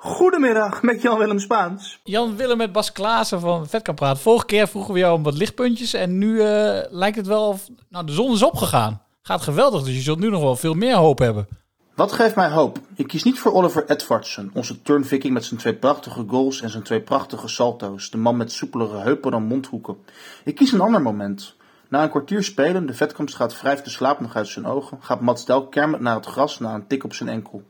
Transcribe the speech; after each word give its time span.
Goedemiddag, 0.00 0.82
met 0.82 1.02
Jan-Willem 1.02 1.38
Spaans. 1.38 2.00
Jan-Willem 2.04 2.56
met 2.56 2.72
Bas 2.72 2.92
Klaassen 2.92 3.40
van 3.40 3.66
Vetkampraat. 3.66 4.18
Vorige 4.18 4.46
keer 4.46 4.68
vroegen 4.68 4.94
we 4.94 4.98
jou 4.98 5.16
om 5.16 5.22
wat 5.22 5.36
lichtpuntjes 5.36 5.92
en 5.94 6.18
nu 6.18 6.34
uh, 6.34 6.42
lijkt 6.90 7.16
het 7.16 7.26
wel 7.26 7.48
of 7.48 7.68
nou, 7.88 8.06
de 8.06 8.12
zon 8.12 8.32
is 8.32 8.42
opgegaan. 8.42 9.02
Gaat 9.22 9.42
geweldig, 9.42 9.82
dus 9.82 9.94
je 9.94 10.00
zult 10.00 10.18
nu 10.18 10.30
nog 10.30 10.42
wel 10.42 10.56
veel 10.56 10.74
meer 10.74 10.94
hoop 10.94 11.18
hebben. 11.18 11.48
Wat 11.94 12.12
geeft 12.12 12.34
mij 12.34 12.50
hoop? 12.50 12.78
Ik 12.94 13.06
kies 13.06 13.22
niet 13.22 13.38
voor 13.38 13.52
Oliver 13.52 13.90
Edvardsen, 13.90 14.50
onze 14.54 14.82
turnviking 14.82 15.32
met 15.32 15.44
zijn 15.44 15.60
twee 15.60 15.74
prachtige 15.74 16.24
goals 16.26 16.60
en 16.60 16.70
zijn 16.70 16.82
twee 16.82 17.00
prachtige 17.00 17.48
salto's. 17.48 18.10
De 18.10 18.18
man 18.18 18.36
met 18.36 18.52
soepelere 18.52 18.98
heupen 18.98 19.30
dan 19.30 19.42
mondhoeken. 19.42 19.96
Ik 20.44 20.54
kies 20.54 20.72
een 20.72 20.80
ander 20.80 21.02
moment. 21.02 21.56
Na 21.88 22.02
een 22.02 22.10
kwartier 22.10 22.44
spelen, 22.44 22.86
de 22.86 22.94
Vetkampstraat 22.94 23.60
wrijft 23.60 23.84
de 23.84 23.90
slaap 23.90 24.20
nog 24.20 24.36
uit 24.36 24.48
zijn 24.48 24.66
ogen, 24.66 24.98
gaat 25.00 25.20
Mats 25.20 25.44
Del 25.44 25.66
kermend 25.66 26.02
naar 26.02 26.14
het 26.14 26.26
gras 26.26 26.58
na 26.58 26.74
een 26.74 26.86
tik 26.86 27.04
op 27.04 27.14
zijn 27.14 27.28
enkel. 27.28 27.62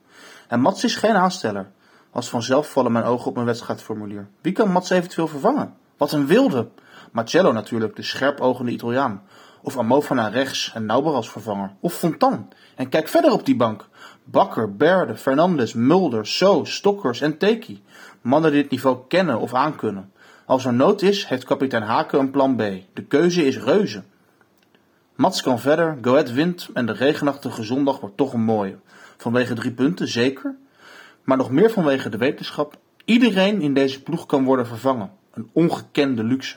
En 0.48 0.60
Mats 0.60 0.84
is 0.84 0.96
geen 0.96 1.14
aansteller. 1.14 1.70
Als 2.18 2.28
vanzelf 2.28 2.70
vallen 2.70 2.92
mijn 2.92 3.04
ogen 3.04 3.26
op 3.26 3.34
mijn 3.34 3.46
wedstrijdformulier. 3.46 4.28
Wie 4.40 4.52
kan 4.52 4.70
Mats 4.70 4.90
eventueel 4.90 5.28
vervangen? 5.28 5.74
Wat 5.96 6.12
een 6.12 6.26
wilde! 6.26 6.68
Marcello 7.12 7.52
natuurlijk, 7.52 7.96
de 7.96 8.02
scherpogende 8.02 8.70
Italiaan. 8.70 9.22
Of 9.62 9.78
Amova 9.78 10.14
naar 10.14 10.32
rechts 10.32 10.70
en 10.74 10.86
Nauber 10.86 11.12
als 11.12 11.30
vervanger. 11.30 11.70
Of 11.80 11.94
Fontan. 11.94 12.48
En 12.74 12.88
kijk 12.88 13.08
verder 13.08 13.32
op 13.32 13.44
die 13.46 13.56
bank. 13.56 13.88
Bakker, 14.24 14.76
Berde, 14.76 15.16
Fernandes, 15.16 15.72
Mulder, 15.72 16.26
So, 16.26 16.64
Stokkers 16.64 17.20
en 17.20 17.38
Teki. 17.38 17.82
Mannen 18.20 18.50
die 18.50 18.62
het 18.62 18.70
niveau 18.70 18.98
kennen 19.08 19.38
of 19.38 19.54
aankunnen. 19.54 20.12
Als 20.44 20.64
er 20.64 20.74
nood 20.74 21.02
is, 21.02 21.26
heeft 21.26 21.44
kapitein 21.44 21.82
Haken 21.82 22.18
een 22.18 22.30
plan 22.30 22.56
B. 22.56 22.62
De 22.94 23.04
keuze 23.08 23.46
is 23.46 23.58
reuze. 23.58 24.02
Mats 25.14 25.42
kan 25.42 25.58
verder, 25.58 25.98
Goed 26.02 26.30
wint 26.30 26.68
en 26.74 26.86
de 26.86 26.92
regenachtige 26.92 27.62
zondag 27.62 28.00
wordt 28.00 28.16
toch 28.16 28.32
een 28.32 28.44
mooie. 28.44 28.78
Vanwege 29.16 29.54
drie 29.54 29.72
punten, 29.72 30.08
zeker 30.08 30.56
maar 31.28 31.36
nog 31.36 31.50
meer 31.50 31.70
vanwege 31.70 32.08
de 32.08 32.16
wetenschap. 32.16 32.78
Iedereen 33.04 33.60
in 33.60 33.74
deze 33.74 34.02
ploeg 34.02 34.26
kan 34.26 34.44
worden 34.44 34.66
vervangen. 34.66 35.10
Een 35.32 35.50
ongekende 35.52 36.24
luxe. 36.24 36.56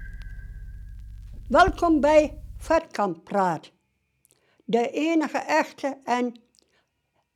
Welkom 1.51 1.99
bij 1.99 2.37
Vetkamp 2.57 3.23
Praat. 3.23 3.71
De 4.65 4.89
enige 4.89 5.37
echte 5.37 5.97
en 6.05 6.41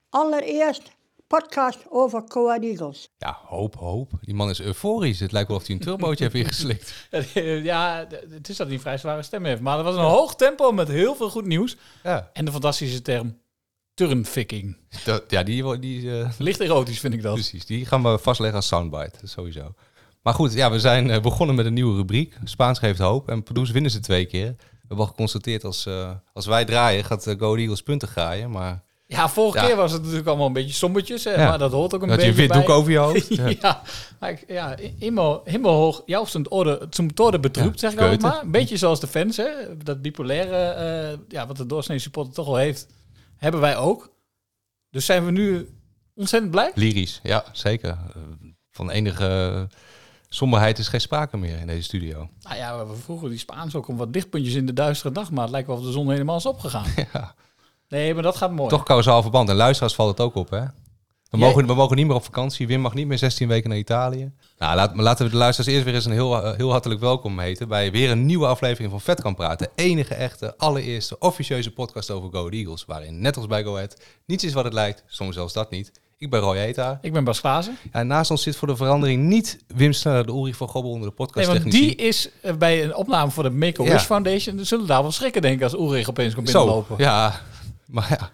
allereerst 0.10 0.92
podcast 1.28 1.86
over 1.90 2.24
Coa 2.24 2.60
Eagles. 2.60 3.10
Ja, 3.18 3.40
hoop, 3.46 3.76
hoop. 3.76 4.12
Die 4.22 4.36
man 4.36 4.50
is 4.50 4.62
euforisch. 4.62 5.20
Het 5.20 5.32
lijkt 5.32 5.48
wel 5.48 5.58
of 5.58 5.66
hij 5.68 5.76
een 5.76 5.82
turbootje 5.82 6.24
heeft 6.24 6.36
ingeslikt. 6.36 7.08
Ja, 7.64 8.08
het 8.30 8.50
is 8.50 8.58
dat 8.58 8.68
hij 8.68 8.76
een 8.76 8.82
vrij 8.82 8.98
zware 8.98 9.24
stem 9.24 9.46
heeft. 9.46 9.62
Maar 9.62 9.78
er 9.78 9.84
was 9.84 9.96
een 9.96 10.02
hoog 10.02 10.36
tempo 10.36 10.72
met 10.72 10.88
heel 10.88 11.16
veel 11.16 11.30
goed 11.30 11.46
nieuws. 11.46 11.78
Ja. 12.04 12.30
En 12.34 12.46
de 12.46 12.52
fantastische 12.52 13.02
term 13.02 13.40
turnficking. 13.94 14.78
ja, 15.28 15.44
die... 15.44 15.80
die 15.80 16.02
uh... 16.02 16.30
Licht 16.38 16.60
erotisch 16.60 17.00
vind 17.00 17.14
ik 17.14 17.22
dat. 17.22 17.34
Precies, 17.34 17.66
die 17.66 17.86
gaan 17.86 18.04
we 18.04 18.20
vastleggen 18.20 18.58
als 18.58 18.68
soundbite, 18.68 19.28
sowieso. 19.28 19.74
Maar 20.26 20.34
goed, 20.34 20.54
ja, 20.54 20.72
we 20.72 20.80
zijn 20.80 21.10
eh, 21.10 21.22
begonnen 21.22 21.56
met 21.56 21.66
een 21.66 21.74
nieuwe 21.74 21.96
rubriek. 21.96 22.38
Spaans 22.44 22.80
geeft 22.80 23.00
hoop. 23.00 23.30
En 23.30 23.44
Pardoes 23.44 23.72
winnen 23.72 23.92
ze 23.92 24.00
twee 24.00 24.26
keer. 24.26 24.46
We 24.58 24.88
hebben 24.88 24.98
al 24.98 25.06
geconstateerd, 25.06 25.64
als, 25.64 25.86
uh, 25.86 26.12
als 26.34 26.46
wij 26.46 26.66
draaien, 26.66 27.04
gaat 27.04 27.28
uh, 27.28 27.40
Go 27.40 27.56
Eagles 27.56 27.82
punten 27.82 28.08
graaien. 28.08 28.52
Maar 28.52 28.84
ja, 29.08 29.30
vorige 29.30 29.66
keer 29.66 29.76
was 29.76 29.92
het 29.92 30.02
natuurlijk 30.02 30.28
allemaal 30.28 30.48
een 30.48 30.54
beetje 30.54 30.74
sombertjes. 30.74 31.24
Hè, 31.24 31.38
Maar 31.38 31.58
dat 31.58 31.72
hoort 31.72 31.94
ook 31.96 32.02
een 32.02 32.08
dat 32.08 32.18
beetje 32.18 32.32
je 32.32 32.38
wit 32.38 32.54
doek 32.54 32.70
over 32.70 32.92
je 32.92 32.98
hoofd. 32.98 33.36
ja, 33.62 33.82
maar 34.20 34.40
ja 34.48 34.76
helemaal, 35.00 35.42
helemaal 35.44 35.74
hoog. 35.74 36.02
Jouw 36.06 36.26
zijn 36.26 36.50
orde, 36.50 36.88
zum 36.90 37.14
tode 37.14 37.40
betroept, 37.40 37.80
zeg 37.80 37.94
ik 37.94 38.02
ook 38.02 38.22
maar. 38.22 38.42
Een 38.42 38.52
beetje 38.52 38.78
zoals 38.78 39.00
de 39.00 39.08
fans, 39.08 39.38
hè. 39.38 39.78
Dat 39.84 40.02
bipolaire, 40.02 40.76
uh, 41.12 41.18
ja, 41.28 41.48
wat 41.48 41.58
de 41.58 41.66
doorsnee 41.66 42.00
supporter 42.00 42.34
toch 42.34 42.48
al 42.48 42.56
heeft, 42.56 42.88
hebben 43.38 43.62
wij 43.62 43.78
ook. 43.78 44.14
Dus 44.90 45.06
zijn 45.06 45.26
we 45.26 45.32
nu 45.32 45.70
ontzettend 46.16 46.52
blij? 46.52 46.72
Lyrisch, 46.76 47.20
ja, 47.24 47.44
zeker. 47.52 47.98
Van 48.72 48.90
enige 48.90 49.68
somberheid 50.36 50.80
is 50.80 50.88
geen 50.88 51.02
sprake 51.02 51.38
meer 51.38 51.60
in 51.60 51.68
deze 51.68 51.84
studio. 51.84 52.30
Nou 52.42 52.56
ja, 52.56 52.86
we 52.86 52.96
vroegen 52.96 53.30
die 53.30 53.40
Spaans 53.40 53.76
ook 53.76 53.88
om 53.88 53.98
wat 53.98 54.08
lichtpuntjes 54.12 54.54
in 54.54 54.66
de 54.66 54.74
duistere 54.74 55.14
dag, 55.14 55.32
maar 55.32 55.42
het 55.42 55.52
lijkt 55.52 55.68
wel 55.68 55.78
of 55.78 55.84
de 55.84 55.92
zon 55.92 56.12
helemaal 56.12 56.38
is 56.38 56.46
opgegaan. 56.46 56.86
Ja. 57.14 57.34
Nee, 57.90 58.14
maar 58.14 58.24
dat 58.24 58.36
gaat 58.36 58.52
mooi. 58.52 58.70
Toch 58.70 58.84
kausaal 58.84 59.22
verband. 59.22 59.50
En 59.50 59.56
luisteraars 59.56 59.96
valt 59.96 60.10
het 60.10 60.20
ook 60.20 60.36
op, 60.36 60.50
hè? 60.50 60.64
We 61.30 61.38
mogen, 61.38 61.68
we 61.68 61.74
mogen 61.74 61.96
niet 61.96 62.06
meer 62.08 62.16
op 62.16 62.24
vakantie. 62.24 62.68
Wim 62.68 62.82
mag 62.82 62.94
niet 62.94 63.08
meer 63.08 63.18
16 63.18 63.48
weken 63.48 63.70
naar 63.70 63.78
Italië. 63.78 64.32
Nou, 64.58 64.76
laat, 64.76 64.96
laten 64.96 65.26
we 65.26 65.32
de 65.32 65.38
luisteraars 65.38 65.74
eerst 65.74 65.86
weer 65.86 65.94
eens 65.94 66.06
een 66.06 66.12
heel, 66.12 66.44
eh, 66.44 66.58
heel 66.58 66.72
hartelijk 66.72 67.00
welkom 67.00 67.40
heten 67.40 67.68
bij 67.68 67.92
weer 67.92 68.12
een 68.12 68.26
nieuwe 68.26 68.48
aflevering 68.48 68.92
van 68.92 69.02
Vet 69.02 69.22
kan 69.22 69.36
praten. 69.36 69.70
De 69.76 69.84
enige 69.84 70.14
echte, 70.14 70.58
allereerste 70.58 71.20
officieuze 71.20 71.72
podcast 71.72 72.12
over 72.12 72.30
Go 72.32 72.50
Eagles. 72.50 72.86
Waarin, 72.86 73.22
net 73.22 73.38
als 73.38 73.48
bij 73.48 73.64
Go 73.64 73.74
Ahead, 73.76 74.02
niets 74.26 74.44
is 74.44 74.54
wat 74.54 74.64
het 74.64 74.74
lijkt. 74.74 75.04
Soms 75.08 75.36
zelfs 75.36 75.54
dat 75.54 75.70
niet. 75.70 75.92
Ik 76.18 76.30
ben 76.30 76.40
Roy 76.40 76.58
Eta. 76.58 77.00
Ik 77.02 77.14
ben 77.14 77.24
Bas 77.24 77.40
Klaassen. 77.40 77.78
Ja, 77.94 78.04
naast 78.04 78.32
ons 78.32 78.44
zit 78.44 78.56
voor 78.56 78.68
de 78.68 78.76
verandering 78.76 79.24
niet 79.24 79.60
Wim 79.68 79.94
Sneller, 79.94 80.26
de 80.26 80.32
Ulrich 80.32 80.56
van 80.56 80.68
Gobbel 80.68 80.92
onder 80.92 81.10
de 81.10 81.16
podcast 81.16 81.48
Nee, 81.48 81.60
want 81.60 81.72
die 81.72 81.96
is 81.96 82.30
eh, 82.42 82.54
bij 82.54 82.84
een 82.84 82.96
opname 82.96 83.32
voor 83.32 83.44
de 83.44 83.50
Make-A-Wish 83.50 84.04
Foundation. 84.04 84.66
Zullen 84.66 84.88
daar 84.88 85.02
wel 85.02 85.12
schrikken 85.12 85.42
denken 85.42 85.64
als 85.64 85.74
Ulrich 85.74 86.10
opeens 86.10 86.34
komt 86.34 86.46
binnenlopen. 86.46 86.96
Zo, 86.98 87.04
ja. 87.04 87.42
Maar 87.86 88.08
ja, 88.10 88.32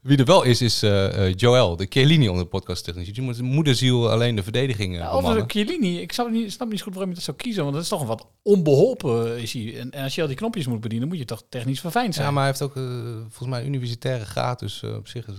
wie 0.00 0.18
er 0.18 0.24
wel 0.24 0.42
is, 0.42 0.62
is 0.62 0.82
uh, 0.82 1.34
Joël, 1.34 1.76
de 1.76 1.86
Chiellini 1.88 2.28
onder 2.28 2.44
de 2.44 2.50
podcasttechnici. 2.50 3.12
Die 3.12 3.22
moet 3.22 3.42
moederziel 3.42 4.10
alleen 4.10 4.36
de 4.36 4.42
verdediging 4.42 4.92
uh, 4.92 4.98
ja, 4.98 5.08
Over 5.08 5.44
Chiellini, 5.46 6.00
ik 6.00 6.12
snap 6.12 6.30
niet, 6.30 6.52
snap 6.52 6.70
niet 6.70 6.82
goed 6.82 6.92
waarom 6.92 7.10
je 7.10 7.16
dat 7.16 7.24
zou 7.24 7.36
kiezen. 7.36 7.62
Want 7.62 7.74
dat 7.74 7.82
is 7.82 7.88
toch 7.88 8.00
een 8.00 8.06
wat 8.06 8.26
onbeholpen 8.42 9.38
is 9.38 9.52
hij. 9.52 9.78
En, 9.78 9.90
en, 9.90 10.02
als 10.02 10.14
je 10.14 10.20
al 10.20 10.26
die 10.26 10.36
knopjes 10.36 10.66
moet 10.66 10.80
bedienen, 10.80 11.08
moet 11.08 11.18
je 11.18 11.24
toch 11.24 11.42
technisch 11.48 11.80
verfijnd 11.80 12.14
zijn. 12.14 12.26
Ja, 12.26 12.32
maar 12.32 12.42
hij 12.42 12.50
heeft 12.50 12.62
ook 12.62 12.84
volgens 13.28 13.48
mij 13.48 13.60
een 13.60 13.66
universitaire 13.66 14.24
graad. 14.24 14.58
Dus 14.58 14.82
op 14.82 15.08
zich 15.08 15.26
is... 15.28 15.36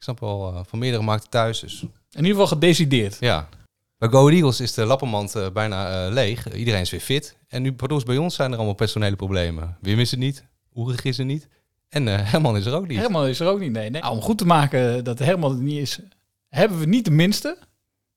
ik 0.00 0.06
snap 0.06 0.20
wel, 0.20 0.64
van 0.66 0.78
meerdere 0.78 1.02
markten 1.02 1.30
thuis. 1.30 1.60
Dus. 1.60 1.82
In 1.82 1.90
ieder 2.10 2.30
geval 2.30 2.46
gedecideerd. 2.46 3.16
Ja. 3.20 3.48
Bij 3.98 4.08
Go 4.08 4.28
Eagles 4.28 4.60
is 4.60 4.74
de 4.74 4.84
lappenmand 4.84 5.50
bijna 5.52 6.08
leeg. 6.08 6.54
Iedereen 6.54 6.80
is 6.80 6.90
weer 6.90 7.00
fit. 7.00 7.36
En 7.48 7.62
nu, 7.62 7.74
bij 8.04 8.16
ons 8.16 8.34
zijn 8.34 8.50
er 8.50 8.56
allemaal 8.56 8.74
personele 8.74 9.16
problemen. 9.16 9.76
Wim 9.80 9.98
is 9.98 10.10
het 10.10 10.20
niet. 10.20 10.44
Oerig 10.74 11.04
is 11.04 11.18
er 11.18 11.24
niet. 11.24 11.48
En 11.88 12.06
uh, 12.06 12.14
Herman 12.30 12.56
is 12.56 12.66
er 12.66 12.74
ook 12.74 12.86
niet. 12.86 12.98
Herman 12.98 13.26
is 13.26 13.40
er 13.40 13.48
ook 13.48 13.58
niet, 13.58 13.72
nee. 13.72 13.90
nee. 13.90 14.00
Nou, 14.00 14.14
om 14.14 14.22
goed 14.22 14.38
te 14.38 14.46
maken 14.46 15.04
dat 15.04 15.18
Herman 15.18 15.56
er 15.56 15.62
niet 15.62 15.78
is, 15.78 16.00
hebben 16.48 16.78
we 16.78 16.86
niet 16.86 17.04
de 17.04 17.10
minste. 17.10 17.56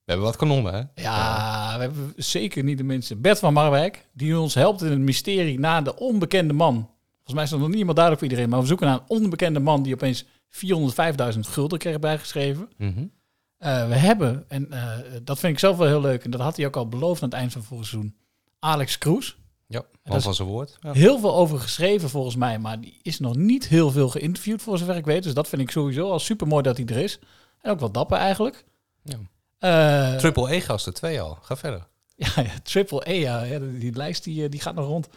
We 0.04 0.12
hebben 0.12 0.26
wat 0.26 0.36
kanonnen, 0.36 0.74
hè? 0.74 1.02
Ja, 1.02 1.74
we 1.76 1.82
hebben 1.82 2.12
zeker 2.16 2.64
niet 2.64 2.78
de 2.78 2.84
minste. 2.84 3.16
Bert 3.16 3.38
van 3.38 3.52
Marwijk, 3.52 4.06
die 4.12 4.38
ons 4.38 4.54
helpt 4.54 4.82
in 4.82 4.90
het 4.90 4.98
mysterie 4.98 5.58
naar 5.58 5.84
de 5.84 5.96
onbekende 5.96 6.52
man. 6.52 6.74
Volgens 7.14 7.34
mij 7.34 7.44
is 7.44 7.50
dat 7.50 7.58
nog 7.58 7.68
niet 7.68 7.74
helemaal 7.76 7.94
duidelijk 7.94 8.24
voor 8.24 8.32
iedereen, 8.32 8.50
maar 8.50 8.60
we 8.60 8.66
zoeken 8.66 8.86
naar 8.86 8.96
een 8.96 9.22
onbekende 9.22 9.60
man 9.60 9.82
die 9.82 9.94
opeens 9.94 10.24
405.000 10.54 11.40
gulden 11.40 11.78
kreeg 11.78 11.98
bijgeschreven. 11.98 12.68
Mm 12.76 13.12
we 13.64 13.94
hebben, 13.94 14.44
en 14.48 14.68
uh, 14.70 14.96
dat 15.22 15.38
vind 15.38 15.52
ik 15.52 15.58
zelf 15.58 15.76
wel 15.76 15.86
heel 15.86 16.00
leuk, 16.00 16.24
en 16.24 16.30
dat 16.30 16.40
had 16.40 16.56
hij 16.56 16.66
ook 16.66 16.76
al 16.76 16.88
beloofd 16.88 17.22
aan 17.22 17.28
het 17.28 17.38
eind 17.38 17.52
van 17.52 17.62
vorig 17.62 17.86
seizoen, 17.86 18.16
Alex 18.58 18.98
Kroes. 18.98 19.36
Ja, 19.66 19.82
man 20.04 20.22
van 20.22 20.34
zijn 20.34 20.48
woord. 20.48 20.76
Ja. 20.80 20.92
Heel 20.92 21.18
veel 21.18 21.34
over 21.34 21.58
geschreven 21.58 22.10
volgens 22.10 22.36
mij, 22.36 22.58
maar 22.58 22.80
die 22.80 22.98
is 23.02 23.18
nog 23.18 23.36
niet 23.36 23.68
heel 23.68 23.90
veel 23.90 24.08
geïnterviewd 24.08 24.62
voor 24.62 24.78
zover 24.78 24.96
ik 24.96 25.04
weet. 25.04 25.22
Dus 25.22 25.34
dat 25.34 25.48
vind 25.48 25.62
ik 25.62 25.70
sowieso 25.70 26.10
al 26.10 26.18
super 26.18 26.46
mooi 26.46 26.62
dat 26.62 26.76
hij 26.76 26.86
er 26.86 26.96
is. 26.96 27.18
En 27.60 27.70
ook 27.70 27.80
wel 27.80 27.90
dapper 27.90 28.18
eigenlijk. 28.18 28.64
Ja. 29.02 29.18
Uh, 30.12 30.18
triple 30.18 30.54
E-gasten, 30.54 30.94
twee 30.94 31.20
al. 31.20 31.38
Ga 31.42 31.56
verder. 31.56 31.86
Ja, 32.16 32.28
ja 32.36 32.52
triple 32.62 33.10
E, 33.10 33.14
ja. 33.14 33.58
Die 33.58 33.92
lijst 33.92 34.24
die, 34.24 34.44
eh, 34.44 34.50
die 34.50 34.60
gaat 34.60 34.74
nog 34.74 34.86
rond. 34.86 35.08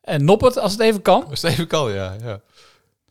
En 0.00 0.24
Noppert, 0.24 0.58
als 0.58 0.72
het 0.72 0.80
even 0.80 1.02
kan. 1.02 1.26
Als 1.26 1.42
het 1.42 1.52
even 1.52 1.66
kan, 1.66 1.92
ja. 1.92 2.16
ja. 2.22 2.40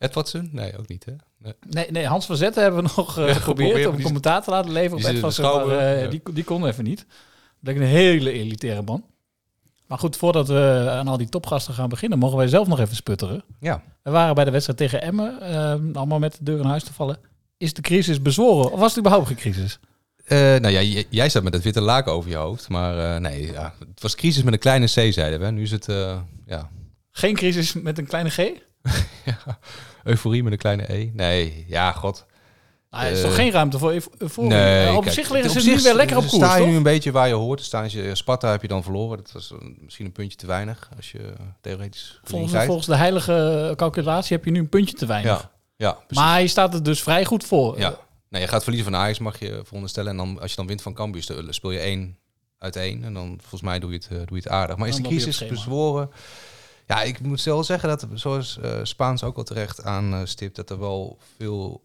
Edwardson? 0.01 0.49
Nee, 0.51 0.77
ook 0.77 0.87
niet, 0.87 1.05
hè? 1.05 1.13
Nee, 1.37 1.53
nee, 1.69 1.91
nee 1.91 2.05
Hans 2.05 2.25
van 2.25 2.37
Zetten 2.37 2.63
hebben 2.63 2.83
we 2.83 2.89
nog 2.95 3.19
uh, 3.19 3.35
geprobeerd 3.35 3.85
om 3.85 3.95
een 3.95 4.01
commentaar 4.01 4.43
te 4.43 4.49
laten 4.49 4.71
leveren 4.71 5.05
op 5.05 5.11
Edwardson, 5.15 5.67
maar 5.67 6.03
uh, 6.03 6.09
die, 6.09 6.21
die 6.33 6.43
kon 6.43 6.65
even 6.65 6.83
niet. 6.83 7.05
Dat 7.59 7.75
is 7.75 7.79
een 7.79 7.87
hele 7.87 8.31
elitaire 8.31 8.81
man. 8.81 9.03
Maar 9.87 9.97
goed, 9.97 10.17
voordat 10.17 10.47
we 10.47 10.87
aan 10.89 11.07
al 11.07 11.17
die 11.17 11.29
topgasten 11.29 11.73
gaan 11.73 11.89
beginnen, 11.89 12.19
mogen 12.19 12.37
wij 12.37 12.47
zelf 12.47 12.67
nog 12.67 12.79
even 12.79 12.95
sputteren. 12.95 13.43
Ja. 13.59 13.83
We 14.03 14.11
waren 14.11 14.35
bij 14.35 14.45
de 14.45 14.51
wedstrijd 14.51 14.79
tegen 14.79 15.01
Emmen, 15.01 15.37
uh, 15.41 15.95
allemaal 15.95 16.19
met 16.19 16.33
de 16.37 16.43
deur 16.43 16.59
in 16.59 16.65
huis 16.65 16.83
te 16.83 16.93
vallen. 16.93 17.17
Is 17.57 17.73
de 17.73 17.81
crisis 17.81 18.21
bezworen 18.21 18.71
of 18.71 18.79
was 18.79 18.89
het 18.89 18.99
überhaupt 18.99 19.27
geen 19.27 19.35
crisis? 19.35 19.79
Uh, 20.27 20.37
nou 20.37 20.69
ja, 20.69 21.03
jij 21.09 21.29
staat 21.29 21.43
met 21.43 21.53
het 21.53 21.63
witte 21.63 21.81
laken 21.81 22.11
over 22.11 22.29
je 22.29 22.35
hoofd. 22.35 22.69
Maar 22.69 22.97
uh, 22.97 23.21
nee, 23.21 23.51
ja, 23.51 23.73
het 23.79 24.01
was 24.01 24.15
crisis 24.15 24.43
met 24.43 24.53
een 24.53 24.59
kleine 24.59 24.85
C, 24.85 25.13
zeiden 25.13 25.39
we. 25.39 25.51
Nu 25.51 25.61
is 25.61 25.71
het, 25.71 25.85
ja... 26.45 26.69
Geen 27.11 27.35
crisis 27.35 27.73
met 27.73 27.97
een 27.97 28.07
kleine 28.07 28.29
G? 28.29 28.37
ja, 29.25 29.37
euforie 30.03 30.43
met 30.43 30.51
een 30.51 30.57
kleine 30.57 30.93
E. 30.93 31.09
Nee, 31.13 31.65
ja, 31.67 31.91
god. 31.91 32.25
Nou, 32.89 33.05
er 33.05 33.11
is 33.11 33.17
Eh, 33.17 33.23
toch 33.25 33.35
geen 33.35 33.51
ruimte 33.51 33.79
voor 33.79 33.93
euforie? 34.17 34.49
Nee, 34.49 34.85
Eh, 34.87 34.95
op 34.95 35.03
kijk, 35.03 35.15
zich 35.15 35.29
liggen 35.29 35.51
op 35.51 35.57
ze 35.59 35.69
nu 35.69 35.81
weer 35.81 35.93
lekker 35.95 36.17
op 36.17 36.21
koers, 36.27 36.35
sta 36.35 36.53
je 36.55 36.61
toch? 36.61 36.69
nu 36.69 36.75
een 36.75 36.83
beetje 36.83 37.11
waar 37.11 37.27
je 37.27 37.33
hoort. 37.33 37.57
Dan 37.57 37.65
staan 37.67 37.89
je, 37.89 38.15
Sparta 38.15 38.51
heb 38.51 38.61
je 38.61 38.67
dan 38.67 38.83
verloren. 38.83 39.17
Dat 39.17 39.31
was 39.31 39.51
een- 39.51 39.77
misschien 39.81 40.05
een 40.05 40.11
puntje 40.11 40.37
te 40.37 40.45
weinig 40.45 40.89
als 40.95 41.11
je 41.11 41.19
eh, 41.19 41.45
theoretisch 41.61 42.19
Volgens, 42.23 42.65
volgens 42.65 42.87
de 42.87 42.95
heilige 42.95 43.73
calculatie 43.75 44.35
heb 44.35 44.45
je 44.45 44.51
nu 44.51 44.59
een 44.59 44.69
puntje 44.69 44.95
te 44.95 45.05
weinig. 45.05 45.31
Ja, 45.41 45.51
ja, 45.87 45.91
precies. 45.91 46.17
maar 46.23 46.41
je 46.41 46.47
staat 46.47 46.73
er 46.73 46.83
dus 46.83 47.01
vrij 47.03 47.25
goed 47.25 47.43
voor. 47.43 47.79
Ja. 47.79 47.95
Nee, 48.29 48.41
je 48.41 48.47
gaat 48.47 48.63
verliezen 48.63 48.91
van 48.91 48.99
Ajax, 49.01 49.19
mag 49.19 49.39
je 49.39 49.61
veronderstellen. 49.63 50.11
En 50.11 50.17
dan, 50.17 50.39
als 50.41 50.49
je 50.49 50.55
dan 50.55 50.67
wint 50.67 50.81
van 50.81 50.93
Cambuur, 50.93 51.23
speel 51.49 51.71
je 51.71 51.79
één 51.79 52.17
uit 52.57 52.75
één. 52.75 53.03
En 53.03 53.13
dan, 53.13 53.37
volgens 53.39 53.61
mij, 53.61 53.79
doe 53.79 53.89
je 53.91 53.95
het, 53.97 54.05
eh, 54.11 54.17
doe 54.17 54.25
je 54.27 54.35
het 54.35 54.47
aardig. 54.47 54.75
Maar 54.77 54.87
is 54.87 54.95
de 54.95 55.01
crisis 55.01 55.47
bezworen? 55.47 56.09
Ja, 56.91 57.01
ik 57.01 57.19
moet 57.19 57.43
wel 57.43 57.63
zeggen 57.63 57.89
dat, 57.89 58.07
zoals 58.13 58.59
eh, 58.59 58.79
Spaans 58.83 59.23
ook 59.23 59.37
al 59.37 59.43
terecht 59.43 59.83
aanstipt, 59.83 60.55
dat 60.55 60.69
er 60.69 60.79
wel 60.79 61.17
veel 61.37 61.81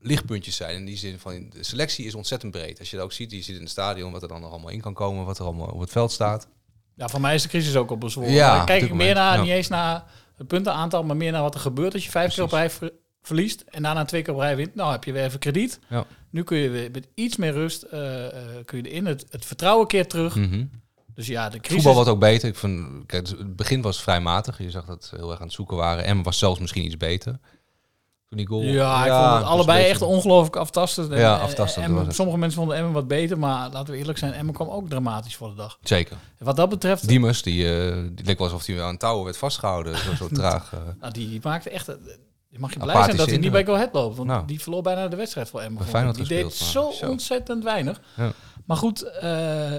lichtpuntjes 0.00 0.56
zijn. 0.56 0.76
In 0.76 0.84
die 0.84 0.96
zin 0.96 1.18
van, 1.18 1.50
de 1.50 1.64
selectie 1.64 2.06
is 2.06 2.14
ontzettend 2.14 2.52
breed. 2.52 2.78
Als 2.78 2.90
je 2.90 2.96
dat 2.96 3.04
ook 3.04 3.12
ziet, 3.12 3.30
je 3.30 3.42
ziet 3.42 3.56
in 3.56 3.62
het 3.62 3.70
stadion 3.70 4.12
wat 4.12 4.22
er 4.22 4.28
dan 4.28 4.40
nog 4.40 4.50
allemaal 4.50 4.70
in 4.70 4.80
kan 4.80 4.94
komen, 4.94 5.24
wat 5.24 5.38
er 5.38 5.44
allemaal 5.44 5.66
op 5.66 5.80
het 5.80 5.90
veld 5.90 6.12
staat. 6.12 6.48
Ja, 6.94 7.08
voor 7.08 7.20
mij 7.20 7.34
is 7.34 7.42
de 7.42 7.48
crisis 7.48 7.76
ook 7.76 7.90
op 7.90 8.00
bezworen. 8.00 8.32
Ja, 8.32 8.64
kijk 8.64 8.82
ik 8.82 8.94
meer 8.94 9.14
naar, 9.14 9.36
ja. 9.36 9.42
niet 9.42 9.50
eens 9.50 9.68
naar 9.68 10.04
het 10.36 10.46
puntenaantal, 10.46 11.04
maar 11.04 11.16
meer 11.16 11.32
naar 11.32 11.42
wat 11.42 11.54
er 11.54 11.60
gebeurt 11.60 11.94
als 11.94 12.04
je 12.04 12.10
vijf 12.10 12.34
keer 12.34 12.44
op 12.44 12.50
rij 12.50 12.70
ver- 12.70 12.92
verliest 13.22 13.60
en 13.60 13.82
daarna 13.82 14.04
twee 14.04 14.22
keer 14.22 14.34
op 14.34 14.40
rij 14.40 14.56
wint. 14.56 14.74
Nou 14.74 14.92
heb 14.92 15.04
je 15.04 15.12
weer 15.12 15.24
even 15.24 15.38
krediet. 15.38 15.78
Ja. 15.88 16.06
Nu 16.30 16.42
kun 16.42 16.58
je 16.58 16.68
weer 16.68 16.90
met 16.90 17.08
iets 17.14 17.36
meer 17.36 17.52
rust 17.52 17.82
eh, 17.82 18.26
eh, 18.26 18.64
kun 18.64 18.82
je 18.82 18.90
erin. 18.90 19.06
Het, 19.06 19.26
het 19.30 19.44
vertrouwen 19.44 19.86
keert 19.86 20.10
terug. 20.10 20.34
Mhm. 20.34 20.64
Dus 21.18 21.26
ja, 21.26 21.48
de 21.48 21.58
crisis... 21.58 21.74
voetbal 21.74 21.94
wordt 21.94 22.08
ook 22.10 22.18
beter. 22.20 22.48
Ik 22.48 22.56
vind, 22.56 23.06
kijk, 23.06 23.22
dus 23.28 23.38
het 23.38 23.56
begin 23.56 23.82
was 23.82 24.02
vrij 24.02 24.20
matig. 24.20 24.58
Je 24.58 24.70
zag 24.70 24.84
dat 24.84 25.04
ze 25.04 25.16
heel 25.16 25.30
erg 25.30 25.38
aan 25.40 25.46
het 25.46 25.54
zoeken 25.54 25.76
waren. 25.76 26.04
En 26.04 26.22
was 26.22 26.38
zelfs 26.38 26.60
misschien 26.60 26.84
iets 26.84 26.96
beter. 26.96 27.38
Toen 28.28 28.38
die 28.38 28.46
goal. 28.46 28.62
Ja, 28.62 29.04
ik 29.04 29.12
vond 29.12 29.24
het 29.32 29.42
was 29.42 29.50
allebei 29.50 29.84
echt 29.84 30.02
ongelooflijk 30.02 30.56
aftastend. 30.56 31.10
En- 31.10 31.18
Ja, 31.18 31.34
en- 31.36 31.40
aftastend 31.42 31.84
en 31.86 31.94
was 31.94 32.06
het. 32.06 32.14
sommige 32.14 32.38
mensen 32.38 32.58
vonden 32.58 32.76
Emmen 32.76 32.92
wat 32.92 33.08
beter, 33.08 33.38
maar 33.38 33.70
laten 33.70 33.92
we 33.92 33.98
eerlijk 33.98 34.18
zijn, 34.18 34.32
Emmen 34.32 34.54
kwam 34.54 34.68
ook 34.68 34.88
dramatisch 34.88 35.36
voor 35.36 35.48
de 35.48 35.54
dag. 35.54 35.78
Zeker. 35.82 36.16
En 36.38 36.44
wat 36.44 36.56
dat 36.56 36.68
betreft, 36.68 37.08
Diemers, 37.08 37.42
die, 37.42 37.88
eh, 37.88 37.96
die 38.12 38.24
leek 38.26 38.38
wel 38.38 38.46
alsof 38.46 38.66
hij 38.66 38.82
aan 38.82 38.96
touwen 38.96 39.24
werd 39.24 39.36
vastgehouden. 39.36 39.96
Zo, 39.98 40.14
zo 40.14 40.28
traag. 40.40 40.72
eh. 40.72 40.78
nou, 41.00 41.12
die, 41.12 41.28
die 41.28 41.40
maakte 41.42 41.70
echt... 41.70 41.88
eh, 41.88 41.94
Je 42.48 42.58
mag 42.58 42.72
je 42.72 42.78
blij 42.78 42.88
Apathische 42.94 43.16
zijn 43.16 43.16
dat 43.16 43.28
hij 43.28 43.38
niet 43.38 43.52
bij. 43.52 43.64
Go 43.64 43.74
Ahead 43.74 43.92
loopt. 43.94 44.16
Want 44.16 44.28
Nou. 44.28 44.46
die 44.46 44.60
verloor 44.62 44.82
bijna 44.82 45.08
de 45.08 45.16
wedstrijd 45.16 45.48
voor 45.48 45.60
Emmen. 45.60 46.12
Die 46.14 46.26
deed 46.26 46.54
zo 46.54 46.92
ontzettend 47.02 47.64
weinig. 47.64 48.00
Ja. 48.16 48.32
Maar 48.66 48.76
goed, 48.76 49.02
eh, 49.02 49.72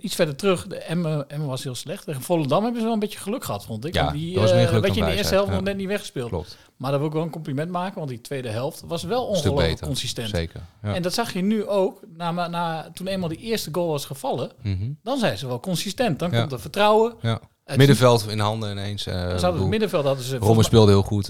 iets 0.00 0.14
verder 0.14 0.36
terug. 0.36 0.66
De 0.66 0.76
Emmen, 0.76 1.28
Emmen 1.30 1.48
was 1.48 1.62
heel 1.64 1.74
slecht. 1.74 2.04
Tegen 2.04 2.22
Volendam 2.22 2.62
hebben 2.62 2.78
ze 2.80 2.84
wel 2.86 2.94
een 2.94 3.00
beetje 3.00 3.18
geluk 3.18 3.44
gehad, 3.44 3.64
vond 3.64 3.84
ik. 3.84 3.94
Ja, 3.94 4.10
die, 4.10 4.32
dat 4.34 4.42
was 4.42 4.52
meer 4.52 4.60
eh, 4.62 4.68
geluk 4.68 4.82
weet 4.82 4.94
je, 4.94 5.00
in 5.00 5.06
de 5.06 5.14
eerste 5.16 5.34
helft 5.34 5.50
nog 5.50 5.60
net 5.62 5.76
niet 5.76 5.86
weggespeeld. 5.86 6.28
Klopt. 6.28 6.56
Maar 6.76 6.90
daar 6.90 6.98
wil 6.98 7.08
ik 7.08 7.14
wel 7.14 7.22
een 7.22 7.30
compliment 7.30 7.70
maken, 7.70 7.94
want 7.98 8.08
die 8.08 8.20
tweede 8.20 8.48
helft 8.48 8.82
was 8.86 9.02
wel 9.02 9.24
ongelooflijk 9.26 9.80
consistent. 9.80 10.28
Zeker. 10.28 10.60
Ja. 10.82 10.94
En 10.94 11.02
dat 11.02 11.14
zag 11.14 11.32
je 11.32 11.42
nu 11.42 11.66
ook, 11.66 12.00
na, 12.16 12.48
na, 12.48 12.90
toen 12.94 13.06
eenmaal 13.06 13.28
die 13.28 13.38
eerste 13.38 13.68
goal 13.72 13.88
was 13.88 14.04
gevallen, 14.04 14.50
Mhm. 14.62 14.90
dan 15.02 15.18
zijn 15.18 15.38
ze 15.38 15.46
wel 15.46 15.60
consistent. 15.60 16.18
Dan 16.18 16.30
Ja. 16.30 16.38
komt 16.40 16.52
er 16.52 16.60
vertrouwen. 16.60 17.14
ja. 17.22 17.40
Het- 17.64 17.76
Middenveld 17.76 18.26
in 18.28 18.38
handen 18.38 18.70
ineens. 18.70 19.06
eh, 19.06 19.14
Ze 19.14 19.20
hadden 19.44 19.60
het 19.60 19.70
middenveld 19.70 20.04
hadden 20.04 20.24
ze... 20.24 20.36
Rommel 20.38 20.64
speelde 20.64 20.90
heel 20.90 21.02
goed. 21.02 21.28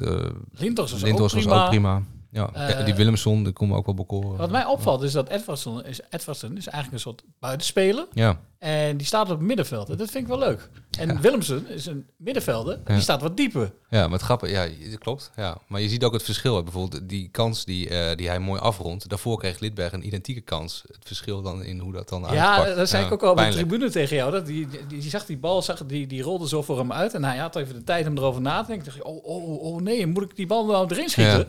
Lintos 0.52 0.92
was, 0.92 1.02
Lintos 1.02 1.34
ook, 1.34 1.42
was 1.42 1.44
prima. 1.44 1.62
ook 1.62 1.68
prima. 1.68 2.02
Ja. 2.30 2.52
Eh, 2.52 2.84
die 2.84 2.94
Willemson, 2.94 3.44
die 3.44 3.52
kon 3.52 3.68
me 3.68 3.74
ook 3.74 3.86
wel 3.86 3.94
bekoren. 3.94 4.36
Wat 4.36 4.50
mij 4.50 4.64
opvalt 4.64 5.02
is 5.02 5.12
dat 5.12 5.28
Edwardson 5.28 5.84
is, 5.84 6.00
is 6.00 6.66
eigenlijk 6.66 6.92
een 6.92 7.00
soort 7.00 7.22
buitenspeler. 7.40 8.06
Ja. 8.12 8.40
En 8.58 8.96
die 8.96 9.06
staat 9.06 9.22
op 9.22 9.28
het 9.28 9.40
middenveld. 9.46 9.88
En 9.90 9.96
dat 9.96 10.10
vind 10.10 10.22
ik 10.22 10.28
wel 10.30 10.38
leuk. 10.38 10.68
En 10.98 11.20
Willemsen 11.20 11.68
is 11.68 11.86
een 11.86 12.06
middenvelder. 12.16 12.72
En 12.74 12.80
Ja. 12.86 12.92
die 12.92 13.02
staat 13.02 13.22
wat 13.22 13.36
dieper. 13.36 13.72
Ja, 13.90 14.02
maar 14.02 14.12
het 14.12 14.22
grappige, 14.22 14.52
ja, 14.52 14.66
dat 14.90 14.98
klopt. 14.98 15.30
Ja. 15.36 15.58
Maar 15.68 15.80
je 15.80 15.88
ziet 15.88 16.04
ook 16.04 16.12
het 16.12 16.22
verschil. 16.22 16.62
Bijvoorbeeld 16.62 17.08
die 17.08 17.28
kans 17.28 17.64
die, 17.64 17.88
eh, 17.88 18.16
die 18.16 18.28
hij 18.28 18.38
mooi 18.38 18.60
afrondt. 18.60 19.08
Daarvoor 19.08 19.38
kreeg 19.38 19.58
Lidberg 19.58 19.92
een 19.92 20.06
identieke 20.06 20.40
kans. 20.40 20.82
Het 20.86 21.04
verschil 21.06 21.42
dan 21.42 21.62
in 21.64 21.78
hoe 21.78 21.92
dat 21.92 22.08
dan 22.08 22.26
Ja, 22.32 22.54
uitpakt. 22.56 22.76
dat 22.76 22.88
zei 22.88 23.00
Ja, 23.02 23.06
ik 23.08 23.14
ook 23.14 23.22
al 23.22 23.30
op 23.30 23.38
de 23.38 23.48
tribune 23.48 23.90
tegen 23.90 24.16
jou. 24.16 24.30
Dat 24.32 24.46
die, 24.46 24.68
die, 24.68 24.86
die 24.86 25.10
zag 25.10 25.26
die 25.26 25.38
bal, 25.38 25.62
zag, 25.62 25.86
die, 25.86 26.06
die 26.06 26.22
rolde 26.22 26.48
zo 26.48 26.62
voor 26.62 26.78
hem 26.78 26.92
uit. 26.92 27.14
En 27.14 27.24
hij 27.24 27.36
had 27.36 27.56
even 27.56 27.74
de 27.74 27.84
tijd 27.84 28.06
om 28.06 28.16
erover 28.16 28.40
na 28.40 28.60
te 28.60 28.66
denken. 28.66 28.84
Dacht 28.84 28.96
je, 28.96 29.04
oh, 29.04 29.24
oh, 29.24 29.62
oh 29.62 29.80
nee, 29.80 30.06
moet 30.06 30.22
ik 30.22 30.36
die 30.36 30.46
bal 30.46 30.66
nou 30.66 30.86
erin 30.90 31.08
schieten? 31.08 31.38
Ja. 31.38 31.46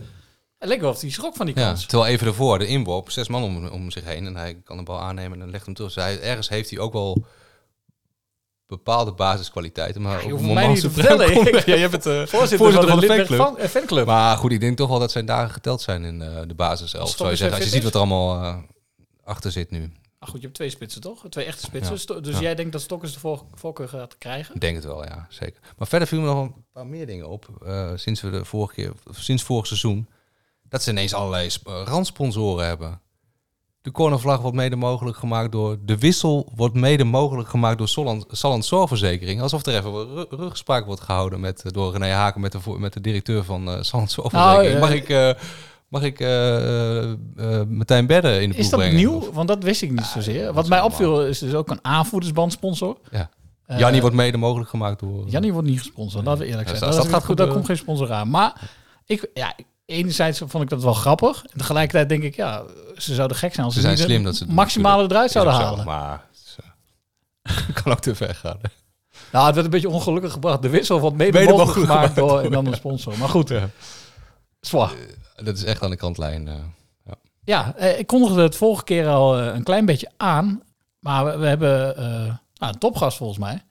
Het 0.59 0.69
leek 0.69 0.81
wel 0.81 0.89
of 0.89 1.01
hij 1.01 1.09
schrok 1.09 1.35
van 1.35 1.45
die 1.45 1.55
Ja, 1.55 1.65
kans. 1.67 1.85
terwijl 1.85 2.11
even 2.11 2.27
ervoor, 2.27 2.59
de 2.59 2.65
inworp, 2.67 3.11
zes 3.11 3.27
man 3.27 3.43
om, 3.43 3.67
om 3.67 3.91
zich 3.91 4.03
heen. 4.03 4.25
En 4.25 4.35
hij 4.35 4.61
kan 4.63 4.77
de 4.77 4.83
bal 4.83 4.99
aannemen 4.99 5.41
en 5.41 5.49
legt 5.51 5.65
hem 5.65 5.73
terug. 5.73 5.93
Dus 5.93 6.03
hij, 6.03 6.21
ergens 6.21 6.49
heeft 6.49 6.69
hij 6.69 6.79
ook 6.79 6.93
wel 6.93 7.25
bepaalde 8.67 9.11
basiskwaliteiten. 9.13 10.01
Maar 10.01 10.25
je 10.27 10.33
op 10.33 10.39
het 10.39 10.47
moment 10.47 10.67
niet 10.67 10.81
te 10.81 10.89
vertellen. 10.89 11.33
komt- 11.33 11.49
Ja, 11.65 11.73
je 11.75 11.79
hebt 11.79 11.91
het 11.93 12.05
eh, 12.05 12.13
Voorzitter, 12.13 12.57
voorzitter 12.57 12.89
van 12.89 12.99
de, 12.99 13.05
fanclub. 13.07 13.39
Fan, 13.39 13.57
eh, 13.57 13.67
fanclub. 13.67 14.05
Maar 14.05 14.37
goed, 14.37 14.51
ik 14.51 14.59
denk 14.59 14.77
toch 14.77 14.89
wel 14.89 14.99
dat 14.99 15.11
zijn 15.11 15.25
dagen 15.25 15.49
geteld 15.53 15.81
zijn 15.81 16.03
in 16.03 16.21
eh, 16.21 16.41
de 16.47 16.53
basis 16.55 16.93
elf. 16.93 17.01
Als 17.03 17.15
Zou 17.17 17.29
je 17.29 17.35
zeggen, 17.35 17.55
als 17.57 17.65
je 17.65 17.71
ziet 17.71 17.83
wat 17.83 17.93
er 17.93 17.99
allemaal 17.99 18.63
achter 19.23 19.51
zit 19.51 19.71
nu. 19.71 19.91
Ah, 20.19 20.29
goed, 20.29 20.37
je 20.39 20.43
hebt 20.45 20.55
twee 20.55 20.69
spitsen, 20.69 21.01
toch? 21.01 21.25
Twee 21.29 21.45
echte 21.45 21.63
spitsen. 21.65 21.97
Ja. 22.15 22.19
Dus 22.21 22.35
Ja. 22.35 22.41
jij 22.41 22.55
denkt 22.55 22.71
dat 22.71 22.81
Stokkers 22.81 23.13
de 23.13 23.19
voor- 23.19 23.43
voorkeur 23.53 23.89
gaat 23.89 24.17
krijgen? 24.17 24.55
Ik 24.55 24.61
denk 24.61 24.75
het 24.75 24.85
wel, 24.85 25.03
ja, 25.05 25.27
zeker. 25.29 25.59
Maar 25.77 25.87
verder 25.87 26.07
viel 26.07 26.19
me 26.21 26.25
nog 26.25 26.41
een 26.41 26.53
paar 26.73 26.87
meer 26.87 27.05
dingen 27.05 27.27
op. 27.29 27.47
sinds 27.95 28.21
we 28.21 28.29
de 28.29 28.45
vorige 28.45 28.73
keer, 28.73 28.91
sinds 29.11 29.43
vorig 29.43 29.67
seizoen. 29.67 30.07
Dat 30.69 30.83
ze 30.83 30.89
ineens 30.91 31.13
allerlei 31.13 31.47
eh, 31.65 31.81
randsponsoren 31.85 32.65
hebben. 32.67 33.01
De 33.81 33.91
cornervlag 33.91 34.41
wordt 34.41 34.55
mede 34.57 34.75
mogelijk 34.75 35.17
gemaakt 35.17 35.51
door... 35.51 35.77
De 35.81 35.97
wissel 35.97 36.51
wordt 36.55 36.75
mede 36.75 37.03
mogelijk 37.03 37.49
gemaakt 37.49 37.77
door 37.77 37.87
Solland, 37.87 38.25
Salland 38.29 38.65
Zorgverzekering. 38.65 39.41
Alsof 39.41 39.65
er 39.65 39.75
even 39.75 39.91
ru- 39.91 40.25
ruggespraak 40.29 40.85
wordt 40.85 41.01
gehouden 41.01 41.39
met, 41.39 41.61
eh, 41.63 41.71
door 41.71 41.91
René 41.91 42.07
Haken... 42.11 42.41
met 42.41 42.51
de, 42.51 42.59
met 42.77 42.93
de 42.93 43.01
directeur 43.01 43.43
van 43.43 43.69
eh 43.69 43.81
Salland 43.81 44.11
Zorgverzekering. 44.11 44.69
Nou, 44.79 44.79
mag 44.79 44.93
ik, 44.93 45.09
eh, 45.09 45.31
mag 45.87 46.03
ik 46.03 46.19
eh, 46.19 47.63
Martijn 47.67 48.05
Bedden 48.07 48.41
in 48.41 48.49
de 48.49 48.55
Is 48.55 48.69
dat 48.69 48.79
brengen? 48.79 48.97
nieuw? 48.97 49.13
Of- 49.15 49.29
Want 49.33 49.47
dat 49.47 49.63
wist 49.63 49.81
ik 49.81 49.91
niet 49.91 50.05
zozeer. 50.05 50.53
Wat 50.53 50.67
mij 50.67 50.81
opviel 50.81 51.25
is 51.25 51.39
dus 51.39 51.53
ook 51.53 51.69
een 51.69 51.79
aanvoerdersbandsponsor. 51.85 52.97
ja. 53.11 53.29
Jannie 53.77 54.01
wordt 54.01 54.15
mede 54.15 54.37
mogelijk 54.37 54.69
gemaakt 54.69 54.99
door... 54.99 55.27
Jannie 55.27 55.53
wordt 55.53 55.67
niet 55.67 55.79
gesponsord, 55.79 56.25
laten 56.25 56.41
we 56.41 56.47
eerlijk 56.49 56.69
Ja, 56.69 56.75
zijn. 56.75 56.91
dat, 56.91 56.99
dat 57.01 57.09
gaat 57.09 57.25
goed, 57.25 57.37
daar 57.37 57.47
komt 57.47 57.65
geen 57.65 57.77
sponsor 57.77 58.11
aan. 58.11 58.29
Maar 58.29 58.69
ik, 59.05 59.29
ja, 59.33 59.53
enerzijds 59.89 60.41
vond 60.45 60.63
ik 60.63 60.69
dat 60.69 60.83
wel 60.83 60.93
grappig. 60.93 61.45
En 61.51 61.57
tegelijkertijd 61.57 62.09
denk 62.09 62.23
ik, 62.23 62.35
ja, 62.35 62.63
ze 62.97 63.13
zouden 63.15 63.37
gek 63.37 63.53
zijn 63.53 63.65
als 63.65 63.75
Ze 63.75 63.81
ze, 63.81 63.85
zijn 63.87 63.97
niet 63.99 64.07
slim 64.07 64.23
dat 64.23 64.35
ze 64.35 64.45
doen, 64.45 64.55
maximale 64.55 65.03
eruit 65.03 65.31
zouden 65.31 65.53
ook 65.53 65.59
zo, 65.59 65.65
halen. 65.65 65.85
Maar 65.85 66.23
het 67.41 67.73
kan 67.83 67.91
ook 67.91 67.99
te 67.99 68.15
ver 68.15 68.35
gaan. 68.35 68.59
Nou, 69.31 69.45
het 69.45 69.53
werd 69.53 69.65
een 69.65 69.71
beetje 69.71 69.89
ongelukkig 69.89 70.31
gebracht. 70.31 70.61
De 70.61 70.69
wissel 70.69 70.99
wordt 70.99 71.17
mede, 71.17 71.39
Mede 71.39 71.51
mogelijk 71.51 71.87
gemaakt 71.87 72.15
door 72.15 72.39
en 72.39 72.51
dan 72.51 72.65
een 72.65 72.73
sponsor. 72.73 73.17
Maar 73.17 73.29
goed, 73.29 73.53
zwaar. 74.59 74.91
Dat 75.35 75.57
is 75.57 75.63
echt 75.63 75.81
aan 75.81 75.89
de 75.89 75.95
kantlijn. 75.95 76.47
eh. 76.47 76.53
Ja, 77.43 77.73
eh, 77.75 77.99
ik 77.99 78.07
kondigde 78.07 78.41
het 78.41 78.55
vorige 78.55 78.83
keer 78.83 79.07
al 79.07 79.39
eh, 79.39 79.45
een 79.55 79.63
klein 79.63 79.85
beetje 79.85 80.09
aan. 80.17 80.61
Maar 80.99 81.25
we, 81.25 81.37
we 81.37 81.45
hebben 81.47 81.97
eh, 81.97 82.03
nou, 82.55 82.73
een 82.73 82.77
topgast 82.77 83.17
volgens 83.17 83.39
mij. 83.39 83.63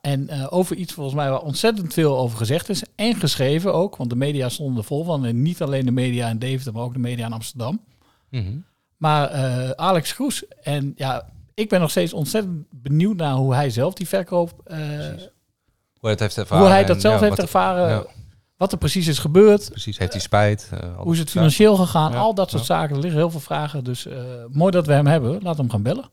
En 0.00 0.28
eh, 0.28 0.46
over 0.50 0.76
iets 0.76 0.92
volgens 0.92 1.16
mij 1.16 1.30
waar 1.30 1.40
ontzettend 1.40 1.92
veel 1.94 2.18
over 2.18 2.36
gezegd 2.38 2.68
is. 2.68 2.82
En 2.96 3.14
geschreven 3.16 3.74
ook, 3.74 3.96
want 3.96 4.10
de 4.10 4.16
media 4.16 4.48
stonden 4.48 4.76
er 4.78 4.84
vol 4.84 5.04
van. 5.04 5.24
En 5.24 5.42
niet 5.42 5.62
alleen 5.62 5.84
de 5.84 5.90
media 5.90 6.28
in 6.28 6.38
Deventer, 6.38 6.72
maar 6.72 6.82
ook 6.82 6.92
de 6.92 6.98
media 6.98 7.26
in 7.26 7.32
Amsterdam. 7.32 7.80
Mhm. 8.30 8.58
Maar 8.96 9.28
eh, 9.30 9.70
Alex 9.70 10.14
Kroes. 10.14 10.44
En 10.62 10.92
ja, 10.96 11.28
ik 11.54 11.68
ben 11.68 11.80
nog 11.80 11.90
steeds 11.90 12.12
ontzettend 12.12 12.66
benieuwd 12.70 13.16
naar 13.16 13.34
hoe 13.34 13.54
hij 13.54 13.70
zelf 13.70 13.94
die 13.94 14.08
verkoop... 14.08 14.52
eh, 14.64 14.78
Hoe 16.00 16.10
het 16.10 16.20
heeft 16.20 16.36
ervaren. 16.38 16.64
hoe 16.64 16.72
hij 16.72 16.84
dat 16.84 16.94
en, 16.96 17.00
zelf 17.00 17.14
ja, 17.14 17.20
heeft 17.20 17.36
wat- 17.36 17.44
ervaren. 17.44 17.88
ja, 17.88 18.04
Wat 18.56 18.72
er 18.72 18.78
precies 18.78 19.06
is 19.06 19.18
gebeurd. 19.18 19.68
precies, 19.70 19.98
heeft 19.98 20.12
hij 20.12 20.20
spijt? 20.20 20.68
eh, 20.72 20.96
Hoe 20.96 21.12
is 21.12 21.18
het 21.18 21.30
financieel 21.30 21.76
gegaan? 21.76 22.12
Ja, 22.12 22.18
Al 22.18 22.34
dat 22.34 22.50
soort 22.50 22.66
ja. 22.66 22.74
zaken. 22.74 22.94
Er 22.96 23.00
liggen 23.02 23.20
heel 23.20 23.30
veel 23.30 23.40
vragen. 23.40 23.84
Dus 23.84 24.06
eh, 24.06 24.16
mooi 24.50 24.70
dat 24.70 24.86
we 24.86 24.92
hem 24.92 25.06
hebben. 25.06 25.42
Laat 25.42 25.56
hem 25.56 25.70
gaan 25.70 25.82
bellen. 25.82 26.10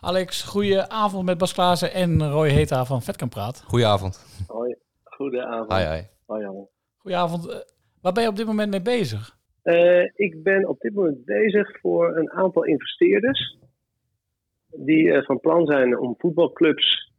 Alex, 0.00 0.42
goeie 0.42 0.88
avond 0.88 1.24
met 1.24 1.38
Bas 1.38 1.54
Klaassen 1.54 1.92
en 1.92 2.30
Roy 2.30 2.48
Heta 2.48 2.84
van 2.84 3.02
Vetkamp 3.02 3.30
Praat. 3.30 3.62
Goedenavond. 3.66 4.44
Hoi, 4.46 4.76
goedenavond. 5.04 5.72
Hi. 5.72 6.02
Hoi, 6.26 6.42
Jan. 6.42 6.68
Goedenavond. 6.96 7.48
Eh, 7.48 7.56
waar 8.02 8.12
ben 8.12 8.22
je 8.22 8.28
op 8.28 8.36
dit 8.36 8.46
moment 8.46 8.70
mee 8.70 8.82
bezig? 8.82 9.36
Eh, 9.62 10.04
ik 10.14 10.42
ben 10.42 10.68
op 10.68 10.80
dit 10.80 10.94
moment 10.94 11.24
bezig 11.24 11.80
voor 11.80 12.16
een 12.16 12.30
aantal 12.30 12.64
investeerders. 12.64 13.58
Die 14.68 15.12
eh, 15.12 15.24
van 15.24 15.40
plan 15.40 15.66
zijn 15.66 15.98
om 15.98 16.14
voetbalclubs, 16.18 17.12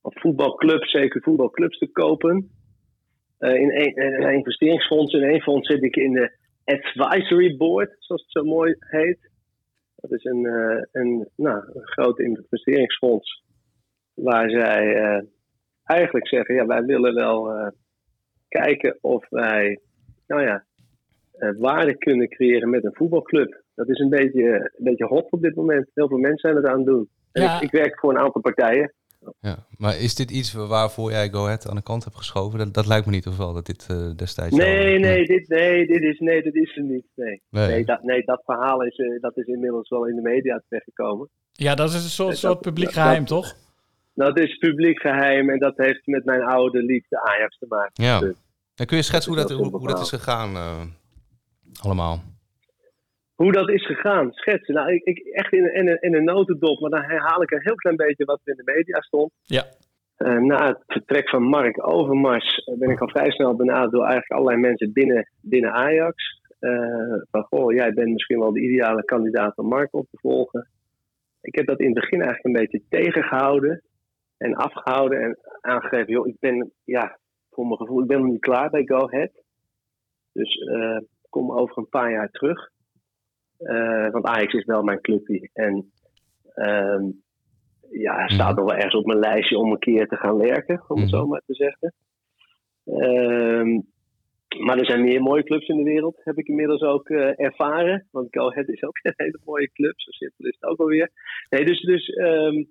of 0.00 0.20
voetbalclubs, 0.20 0.90
zeker 0.90 1.22
voetbalclubs 1.22 1.78
te 1.78 1.86
kopen. 1.86 2.50
Eh, 3.38 3.54
in 3.54 3.70
een, 3.70 4.22
een 4.22 4.34
investeringsfonds. 4.34 5.12
In 5.12 5.22
één 5.22 5.40
fonds 5.40 5.68
zit 5.68 5.82
ik 5.82 5.96
in 5.96 6.12
de 6.12 6.36
Advisory 6.64 7.56
Board, 7.56 7.96
zoals 7.98 8.22
het 8.22 8.30
zo 8.30 8.44
mooi 8.44 8.74
heet. 8.78 9.30
Dat 10.02 10.12
is 10.12 10.24
een, 10.24 10.46
eh, 10.46 10.82
een, 10.92 11.28
nou, 11.36 11.64
een 11.74 11.86
groot 11.86 12.18
investeringsfonds. 12.18 13.44
Waar 14.14 14.50
zij 14.50 14.96
eh, 14.96 15.22
eigenlijk 15.84 16.28
zeggen: 16.28 16.54
ja, 16.54 16.66
wij 16.66 16.84
willen 16.84 17.14
wel 17.14 17.50
eh, 17.52 17.68
kijken 18.48 18.98
of 19.00 19.28
wij, 19.28 19.80
nou 20.26 20.42
ja, 20.42 20.64
waarde 21.58 21.96
kunnen 21.96 22.28
creëren 22.28 22.70
met 22.70 22.84
een 22.84 22.94
voetbalclub. 22.94 23.62
Dat 23.74 23.88
is 23.88 23.98
een 23.98 24.08
beetje, 24.08 24.54
een 24.54 24.84
beetje 24.84 25.06
hot 25.06 25.30
op 25.30 25.42
dit 25.42 25.54
moment. 25.54 25.90
Heel 25.94 26.08
veel 26.08 26.18
mensen 26.18 26.50
zijn 26.50 26.56
het 26.56 26.66
aan 26.66 26.78
het 26.78 26.86
doen. 26.86 27.08
En 27.32 27.42
Ja. 27.42 27.56
ik, 27.56 27.62
ik 27.62 27.70
werk 27.70 27.98
voor 27.98 28.10
een 28.10 28.18
aantal 28.18 28.40
partijen. 28.40 28.92
Ja. 29.40 29.66
Maar 29.76 29.98
is 29.98 30.14
dit 30.14 30.30
iets 30.30 30.52
waarvoor 30.52 31.10
jij 31.10 31.28
Go 31.30 31.44
Ahead 31.44 31.68
aan 31.68 31.76
de 31.76 31.82
kant 31.82 32.04
hebt 32.04 32.16
geschoven? 32.16 32.58
Dat, 32.58 32.74
dat 32.74 32.86
lijkt 32.86 33.06
me 33.06 33.12
niet, 33.12 33.26
of 33.26 33.36
wel, 33.36 33.52
dat 33.52 33.66
dit 33.66 33.86
eh, 33.90 34.10
destijds... 34.16 34.56
Nee, 34.56 34.88
jou- 34.88 34.98
nee, 35.00 35.26
dit, 35.26 35.48
nee, 35.48 35.86
dit 35.86 36.02
is, 36.02 36.18
nee, 36.18 36.42
dat 36.42 36.54
is 36.54 36.76
er 36.76 36.82
niet. 36.82 37.06
Nee, 37.14 37.42
Nee. 37.50 37.66
nee. 37.68 37.84
dat, 37.84 38.02
nee 38.02 38.22
dat 38.24 38.42
verhaal 38.44 38.82
is, 38.82 38.96
eh, 38.96 39.20
dat 39.20 39.36
is 39.36 39.46
inmiddels 39.46 39.88
wel 39.88 40.06
in 40.08 40.14
de 40.16 40.22
media 40.22 40.62
terechtgekomen. 40.68 41.28
Ja, 41.52 41.74
dat 41.74 41.88
is 41.88 41.94
een 41.94 42.00
soort, 42.00 42.28
Dat- 42.30 42.38
soort 42.38 42.60
publiek 42.60 42.84
dat- 42.86 42.94
geheim, 42.94 43.24
toch? 43.24 43.54
Dat 44.14 44.38
is 44.38 44.56
publiek 44.58 45.00
geheim 45.00 45.50
en 45.50 45.58
dat 45.58 45.76
heeft 45.76 46.06
met 46.06 46.24
mijn 46.24 46.42
oude 46.42 46.82
liefde 46.82 47.22
Ajax 47.22 47.58
te 47.58 47.66
maken. 47.68 48.04
Ja. 48.04 48.18
Dus 48.20 48.34
En 48.74 48.86
kun 48.86 48.96
je 48.96 49.02
schetsen 49.02 49.32
hoe 49.32 49.40
Dat 49.40 49.48
dat, 49.50 49.60
is 49.60 49.70
hoe, 49.72 49.86
dat 49.88 50.00
is 50.00 50.08
gegaan 50.08 50.54
eh, 50.56 50.80
allemaal? 51.80 52.22
Hoe 53.42 53.52
dat 53.52 53.70
is 53.70 53.86
gegaan, 53.86 54.32
schetsen. 54.32 54.74
Nou, 54.74 54.92
ik, 54.92 55.04
ik 55.04 55.18
echt 55.18 55.52
in, 55.52 55.74
in, 55.74 56.00
in 56.00 56.14
een 56.14 56.24
notendop, 56.24 56.80
maar 56.80 56.90
dan 56.90 57.02
herhaal 57.02 57.42
ik 57.42 57.50
een 57.50 57.62
heel 57.62 57.74
klein 57.74 57.96
beetje 57.96 58.24
wat 58.24 58.40
er 58.44 58.50
in 58.50 58.64
de 58.64 58.72
media 58.72 59.00
stond. 59.00 59.32
Ja. 59.42 59.64
Eh, 60.16 60.38
na 60.38 60.66
het 60.68 60.82
vertrek 60.86 61.28
van 61.28 61.42
Mark 61.42 61.86
Overmars 61.86 62.56
eh, 62.56 62.78
ben 62.78 62.90
ik 62.90 63.00
al 63.00 63.08
vrij 63.08 63.30
snel 63.30 63.56
benaderd 63.56 63.92
door 63.92 64.02
eigenlijk 64.02 64.32
allerlei 64.32 64.60
mensen 64.60 64.92
binnen, 64.92 65.28
binnen 65.40 65.72
Ajax. 65.72 66.40
Eh, 66.58 67.14
van, 67.30 67.42
goh, 67.42 67.72
jij 67.72 67.92
bent 67.92 68.12
misschien 68.12 68.38
wel 68.38 68.52
de 68.52 68.60
ideale 68.60 69.04
kandidaat 69.04 69.56
om 69.56 69.68
Mark 69.68 69.94
op 69.94 70.06
te 70.10 70.18
volgen. 70.20 70.68
Ik 71.40 71.54
heb 71.54 71.66
dat 71.66 71.80
in 71.80 71.86
het 71.86 71.94
begin 71.94 72.22
eigenlijk 72.22 72.44
een 72.44 72.62
beetje 72.62 72.82
tegengehouden 72.88 73.82
en 74.36 74.54
afgehouden 74.54 75.20
en 75.20 75.38
aangegeven, 75.60 76.12
joh, 76.12 76.26
ik 76.26 76.36
ben, 76.40 76.72
ja, 76.84 77.18
voor 77.50 77.66
mijn 77.66 77.78
gevoel, 77.78 78.00
ik 78.00 78.08
ben 78.08 78.20
nog 78.20 78.30
niet 78.30 78.40
klaar 78.40 78.70
bij 78.70 78.84
Go 78.84 79.06
Ahead. 79.06 79.32
Dus 80.32 80.56
eh, 80.56 80.98
kom 81.28 81.52
over 81.52 81.78
een 81.78 81.88
paar 81.88 82.10
jaar 82.10 82.30
terug. 82.30 82.70
Eh, 83.62 84.10
want 84.10 84.24
Ajax 84.24 84.52
is 84.52 84.64
wel 84.64 84.82
mijn 84.82 85.00
clubje. 85.00 85.50
En 85.52 85.92
ehm, 86.54 87.04
ja, 87.90 88.16
hij 88.16 88.28
staat 88.28 88.56
nog 88.56 88.64
wel 88.64 88.76
ergens 88.76 88.94
op 88.94 89.06
mijn 89.06 89.18
lijstje 89.18 89.58
om 89.58 89.70
een 89.70 89.78
keer 89.78 90.08
te 90.08 90.16
gaan 90.16 90.36
werken, 90.36 90.84
om 90.88 91.00
het 91.00 91.08
zo 91.08 91.26
maar 91.26 91.42
te 91.46 91.54
zeggen. 91.54 91.94
Ehm, 92.84 93.80
maar 94.64 94.78
er 94.78 94.86
zijn 94.86 95.02
meer 95.02 95.22
mooie 95.22 95.42
clubs 95.42 95.68
in 95.68 95.76
de 95.76 95.90
wereld, 95.90 96.20
heb 96.24 96.38
ik 96.38 96.48
inmiddels 96.48 96.82
ook 96.82 97.08
eh, 97.08 97.40
ervaren. 97.40 98.08
Want 98.10 98.26
Go 98.30 98.50
Ahead 98.50 98.68
is 98.68 98.82
ook 98.82 98.98
een 99.02 99.12
hele 99.16 99.40
mooie 99.44 99.70
club, 99.72 100.00
zo 100.00 100.10
simpel 100.10 100.46
is 100.46 100.56
het 100.60 100.70
ook 100.70 100.80
alweer. 100.80 101.10
Nee, 101.50 101.64
dus, 101.64 101.80
dus 101.80 102.08
ehm, 102.08 102.64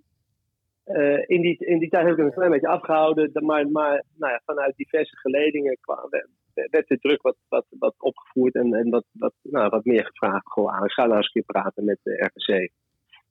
eh, 0.83 1.23
in, 1.25 1.41
die, 1.41 1.57
in 1.57 1.79
die 1.79 1.89
tijd 1.89 2.03
heb 2.03 2.11
ik 2.11 2.17
het 2.17 2.27
een 2.27 2.33
klein 2.33 2.51
beetje 2.51 2.67
afgehouden. 2.67 3.31
Maar, 3.33 3.69
maar 3.69 4.03
nou 4.17 4.31
ja, 4.31 4.41
vanuit 4.45 4.75
diverse 4.75 5.17
geledingen 5.17 5.77
kwam, 5.81 6.09
werd, 6.53 6.87
de 6.87 6.99
druk 6.99 7.21
wat, 7.21 7.35
wat, 7.49 7.65
wat 7.69 7.95
opgevoerd 7.97 8.55
en, 8.55 8.73
en 8.73 8.89
wat, 8.89 9.05
wat, 9.11 9.33
nou, 9.41 9.69
wat 9.69 9.85
meer 9.85 10.05
gevraagd. 10.05 10.51
Gewoon, 10.51 10.71
Alex, 10.71 10.93
ga 10.93 11.05
nou 11.05 11.15
eens 11.15 11.25
een 11.25 11.31
keer 11.31 11.61
praten 11.61 11.85
met 11.85 11.99
de 12.03 12.31
RVC. 12.33 12.71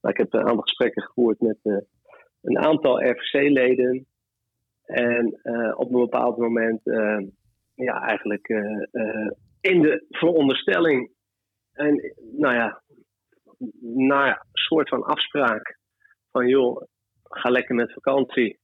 Maar 0.01 0.13
ik 0.13 0.19
heb 0.19 0.33
een 0.33 0.41
aantal 0.41 0.63
gesprekken 0.63 1.03
gevoerd 1.03 1.41
met 1.41 1.59
eh, 1.63 1.77
een 2.43 2.59
aantal 2.59 3.03
RVC-leden. 3.03 4.07
En 4.85 5.39
eh, 5.43 5.79
op 5.79 5.93
een 5.93 6.01
bepaald 6.01 6.37
moment, 6.37 6.87
eh, 6.87 7.19
ja, 7.75 8.03
eigenlijk 8.03 8.49
in 9.61 9.83
de 9.83 10.05
veronderstelling. 10.09 11.11
En 11.73 12.15
nou 12.39 12.55
ja, 12.55 12.83
na 13.81 14.29
een 14.29 14.39
soort 14.53 14.89
van 14.89 15.03
afspraak 15.03 15.79
van 16.31 16.49
joh, 16.49 16.83
ga 17.23 17.51
lekker 17.51 17.75
met 17.75 17.93
vakantie. 17.93 18.59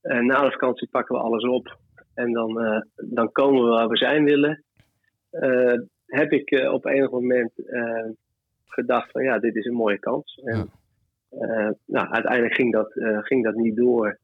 En 0.00 0.26
na 0.26 0.42
de 0.42 0.50
vakantie 0.50 0.88
pakken 0.90 1.14
we 1.14 1.22
alles 1.22 1.44
op. 1.44 1.78
En 2.16 2.32
dan, 2.32 2.60
eh, 2.60 2.80
dan 2.94 3.32
komen 3.32 3.62
we 3.62 3.68
waar 3.68 3.88
we 3.88 3.96
zijn 3.96 4.24
willen. 4.24 4.64
Eh, 5.30 5.78
heb 6.06 6.32
ik 6.32 6.50
eh, 6.50 6.72
op 6.72 6.84
enig 6.84 7.10
moment 7.10 7.52
eh, 7.66 8.08
gedacht 8.64 9.10
van 9.10 9.22
ja, 9.22 9.38
dit 9.38 9.54
is 9.56 9.64
een 9.64 9.74
mooie 9.74 9.98
kans. 9.98 10.40
En, 10.44 10.70
eh, 11.30 11.70
nou, 11.86 12.08
uiteindelijk 12.08 12.54
ging 12.54 12.72
dat, 12.72 12.96
eh, 12.96 13.18
ging 13.22 13.44
dat 13.44 13.54
niet 13.54 13.76
door. 13.76 14.18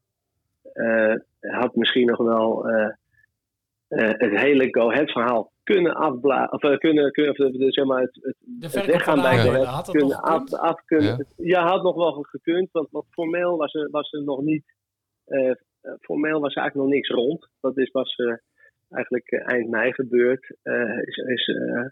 Eh, 0.73 1.15
had 1.39 1.75
misschien 1.75 2.05
nog 2.05 2.17
wel 2.17 2.69
eh, 2.69 2.89
eh, 3.87 4.13
het 4.17 4.39
hele 4.39 4.67
Go 4.71 4.91
Ahead 4.91 5.11
verhaal 5.11 5.51
kunnen 5.63 5.95
afblazen. 5.95 6.51
Of 6.51 6.77
kunnen, 6.77 7.11
kunnen 7.11 7.31
of, 7.31 7.73
zeg 7.73 7.85
maar, 7.85 8.01
het, 8.01 8.19
het, 8.21 8.35
De 8.39 8.85
weggaan 8.85 9.21
bij 9.21 9.37
Go 9.37 9.49
Ajax, 9.49 9.55
Ahead 9.55 9.75
had 9.75 9.85
dat 9.85 9.95
kunnen 9.95 10.15
nog 10.15 10.21
af, 10.21 10.53
af 10.53 10.85
kunnen. 10.85 11.27
Ja. 11.37 11.61
Ja. 11.61 11.67
had 11.67 11.83
nog 11.83 11.95
wel 11.95 12.11
gekund, 12.11 12.71
want, 12.71 12.87
want 12.91 13.05
formeel 13.09 13.57
was 13.57 13.73
er, 13.73 13.89
was 13.91 14.11
er 14.11 14.23
nog 14.23 14.41
niet. 14.41 14.63
Formeel 16.01 16.39
was 16.39 16.53
eigenlijk 16.53 16.75
nog 16.75 16.95
niks 16.95 17.09
rond. 17.09 17.49
Dat 17.61 17.77
is, 17.77 17.91
was 17.91 18.15
eh, 18.15 18.35
eigenlijk 18.89 19.31
eh, 19.31 19.53
eind 19.53 19.69
mei 19.69 19.93
gebeurd. 19.93 20.55
Eh, 20.63 20.97
is 21.01 21.17
is 21.17 21.47
eh, 21.47 21.85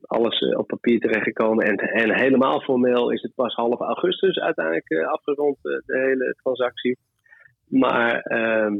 alles 0.00 0.38
eh, 0.38 0.58
op 0.58 0.66
papier 0.66 1.00
terechtgekomen. 1.00 1.66
En, 1.66 1.76
en 1.76 2.14
helemaal 2.14 2.60
formeel 2.60 3.10
is 3.10 3.22
het 3.22 3.34
pas 3.34 3.54
half 3.54 3.80
augustus 3.80 4.38
uiteindelijk 4.38 4.90
eh, 4.90 5.06
afgerond, 5.06 5.56
eh, 5.56 5.62
de 5.62 5.98
hele 5.98 6.34
transactie. 6.42 6.98
Maar 7.68 8.20
ehm, 8.20 8.76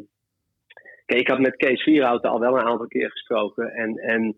kijk, 1.07 1.21
ik 1.21 1.29
had 1.29 1.39
met 1.39 1.57
Kees 1.57 1.83
Vierhouten 1.83 2.31
al 2.31 2.41
wel 2.41 2.55
een 2.55 2.67
aantal 2.67 2.87
keer 2.87 3.11
gesproken. 3.11 3.71
En, 3.71 3.97
en 3.97 4.37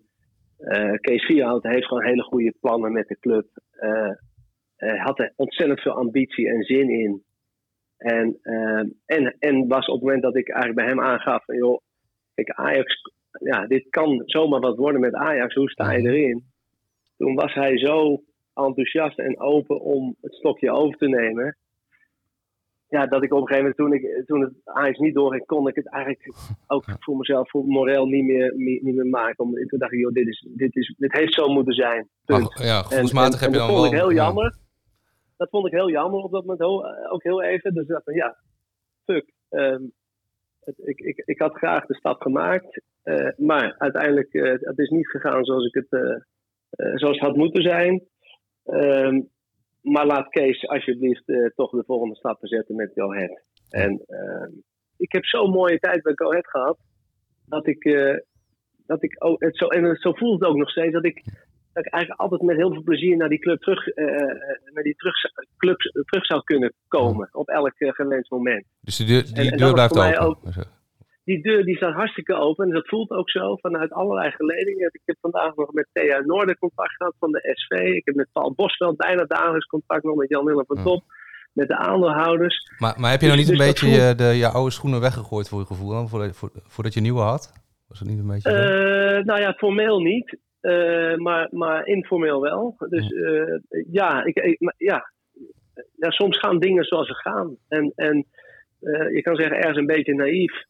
eh, 0.59 0.93
Kees 1.01 1.25
Vierhouten 1.25 1.71
heeft 1.71 1.87
gewoon 1.87 2.05
hele 2.05 2.23
goede 2.23 2.55
plannen 2.61 2.93
met 2.93 3.09
de 3.09 3.19
club. 3.21 3.47
Eh, 3.71 4.11
hij 4.77 4.99
had 4.99 5.19
er 5.19 5.33
ontzettend 5.37 5.81
veel 5.81 5.93
ambitie 5.93 6.49
en 6.49 6.63
zin 6.63 6.91
in. 6.91 7.23
En, 8.01 8.39
ehm, 8.43 8.89
en, 9.07 9.37
en 9.39 9.69
was 9.69 9.87
op 9.87 9.95
het 9.95 10.03
moment 10.03 10.23
dat 10.23 10.37
ik 10.37 10.49
eigenlijk 10.49 10.81
bij 10.81 10.89
hem 10.89 11.01
aangaf: 11.01 11.45
van, 11.45 11.57
joh, 11.57 11.81
kijk, 12.35 12.51
Ajax, 12.51 13.01
ja, 13.31 13.67
dit 13.67 13.89
kan 13.91 14.23
zomaar 14.27 14.61
wat 14.61 14.77
worden 14.77 15.01
met 15.01 15.15
Ajax, 15.15 15.55
hoe 15.55 15.71
sta 15.71 15.93
je 15.93 16.09
erin? 16.09 16.45
Toen 17.17 17.35
was 17.35 17.55
hij 17.55 17.79
zo 17.79 18.23
enthousiast 18.55 19.19
en 19.19 19.41
open 19.41 19.81
om 19.81 20.17
het 20.21 20.35
stokje 20.35 20.71
over 20.71 20.99
te 20.99 21.09
nemen. 21.09 21.57
Ja, 22.89 23.07
dat 23.07 23.23
ik 23.23 23.33
op 23.33 23.41
een 23.41 23.47
gegeven 23.47 23.75
moment, 23.79 24.03
toen, 24.03 24.11
ik, 24.11 24.27
toen 24.27 24.41
het 24.41 24.53
Ajax 24.65 24.99
niet 24.99 25.15
doorging, 25.15 25.47
kon 25.47 25.69
ik 25.69 25.75
het 25.75 25.89
eigenlijk 25.89 26.35
ook 26.67 26.85
voor 27.01 27.17
mezelf, 27.17 27.51
voor 27.51 27.65
moreel 27.65 28.07
niet 28.07 28.25
meer, 28.25 28.53
niet, 28.57 28.83
meer 28.83 29.07
maken. 29.07 29.45
Om, 29.45 29.55
toen 29.55 29.79
dacht 29.79 29.93
ik, 29.93 29.99
joh, 29.99 30.13
dit, 30.13 30.27
is, 30.27 30.47
dit, 30.49 30.77
is, 30.77 30.95
dit 30.99 31.13
heeft 31.13 31.35
zo 31.35 31.49
moeten 31.49 31.75
zijn. 31.75 32.09
Punt. 32.25 32.57
Maar, 32.57 32.67
ja, 32.67 32.83
gevoelsmatig 32.83 33.41
En- 33.41 33.47
en- 33.47 33.53
heb 33.53 33.53
je 33.53 33.59
dan 33.59 33.69
dat 33.69 33.77
vond 33.77 33.91
wel... 33.91 34.01
ik 34.11 34.17
heel 34.17 34.25
ja. 34.25 34.53
Dat 35.41 35.51
vond 35.51 35.67
ik 35.67 35.73
heel 35.73 35.91
jammer 35.91 36.21
op 36.21 36.31
dat 36.31 36.45
moment 36.45 36.61
eh, 36.61 37.13
ook 37.13 37.23
heel 37.23 37.43
even. 37.43 37.75
Dus 37.75 37.83
ik 37.83 37.89
dacht 37.89 38.05
van 38.05 38.15
ja, 38.15 38.37
fuck. 39.05 39.33
ehm, 39.49 39.83
ik, 40.77 40.99
ik, 40.99 41.23
ik 41.25 41.39
had 41.39 41.57
graag 41.57 41.87
de 41.87 41.95
stap 41.95 42.21
gemaakt. 42.21 42.83
eh, 43.03 43.29
maar 43.37 43.75
uiteindelijk, 43.79 44.33
eh 44.35 44.53
het 44.61 44.79
is 44.79 44.89
niet 44.89 45.09
gegaan 45.09 45.45
zoals, 45.45 45.67
ik 45.67 45.75
het, 45.75 46.23
zoals 46.99 47.19
het 47.19 47.27
had 47.27 47.37
moeten 47.37 47.63
zijn. 47.63 48.03
Ehm, 48.65 49.21
maar 49.83 50.07
laat 50.07 50.29
Kees 50.29 50.69
alsjeblieft 50.69 51.25
toch 51.55 51.71
de 51.71 51.85
volgende 51.87 52.17
stappen 52.17 52.49
zetten 52.49 52.75
met 52.75 52.93
Go 52.95 53.13
Ahead. 53.13 53.43
En 53.71 54.03
ehm, 54.07 54.53
ik 54.97 55.13
heb 55.13 55.25
zo'n 55.25 55.51
mooie 55.51 55.79
tijd 55.79 56.03
bij 56.03 56.13
Go 56.15 56.29
gehad. 56.31 56.79
Dat 57.47 57.67
ik, 57.67 57.83
dat 58.87 59.03
ik 59.03 59.17
het 59.39 59.57
zo, 59.57 59.67
en 59.67 59.97
zo 59.97 60.13
voelt 60.13 60.41
het 60.41 60.49
ook 60.49 60.57
nog 60.57 60.71
steeds, 60.71 60.93
dat 60.93 61.05
ik, 61.05 61.23
dat 61.73 61.87
ik 61.87 61.93
eigenlijk 61.93 62.23
altijd 62.23 62.43
met 62.43 62.57
heel 62.57 62.73
veel 62.73 62.83
plezier 62.83 63.17
naar 63.17 63.29
die 63.29 63.39
club 63.39 63.61
terug, 63.63 63.87
eh, 63.89 64.05
eh, 64.21 64.21
naar 64.75 64.83
die 64.83 64.95
terug, 64.97 65.15
club 65.57 65.79
terug 65.79 66.27
zou 66.27 66.43
kunnen 66.45 66.73
komen. 66.89 67.29
Op 67.33 67.49
elk 67.49 67.73
eh, 67.77 67.93
gewenst 67.93 68.31
moment. 68.31 68.65
Dus 68.81 68.97
die 68.97 69.07
deur, 69.07 69.25
die 69.35 69.51
En- 69.51 69.59
deur 69.59 69.73
blijft 69.73 69.99
open. 69.99 70.19
ook- 70.21 70.79
Die 71.25 71.43
deur 71.43 71.65
die 71.65 71.77
staat 71.77 71.95
hartstikke 71.95 72.35
open. 72.35 72.67
En 72.67 72.73
dat 72.75 72.89
voelt 72.89 73.11
ook 73.11 73.31
zo 73.31 73.57
vanuit 73.57 73.93
allerlei 73.93 74.31
geledingen. 74.31 74.89
Ik 74.93 75.01
heb 75.05 75.17
vandaag 75.21 75.55
nog 75.55 75.73
met 75.73 75.87
Thea 75.93 76.21
Noorden 76.21 76.59
contact 76.59 76.95
gehad 76.97 77.15
van 77.19 77.31
de 77.33 77.41
SV. 77.55 77.81
Ik 77.81 78.05
heb 78.05 78.15
met 78.15 78.29
Paul 78.33 78.53
Bosveld 78.55 78.97
bijna 78.97 79.25
dagelijks 79.25 79.67
contact 79.67 80.05
nog 80.05 80.17
met 80.17 80.29
Jan-Willem 80.29 80.65
van 80.67 80.83
Top. 80.83 81.05
Met 81.53 81.69
de 81.69 81.77
aandeelhouders. 81.77 82.71
Maar, 82.79 82.95
maar 83.01 83.11
heb 83.11 83.21
je 83.21 83.27
nou 83.27 83.39
niet 83.39 83.49
een 83.49 83.57
dus 83.57 83.67
dat 83.67 83.75
beetje 83.81 83.89
je, 84.07 84.15
de, 84.15 84.25
je 84.25 84.49
oude 84.49 84.71
schoenen 84.71 85.01
weggegooid 85.01 85.49
voor 85.49 85.61
je 85.61 85.67
gevoel 85.67 85.91
dan? 85.91 86.09
Voordat, 86.09 86.37
voor- 86.37 86.51
voordat 86.69 86.95
je 86.95 87.01
nieuwe 87.01 87.21
had? 87.21 87.53
Was 87.89 87.99
dat 87.99 88.09
niet 88.09 88.19
een 88.19 88.27
beetje? 88.27 88.51
Eh, 88.51 89.25
nou 89.25 89.41
ja, 89.41 89.53
formeel 89.53 90.01
niet. 90.01 90.37
Eh, 90.61 91.17
maar, 91.17 91.49
maar 91.51 91.87
informeel 91.87 92.41
wel. 92.41 92.75
Dus 92.89 93.11
eh, 93.13 93.61
ja, 93.91 94.25
ik, 94.25 94.37
ik- 94.37 94.61
maar 94.61 94.75
ja, 94.77 95.13
ja, 95.97 96.11
soms 96.11 96.39
gaan 96.39 96.59
dingen 96.59 96.85
zoals 96.85 97.07
ze 97.07 97.15
gaan. 97.15 97.57
En, 97.69 97.93
en 97.95 98.27
eh, 98.81 99.15
je 99.15 99.23
kan 99.23 99.37
zeggen 99.37 99.57
ergens 99.57 99.77
een 99.79 99.87
beetje 99.87 100.15
naïef. 100.15 100.65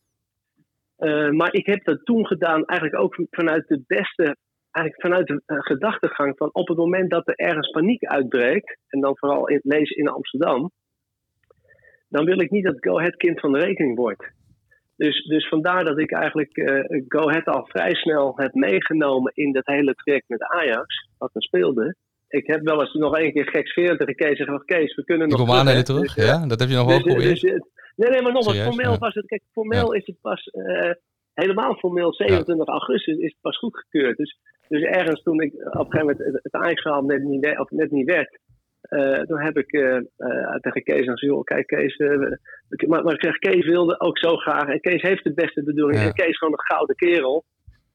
Eh, 0.96 1.28
maar 1.30 1.54
ik 1.54 1.66
heb 1.66 1.84
dat 1.84 2.04
toen 2.04 2.26
gedaan 2.26 2.64
eigenlijk 2.64 3.02
ook 3.02 3.16
vanuit 3.30 3.68
de 3.68 3.82
beste, 3.86 4.36
eigenlijk 4.70 5.06
vanuit 5.06 5.26
de 5.26 5.42
eh, 5.46 5.56
gedachtegang 5.60 6.36
van 6.36 6.48
op 6.52 6.68
het 6.68 6.76
moment 6.76 7.10
dat 7.10 7.28
er 7.28 7.34
ergens 7.34 7.70
paniek 7.70 8.04
uitbreekt, 8.04 8.76
en 8.88 9.00
dan 9.00 9.18
vooral 9.18 9.48
in, 9.48 9.60
lees 9.62 9.90
in 9.90 10.08
Amsterdam, 10.08 10.70
dan 12.08 12.24
wil 12.24 12.40
ik 12.40 12.50
niet 12.50 12.64
dat 12.64 12.76
Go 12.80 12.98
Ahead 12.98 13.16
kind 13.16 13.40
van 13.40 13.52
de 13.52 13.58
rekening 13.58 13.96
wordt. 13.96 14.32
Dus, 15.00 15.24
dus 15.24 15.48
vandaar 15.48 15.84
dat 15.84 15.98
ik 15.98 16.12
eigenlijk 16.12 16.56
eh, 16.56 17.02
Go 17.08 17.28
Ahead 17.28 17.46
al 17.46 17.66
vrij 17.66 17.94
snel 17.94 18.32
heb 18.36 18.54
meegenomen 18.54 19.32
in 19.34 19.52
dat 19.52 19.66
hele 19.66 19.94
traject 19.94 20.28
met 20.28 20.42
Ajax, 20.42 21.08
wat 21.18 21.30
er 21.34 21.42
speelde. 21.42 21.94
Ik 22.28 22.46
heb 22.46 22.60
wel 22.62 22.80
eens 22.80 22.94
nog 22.94 23.16
één 23.16 23.32
keer 23.32 23.48
geksveerd 23.48 23.98
tegen 23.98 24.14
Kees 24.14 24.38
en 24.38 24.44
gezegd, 24.44 24.64
Kees, 24.64 24.94
we 24.94 25.04
kunnen 25.04 25.28
Ik 25.28 25.36
nog 25.36 25.46
kom 25.46 25.84
terug, 25.84 26.14
Dus, 26.14 26.16
eh, 26.16 26.26
ja? 26.26 26.46
Dat 26.46 26.60
heb 26.60 26.68
je 26.68 26.74
nog 26.74 26.86
wel 26.86 26.96
dus, 26.96 27.06
eh, 27.06 27.12
geprobeerd? 27.12 27.40
dus, 27.40 27.62
nee, 27.96 28.10
nee, 28.10 28.22
maar 28.22 28.32
nog 28.32 28.44
wat. 28.44 28.56
Formeel 28.56 28.90
Ja. 28.90 28.98
was 28.98 29.14
het, 29.14 29.26
kijk, 29.26 29.42
formeel 29.52 29.92
is 29.92 30.06
het 30.06 30.20
pas, 30.20 30.50
helemaal 31.34 31.74
formeel, 31.74 32.14
27 32.14 32.68
augustus 32.68 33.16
is 33.16 33.30
het 33.30 33.40
pas 33.40 33.58
goedgekeurd. 33.58 34.16
Dus, 34.16 34.38
dus 34.68 34.82
ergens 34.82 35.22
toen 35.22 35.40
ik 35.40 35.52
op 35.54 35.60
een 35.60 35.72
gegeven 35.72 35.98
moment 35.98 36.18
het, 36.18 36.40
het 36.42 36.52
Ajax-verhaal 36.52 37.02
net 37.02 37.22
niet, 37.22 37.58
of 37.58 37.70
net 37.70 37.90
niet 37.90 38.06
werd, 38.06 38.38
eh, 38.90 39.20
toen 39.20 39.40
heb 39.40 39.56
ik 39.58 39.72
eh, 39.72 39.96
eh, 39.96 40.54
tegen 40.60 40.82
Kees 40.82 40.98
gezegd, 40.98 41.20
joh, 41.20 41.44
kijk 41.44 41.66
Kees, 41.66 41.96
maar, 42.88 43.04
maar 43.04 43.14
ik 43.14 43.24
zeg, 43.24 43.38
Kees 43.38 43.66
wilde 43.66 44.00
ook 44.00 44.18
zo 44.18 44.36
graag. 44.36 44.68
En 44.68 44.80
Kees 44.80 45.02
heeft 45.02 45.24
de 45.24 45.32
beste 45.32 45.62
bedoelingen. 45.62 46.00
Ja. 46.02 46.06
En 46.08 46.14
Kees 46.14 46.26
is 46.28 46.38
gewoon 46.38 46.52
een 46.52 46.64
gouden 46.64 46.96
kerel. 46.96 47.44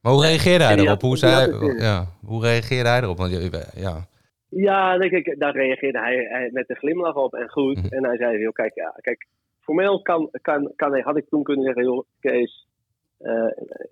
Maar 0.00 0.12
hoe 0.12 0.22
reageerde 0.22 0.64
hij 0.64 0.74
erop? 0.74 0.86
had- 0.88 1.00
Hoe, 1.02 1.16
zei, 1.16 1.74
ja, 1.78 2.06
hoe 2.24 2.42
reageerde 2.42 2.88
hij 2.88 3.02
erop? 3.02 3.16
Want 3.16 3.50
ja, 3.74 4.06
Ja, 4.48 4.98
denk 4.98 5.12
ik, 5.12 5.38
daar 5.38 5.52
reageerde 5.52 5.98
hij, 5.98 6.16
hij 6.16 6.50
met 6.52 6.70
een 6.70 6.76
glimlach 6.76 7.14
op 7.14 7.34
en 7.34 7.48
goed. 7.50 7.76
Mhm. 7.76 7.94
En 7.94 8.04
hij 8.04 8.16
zei, 8.16 8.38
joh, 8.38 8.52
kijk, 8.52 8.74
ja, 8.74 8.94
kijk, 9.00 9.26
formeel 9.60 10.02
kan, 10.02 10.28
kan, 10.42 10.72
kan, 10.76 11.00
had 11.00 11.16
ik 11.16 11.28
toen 11.28 11.42
kunnen 11.42 11.64
zeggen, 11.64 11.84
joh, 11.84 12.04
Kees, 12.20 12.66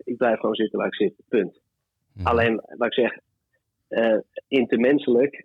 ik 0.05 0.17
blijf 0.17 0.39
gewoon 0.41 0.55
zitten 0.55 0.79
waar 0.79 0.89
ik 0.89 0.95
zit, 0.95 1.15
punt. 1.29 1.61
Mhm. 2.13 2.27
Alleen, 2.27 2.61
wat 2.77 2.87
ik 2.87 2.95
zeg, 2.95 3.13
intermenselijk, 4.49 5.45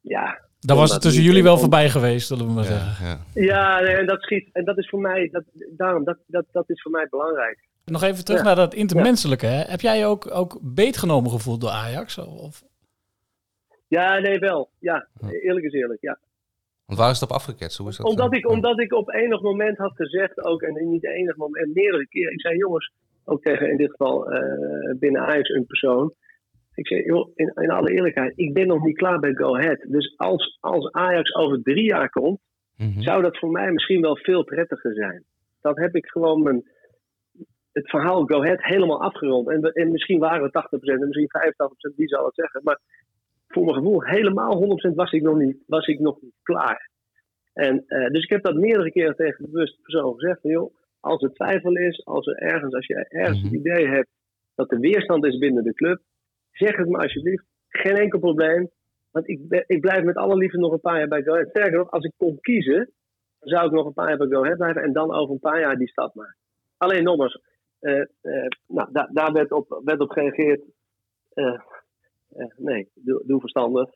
ja. 0.00 0.50
Daar 0.66 0.76
was 0.76 0.92
het 0.92 1.02
tussen 1.02 1.22
jullie 1.22 1.42
wel 1.42 1.58
voorbij 1.58 1.88
geweest, 1.90 2.26
zullen 2.26 2.46
we 2.46 2.52
maar 2.52 2.64
ja, 2.64 2.70
zeggen. 2.70 3.06
ja. 3.06 3.42
Ja, 3.42 3.80
nee, 3.80 3.94
en 3.96 4.06
dat 4.06 4.22
schiet, 4.22 4.48
en 4.52 4.64
dat 4.64 4.78
is 4.78 4.88
voor 4.88 5.00
mij, 5.00 5.28
dat, 5.32 5.44
daarom, 5.76 6.04
dat, 6.04 6.18
dat, 6.26 6.44
dat 6.52 6.70
is 6.70 6.82
voor 6.82 6.90
mij 6.92 7.06
belangrijk. 7.10 7.58
Nog 7.84 8.02
even 8.02 8.24
terug 8.24 8.40
Ja. 8.40 8.46
naar 8.46 8.56
dat 8.56 8.74
intermenselijke. 8.74 9.46
Hè? 9.46 9.62
Heb 9.70 9.80
jij 9.80 9.98
je 9.98 10.04
ook, 10.04 10.34
ook 10.34 10.58
beetgenomen 10.62 11.30
gevoeld 11.30 11.60
door 11.60 11.70
Ajax? 11.70 12.18
Of, 12.18 12.62
Ja, 13.88 14.18
nee, 14.18 14.38
wel. 14.38 14.70
Ja, 14.78 15.08
eerlijk 15.42 15.66
is 15.66 15.72
eerlijk, 15.72 16.00
ja. 16.00 16.18
Want 16.86 16.98
waar 16.98 17.10
is 17.10 17.20
het 17.20 17.30
op 17.30 17.36
afgeketst? 17.36 17.78
Hoe 17.78 17.88
is 17.88 17.96
dat? 17.96 18.06
Omdat 18.06 18.30
zo? 18.30 18.36
ik, 18.38 18.48
omdat 18.48 18.80
ik 18.80 18.92
op 18.92 19.10
enig 19.14 19.40
moment 19.40 19.78
had 19.78 19.92
gezegd, 19.94 20.44
ook 20.44 20.62
en 20.62 20.90
niet 20.90 21.04
enig 21.04 21.36
moment, 21.36 21.64
en 21.66 21.70
meerdere 21.74 22.08
keren. 22.08 22.32
Ik 22.32 22.40
zei, 22.40 22.56
jongens, 22.56 22.92
ook 23.24 23.42
tegen 23.42 23.70
in 23.70 23.76
dit 23.76 23.90
geval 23.90 24.30
eh, 24.30 24.40
binnen 24.98 25.20
Ajax 25.22 25.48
een 25.48 25.66
persoon. 25.66 26.14
Ik 26.74 26.86
zei, 26.86 27.02
joh, 27.02 27.30
in, 27.34 27.52
in 27.54 27.70
alle 27.70 27.90
eerlijkheid, 27.92 28.32
ik 28.36 28.52
ben 28.52 28.66
nog 28.66 28.84
niet 28.84 28.96
klaar 28.96 29.18
bij 29.18 29.34
Go 29.34 29.56
Ahead. 29.56 29.84
Dus 29.88 30.14
als, 30.16 30.56
als 30.60 30.90
Ajax 30.92 31.34
over 31.34 31.62
drie 31.62 31.84
jaar 31.84 32.10
komt, 32.10 32.40
Mhm. 32.76 33.00
zou 33.00 33.22
dat 33.22 33.38
voor 33.38 33.50
mij 33.50 33.72
misschien 33.72 34.00
wel 34.00 34.16
veel 34.16 34.44
prettiger 34.44 34.94
zijn. 34.94 35.24
Dan 35.60 35.80
heb 35.80 35.94
ik 35.94 36.06
gewoon 36.06 36.42
mijn, 36.42 36.64
het 37.72 37.90
verhaal 37.90 38.24
Go 38.24 38.42
Ahead 38.42 38.62
helemaal 38.62 39.02
afgerond. 39.02 39.48
En, 39.48 39.62
en 39.62 39.90
misschien 39.90 40.18
waren 40.18 40.42
we 40.42 40.50
80% 40.50 41.00
en 41.00 41.06
misschien 41.06 41.28
85%, 41.92 41.96
wie 41.96 42.08
zal 42.08 42.24
het 42.24 42.34
zeggen. 42.34 42.60
Maar 42.64 42.80
voor 43.48 43.64
mijn 43.64 43.76
gevoel, 43.76 44.02
helemaal 44.02 44.78
100% 44.90 44.94
was 44.94 45.12
ik 45.12 45.22
nog 45.22 45.36
niet, 45.36 45.56
was 45.66 45.86
ik 45.86 45.98
nog 45.98 46.20
niet 46.20 46.34
klaar. 46.42 46.90
En, 47.52 47.84
eh, 47.86 48.06
dus 48.10 48.22
ik 48.22 48.30
heb 48.30 48.42
dat 48.42 48.54
meerdere 48.54 48.90
keren 48.90 49.16
tegen 49.16 49.44
de 49.44 49.50
bewuste 49.50 49.80
persoon 49.82 50.14
gezegd. 50.14 50.40
Van, 50.40 50.50
joh, 50.50 50.74
als 51.00 51.22
er 51.22 51.32
twijfel 51.32 51.76
is, 51.76 52.04
als 52.04 52.26
er 52.26 52.36
ergens, 52.36 52.74
als 52.74 52.86
je 52.86 53.06
ergens 53.08 53.42
het 53.42 53.52
idee 53.52 53.88
hebt 53.88 54.08
dat 54.54 54.70
er 54.72 54.78
weerstand 54.78 55.24
is 55.24 55.38
binnen 55.38 55.64
de 55.64 55.74
club, 55.74 56.00
zeg 56.52 56.76
het 56.76 56.88
me 56.88 56.98
alsjeblieft. 56.98 57.44
Geen 57.68 57.96
enkel 57.96 58.18
probleem. 58.18 58.70
Want 59.10 59.28
ik, 59.28 59.48
ben- 59.48 59.64
ik 59.66 59.80
blijf 59.80 60.04
met 60.04 60.16
alle 60.16 60.36
liefde 60.36 60.58
nog 60.58 60.72
een 60.72 60.80
paar 60.80 60.98
jaar 60.98 61.08
bij 61.08 61.22
Go 61.22 61.32
Ahead. 61.32 61.48
Sterker 61.48 61.78
nog, 61.78 61.90
als 61.90 62.04
ik 62.04 62.12
kon 62.16 62.40
kiezen, 62.40 62.90
dan 63.38 63.48
zou 63.48 63.66
ik 63.66 63.72
nog 63.72 63.86
een 63.86 63.92
paar 63.92 64.08
jaar 64.08 64.16
bij 64.18 64.26
Go 64.26 64.42
Ahead 64.42 64.56
blijven 64.58 64.82
en 64.82 64.92
dan 64.92 65.12
over 65.14 65.32
een 65.34 65.40
paar 65.40 65.60
jaar 65.60 65.76
die 65.76 65.88
stap 65.88 66.14
maken. 66.14 66.36
Alleen 66.76 67.02
nogmaals, 67.04 67.40
eh, 67.78 68.00
eh, 68.00 68.46
nou, 68.66 68.88
daar, 68.92 69.08
daar 69.12 69.32
werd, 69.32 69.52
op, 69.52 69.80
werd 69.84 70.00
op 70.00 70.10
gereageerd. 70.10 70.62
eh, 71.32 71.60
nee, 72.56 72.90
doe, 72.94 73.22
doe 73.26 73.40
verstandig. 73.40 73.90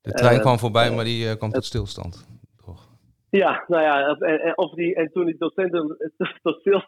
De 0.00 0.12
trein 0.12 0.40
kwam 0.40 0.58
voorbij, 0.58 0.90
maar 0.90 1.04
die 1.04 1.36
kwam 1.36 1.50
tot 1.50 1.64
stilstand. 1.64 2.28
Toch? 2.64 2.88
Ja, 3.30 3.64
nou 3.68 3.82
ja, 3.82 4.10
of- 4.10 4.20
en, 4.20 4.56
of 4.58 4.74
die, 4.74 4.94
en 4.94 5.10
toen 5.12 5.36
tot, 5.38 5.52
centrum, 5.52 5.96
tot, 6.42 6.60
stil, 6.60 6.82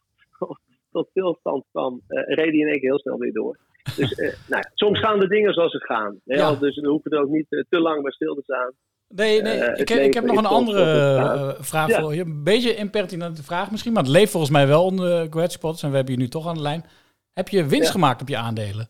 tot 0.92 1.08
stilstand 1.08 1.64
kwam, 1.70 2.00
eh, 2.06 2.22
reed 2.36 2.48
hij 2.48 2.58
in 2.58 2.66
één 2.66 2.80
keer 2.80 2.90
heel 2.90 2.98
snel 2.98 3.18
weer 3.18 3.32
door. 3.32 3.58
Dus 3.96 4.12
eh, 4.12 4.26
nou 4.48 4.62
ja, 4.62 4.70
soms 4.74 4.98
gaan 4.98 5.18
de 5.20 5.28
dingen 5.28 5.52
zoals 5.54 5.72
ze 5.72 5.78
gaan. 5.84 6.20
hè, 6.24 6.34
Ja. 6.36 6.54
Dus 6.54 6.76
we 6.80 6.88
hoeven 6.88 7.10
er 7.10 7.20
ook 7.22 7.28
niet 7.30 7.46
eh, 7.52 7.62
te 7.68 7.80
lang 7.80 8.02
bij 8.02 8.12
stil 8.12 8.34
te 8.34 8.42
staan. 8.42 8.72
Nee, 9.08 9.42
nee 9.42 9.58
ik, 9.74 9.88
heb, 9.88 10.02
ik 10.02 10.14
heb 10.14 10.24
nog 10.24 10.36
een 10.36 10.46
andere 10.46 10.82
eh, 10.82 11.62
vraag 11.62 11.88
Ja. 11.88 12.00
voor 12.00 12.14
je. 12.14 12.20
Een 12.20 12.44
beetje 12.44 12.74
impertinente 12.74 13.42
vraag 13.42 13.70
misschien, 13.70 13.92
maar 13.92 14.02
het 14.02 14.12
leeft 14.12 14.30
volgens 14.30 14.52
mij 14.52 14.66
wel 14.66 14.84
onder 14.84 15.50
Spots 15.50 15.82
en 15.82 15.90
we 15.90 15.96
hebben 15.96 16.14
je 16.14 16.20
nu 16.20 16.28
toch 16.28 16.46
aan 16.48 16.54
de 16.54 16.60
lijn. 16.60 16.84
Heb 17.32 17.48
je 17.48 17.66
winst 17.66 17.86
Ja. 17.86 17.92
gemaakt 17.92 18.20
op 18.22 18.28
je 18.28 18.36
aandelen? 18.36 18.88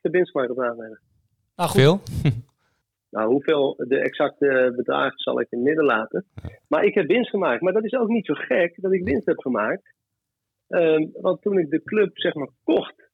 De 0.00 0.10
winstmarkt 0.10 0.50
op 0.50 0.60
aannemen. 0.60 1.00
Nou 1.56 1.70
goed, 1.70 1.80
Veel? 1.80 2.00
Nou, 3.10 3.28
hoeveel 3.28 3.74
de 3.88 3.98
exacte 3.98 4.72
bedragen 4.76 5.18
zal 5.18 5.40
ik 5.40 5.46
in 5.50 5.58
het 5.58 5.66
midden 5.66 5.84
laten. 5.84 6.24
Maar 6.68 6.84
ik 6.84 6.94
heb 6.94 7.06
winst 7.06 7.30
gemaakt. 7.30 7.60
Maar 7.60 7.72
dat 7.72 7.84
is 7.84 7.92
ook 7.92 8.08
niet 8.08 8.26
zo 8.26 8.34
gek 8.34 8.78
dat 8.80 8.92
ik 8.92 9.04
winst 9.04 9.26
heb 9.26 9.38
gemaakt. 9.38 9.82
Ehm, 10.72 11.06
want 11.12 11.42
toen 11.42 11.58
ik 11.58 11.70
de 11.70 11.82
club 11.82 12.18
zeg 12.18 12.34
maar 12.34 12.50
kocht. 12.64 13.10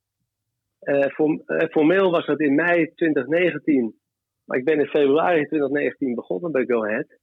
eh, 0.78 1.04
eh, 1.04 1.68
formeel 1.70 2.10
was 2.10 2.26
dat 2.26 2.40
in 2.40 2.54
mei 2.54 2.92
2019. 2.94 3.94
Maar 4.44 4.58
ik 4.58 4.64
ben 4.64 4.78
in 4.78 4.86
februari 4.86 5.46
2019 5.46 6.14
begonnen 6.14 6.52
bij 6.52 6.64
Go 6.64 6.84
Ahead. 6.84 7.18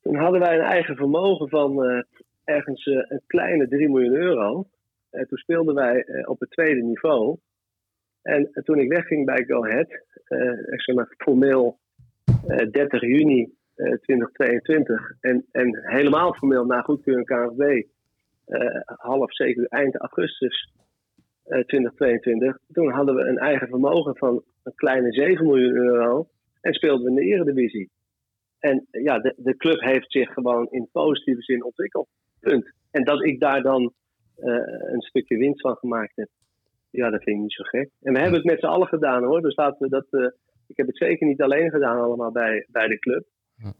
Toen 0.00 0.16
hadden 0.16 0.40
wij 0.40 0.54
een 0.54 0.64
eigen 0.64 0.96
vermogen 0.96 1.48
van 1.48 1.84
eh, 1.84 2.02
ergens 2.44 2.86
een 2.86 3.22
kleine 3.26 3.68
3 3.68 3.88
miljoen 3.88 4.16
euro. 4.16 4.68
En 5.10 5.28
toen 5.28 5.38
speelden 5.38 5.74
wij 5.74 6.06
op 6.24 6.40
het 6.40 6.50
tweede 6.50 6.82
niveau. 6.82 7.38
En 8.22 8.50
toen 8.64 8.78
ik 8.78 8.88
wegging 8.88 9.24
bij 9.24 9.44
Go 9.44 9.64
Ahead, 9.64 9.88
zeg 10.84 10.94
maar 10.94 11.14
formeel 11.16 11.78
eh, 12.46 12.70
30 12.70 13.00
juni 13.00 13.54
eh, 13.74 13.92
2022 13.92 15.12
en, 15.20 15.46
en 15.52 15.78
helemaal 15.82 16.34
formeel 16.34 16.64
na 16.64 16.80
goedkeuring 16.80 17.26
KNVB 17.26 17.86
eh, 18.46 18.80
half 18.84 19.34
zeker 19.34 19.66
eind 19.66 19.96
augustus 19.96 20.72
eh, 21.44 21.60
2022. 21.60 22.58
Toen 22.72 22.90
hadden 22.92 23.14
we 23.14 23.22
een 23.22 23.38
eigen 23.38 23.68
vermogen 23.68 24.16
van 24.16 24.42
een 24.62 24.74
kleine 24.74 25.12
7 25.12 25.46
miljoen 25.46 25.76
euro 25.76 26.28
en 26.60 26.74
speelden 26.74 27.04
we 27.04 27.10
in 27.10 27.26
de 27.26 27.34
eredivisie. 27.34 27.90
En 28.58 28.86
eh, 28.90 29.02
ja, 29.02 29.18
de, 29.18 29.34
de 29.36 29.56
club 29.56 29.80
heeft 29.80 30.12
zich 30.12 30.32
gewoon 30.32 30.66
in 30.70 30.88
positieve 30.92 31.42
zin 31.42 31.64
ontwikkeld. 31.64 32.08
Punt. 32.40 32.72
En 32.90 33.04
dat 33.04 33.24
ik 33.24 33.40
daar 33.40 33.62
dan 33.62 33.92
eh, 34.36 34.54
een 34.92 35.00
stukje 35.00 35.36
winst 35.36 35.60
van 35.60 35.76
gemaakt 35.76 36.16
heb. 36.16 36.28
Ja, 36.90 37.10
dat 37.10 37.22
vind 37.22 37.36
ik 37.36 37.42
niet 37.42 37.52
zo 37.52 37.62
gek. 37.62 37.90
En 38.02 38.12
we 38.12 38.18
hebben 38.18 38.38
het 38.38 38.50
met 38.50 38.60
z'n 38.60 38.66
allen 38.66 38.88
gedaan 38.88 39.24
hoor. 39.24 39.42
Dus 39.42 39.56
laten 39.56 39.78
we 39.78 39.88
dat. 39.88 40.06
eh, 40.10 40.30
ik 40.66 40.76
heb 40.76 40.86
het 40.86 40.96
zeker 40.96 41.26
niet 41.26 41.42
alleen 41.42 41.70
gedaan, 41.70 42.00
allemaal 42.00 42.32
bij, 42.32 42.66
bij 42.70 42.88
de 42.88 42.98
club. 42.98 43.26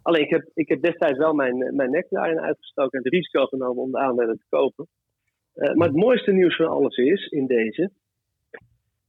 Alleen 0.02 0.22
ik 0.22 0.30
heb, 0.30 0.50
ik 0.54 0.68
heb 0.68 0.82
destijds 0.82 1.18
wel 1.18 1.34
mijn, 1.34 1.74
mijn 1.76 1.90
nek 1.90 2.06
daarin 2.10 2.40
uitgestoken 2.40 2.98
en 2.98 3.04
het 3.04 3.12
risico 3.12 3.44
genomen 3.44 3.82
om 3.82 3.90
de 3.90 3.98
aandelen 3.98 4.38
te 4.38 4.44
kopen. 4.48 4.86
Eh, 5.52 5.74
maar 5.74 5.86
het 5.88 5.96
mooiste 5.96 6.32
nieuws 6.32 6.56
van 6.56 6.66
alles 6.68 6.96
is 6.96 7.26
in 7.26 7.46
deze. 7.46 7.90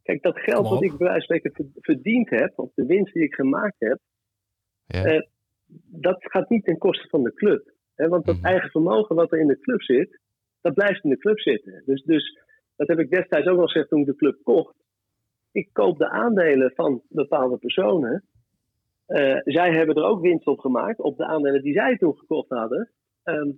Kijk, 0.04 0.22
dat 0.22 0.40
geld 0.40 0.70
wat 0.70 0.84
ik 0.84 0.98
bij 0.98 1.08
wijze 1.08 1.14
van 1.28 1.38
spreken 1.38 1.52
ver- 1.54 1.82
verdiend 1.82 2.30
heb, 2.30 2.60
of 2.60 2.72
de 2.74 2.86
winst 2.86 3.14
die 3.14 3.24
ik 3.24 3.34
gemaakt 3.34 3.76
heb, 3.80 4.00
Ja. 4.86 5.04
eh, 5.04 5.22
dat 5.92 6.18
gaat 6.20 6.50
niet 6.50 6.64
ten 6.64 6.78
koste 6.78 7.08
van 7.08 7.24
de 7.24 7.34
club. 7.34 7.72
Hè? 7.96 8.08
Want 8.08 8.26
dat 8.26 8.36
Mhm. 8.36 8.46
eigen 8.46 8.70
vermogen 8.70 9.16
wat 9.16 9.32
er 9.32 9.40
in 9.40 9.48
de 9.48 9.60
club 9.60 9.82
zit, 9.82 10.20
dat 10.62 10.74
blijft 10.74 11.04
in 11.04 11.10
de 11.10 11.18
club 11.18 11.40
zitten. 11.40 11.84
Dus, 11.86 12.04
dus 12.04 12.38
dat 12.76 12.88
heb 12.88 13.00
ik 13.00 13.10
destijds 13.10 13.48
ook 13.48 13.60
al 13.60 13.66
gezegd 13.68 13.90
toen 13.90 14.00
ik 14.00 14.06
de 14.06 14.16
club 14.16 14.40
kocht. 14.44 14.76
Ik 15.52 15.70
koop 15.74 15.98
de 15.98 16.10
aandelen 16.10 16.72
van 16.76 17.02
bepaalde 17.10 17.58
personen. 17.58 18.24
Eh, 19.08 19.38
zij 19.44 19.72
hebben 19.74 19.96
er 19.96 20.04
ook 20.04 20.22
winst 20.22 20.48
op 20.48 20.60
gemaakt, 20.60 21.00
op 21.00 21.18
de 21.18 21.26
aandelen 21.26 21.62
die 21.62 21.74
zij 21.74 21.98
toen 21.98 22.16
gekocht 22.18 22.50
hadden. 22.50 22.90
Ehm, 23.24 23.52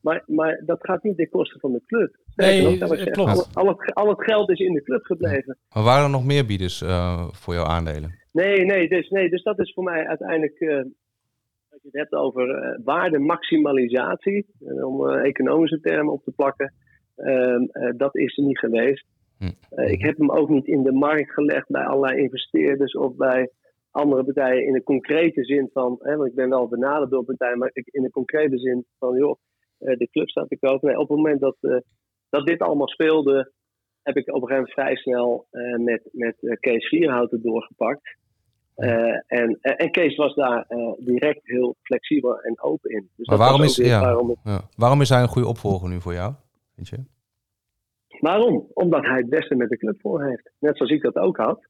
maar, 0.00 0.22
maar 0.26 0.62
dat 0.66 0.78
gaat 0.80 1.02
niet 1.02 1.16
ten 1.16 1.28
koste 1.28 1.58
van 1.58 1.72
de 1.72 1.82
club. 1.86 2.16
Nee, 2.36 2.76
zeggen, 2.76 3.12
klopt. 3.12 3.30
Al, 3.30 3.46
al 3.52 3.68
het, 3.68 3.94
al 3.94 4.08
het 4.08 4.24
geld 4.24 4.50
is 4.50 4.58
in 4.58 4.72
de 4.72 4.82
club 4.82 5.04
gebleven. 5.04 5.58
Maar 5.74 5.82
waren 5.82 6.04
er 6.04 6.10
nog 6.10 6.24
meer 6.24 6.46
bieders 6.46 6.82
eh, 6.82 7.28
voor 7.32 7.54
jouw 7.54 7.64
aandelen? 7.64 8.18
Nee, 8.32 8.64
nee 8.64 8.88
dus, 8.88 9.08
nee, 9.08 9.30
dus 9.30 9.42
dat 9.42 9.58
is 9.58 9.72
voor 9.72 9.84
mij 9.84 10.06
uiteindelijk. 10.06 10.58
eh, 10.58 10.76
als 11.70 11.82
je 11.82 11.88
het 11.88 11.92
hebt 11.92 12.12
over 12.12 12.50
eh, 12.50 12.78
waardemaximalisatie, 12.84 14.46
om 14.84 15.08
economische 15.08 15.80
termen 15.80 16.12
op 16.12 16.24
te 16.24 16.32
plakken, 16.32 16.74
ehm, 17.16 17.62
eh, 17.62 17.92
dat 17.96 18.16
is 18.16 18.38
er 18.38 18.44
niet 18.44 18.58
geweest. 18.58 19.06
Hm. 19.38 19.80
Ik 19.80 20.02
heb 20.02 20.16
hem 20.16 20.30
ook 20.30 20.48
niet 20.48 20.66
in 20.66 20.82
de 20.82 20.92
markt 20.92 21.32
gelegd 21.32 21.68
bij 21.68 21.84
allerlei 21.84 22.22
investeerders 22.22 22.92
of 22.92 23.16
bij 23.16 23.50
andere 23.94 24.24
partijen 24.24 24.66
in 24.66 24.72
de 24.72 24.82
concrete 24.82 25.44
zin 25.44 25.70
van, 25.72 25.96
hè, 26.02 26.16
want 26.16 26.28
ik 26.28 26.34
ben 26.34 26.48
wel 26.48 26.68
benaderd 26.68 27.10
door 27.10 27.24
partijen, 27.24 27.58
maar 27.58 27.70
ik- 27.72 27.88
in 27.90 28.02
de 28.02 28.10
concrete 28.10 28.58
zin 28.58 28.86
van, 28.98 29.16
joh, 29.16 29.38
eh, 29.78 29.96
de 29.96 30.08
club 30.10 30.28
staat 30.28 30.48
te 30.48 30.58
kopen. 30.58 30.88
Nee, 30.88 30.98
op 30.98 31.08
het 31.08 31.16
moment 31.16 31.40
dat, 31.40 31.56
eh, 31.60 31.76
dat 32.28 32.46
dit 32.46 32.60
allemaal 32.60 32.88
speelde, 32.88 33.52
heb 34.02 34.16
ik 34.16 34.28
op 34.28 34.42
een 34.42 34.48
gegeven 34.48 34.56
moment 34.56 34.72
vrij 34.72 34.96
snel 34.96 35.46
eh, 35.50 35.76
met, 35.78 36.08
met 36.12 36.56
Kees 36.60 36.88
Vierhouten 36.88 37.42
doorgepakt. 37.42 38.16
Eh, 38.74 39.16
en, 39.26 39.58
en 39.60 39.90
Kees 39.90 40.16
was 40.16 40.34
daar 40.34 40.66
direct 40.98 41.40
heel 41.42 41.76
flexibel 41.82 42.40
en 42.40 42.62
open 42.62 42.90
in. 42.90 43.10
Dus 43.16 43.26
Maar 43.28 43.38
waarom 43.38 43.62
is, 43.62 43.70
ook 43.78 43.86
weer 43.86 43.94
ja, 43.94 44.00
waarom, 44.00 44.30
ik- 44.30 44.36
ja. 44.44 44.60
waarom 44.76 45.00
is 45.00 45.08
hij 45.08 45.22
een 45.22 45.28
goede 45.28 45.48
opvolger 45.48 45.88
nu 45.88 46.00
voor 46.00 46.12
jou? 46.12 46.32
Vind 46.74 46.88
je? 46.88 46.96
waarom? 48.20 48.66
Omdat 48.74 49.04
hij 49.04 49.16
het 49.16 49.28
beste 49.28 49.54
met 49.54 49.68
de 49.68 49.76
club 49.76 50.00
voor 50.00 50.24
heeft. 50.24 50.50
Net 50.58 50.76
zoals 50.76 50.92
ik 50.92 51.02
dat 51.02 51.16
ook 51.16 51.36
had. 51.36 51.66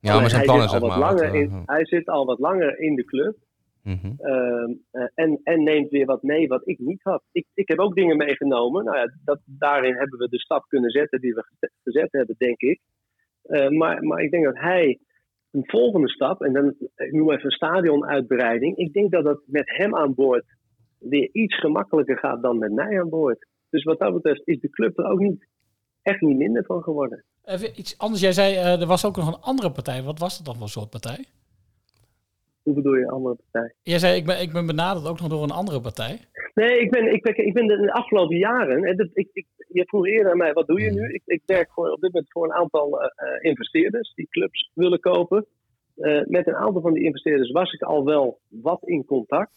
Ja, 0.00 0.08
Alleen 0.10 0.20
maar 0.20 0.30
zijn 0.30 0.48
hij 0.50 0.60
zit 0.60 0.72
al 0.82 0.88
wat 0.88 0.98
langer 0.98 1.24
eh, 1.34 1.40
in, 1.40 1.62
Hij 1.66 1.86
zit 1.86 2.06
al 2.08 2.24
wat 2.26 2.38
langer 2.38 2.78
in 2.78 2.94
de 2.94 3.04
club. 3.04 3.36
mhm. 3.82 4.12
Ehm, 4.18 4.72
eh, 4.90 5.06
en, 5.14 5.40
en 5.42 5.62
neemt 5.62 5.90
weer 5.90 6.06
wat 6.06 6.22
mee 6.22 6.48
wat 6.48 6.68
ik 6.68 6.78
niet 6.78 7.02
had. 7.02 7.22
Ik, 7.32 7.46
ik 7.54 7.68
heb 7.68 7.78
ook 7.78 7.94
dingen 7.94 8.16
meegenomen. 8.16 8.84
Nou 8.84 8.96
ja, 8.96 9.12
dat, 9.24 9.40
daarin 9.44 9.94
hebben 9.96 10.18
we 10.18 10.28
de 10.28 10.38
stap 10.40 10.64
kunnen 10.68 10.90
zetten 10.90 11.20
die 11.20 11.34
we 11.34 11.42
geze- 11.44 11.72
gezet 11.82 12.12
hebben, 12.12 12.34
denk 12.38 12.60
ik. 12.60 12.80
Eh, 13.42 13.68
maar, 13.68 14.02
maar 14.04 14.20
ik 14.20 14.30
denk 14.30 14.44
dat 14.44 14.58
hij 14.58 14.98
een 15.50 15.64
volgende 15.66 16.08
stap, 16.08 16.42
en 16.42 16.52
dan 16.52 16.74
ik 16.96 17.12
noem 17.12 17.30
even 17.32 17.44
een 17.44 17.50
stadionuitbreiding. 17.50 18.76
Ik 18.76 18.92
denk 18.92 19.10
dat 19.10 19.24
dat 19.24 19.40
met 19.46 19.76
hem 19.76 19.96
aan 19.96 20.14
boord 20.14 20.44
weer 20.98 21.28
iets 21.32 21.58
gemakkelijker 21.58 22.18
gaat 22.18 22.42
dan 22.42 22.58
met 22.58 22.72
mij 22.72 23.00
aan 23.00 23.08
boord. 23.08 23.46
Dus 23.70 23.84
wat 23.84 23.98
dat 23.98 24.12
betreft 24.14 24.42
is 24.44 24.60
de 24.60 24.70
club 24.70 24.98
er 24.98 25.04
ook 25.10 25.18
niet, 25.20 25.46
echt 26.02 26.20
niet 26.20 26.36
minder 26.36 26.64
van 26.64 26.82
geworden. 26.82 27.24
Even 27.48 27.78
iets 27.78 27.98
anders. 27.98 28.20
Jij 28.20 28.32
zei, 28.32 28.54
eh, 28.54 28.80
er 28.80 28.86
was 28.86 29.04
ook 29.04 29.16
nog 29.16 29.26
een 29.26 29.40
andere 29.40 29.70
partij. 29.70 30.02
Wat 30.02 30.18
was 30.18 30.36
dat 30.36 30.46
dan 30.46 30.54
voor 30.54 30.64
een 30.64 30.78
soort 30.78 30.90
partij? 30.90 31.24
Hoe 32.62 32.74
bedoel 32.74 32.94
je, 32.94 33.08
andere 33.08 33.34
partij? 33.34 33.74
Jij 33.82 33.98
zei, 33.98 34.16
ik 34.16 34.26
ben, 34.26 34.40
ik 34.40 34.52
ben 34.52 34.66
benaderd 34.66 35.06
ook 35.06 35.20
nog 35.20 35.28
door 35.28 35.42
een 35.42 35.60
andere 35.60 35.80
partij. 35.80 36.20
Nee, 36.54 36.80
ik 36.80 36.90
ben, 36.90 37.12
ik 37.12 37.22
ben, 37.22 37.46
ik 37.46 37.54
ben 37.54 37.66
de, 37.66 37.76
de 37.76 37.92
afgelopen 37.92 38.36
jaren. 38.36 38.84
Ik, 39.14 39.28
ik, 39.32 39.46
je 39.68 39.84
vroeg 39.86 40.06
eerder 40.06 40.30
aan 40.30 40.36
mij, 40.36 40.52
wat 40.52 40.66
doe 40.66 40.80
je 40.80 40.90
nu? 40.90 41.12
Ik, 41.12 41.22
ik 41.24 41.42
werk 41.46 41.70
voor, 41.72 41.90
op 41.90 42.00
dit 42.00 42.12
moment 42.12 42.32
voor 42.32 42.44
een 42.44 42.52
aantal 42.52 43.02
eh, 43.02 43.06
eh, 43.14 43.44
investeerders 43.44 44.14
die 44.14 44.28
clubs 44.30 44.70
willen 44.74 45.00
kopen. 45.00 45.46
Met 46.24 46.46
een 46.46 46.56
aantal 46.56 46.82
van 46.82 46.92
die 46.92 47.04
investeerders 47.04 47.50
was 47.50 47.72
ik 47.72 47.82
al 47.82 48.04
wel 48.04 48.38
wat 48.48 48.82
in 48.82 49.04
contact. 49.04 49.52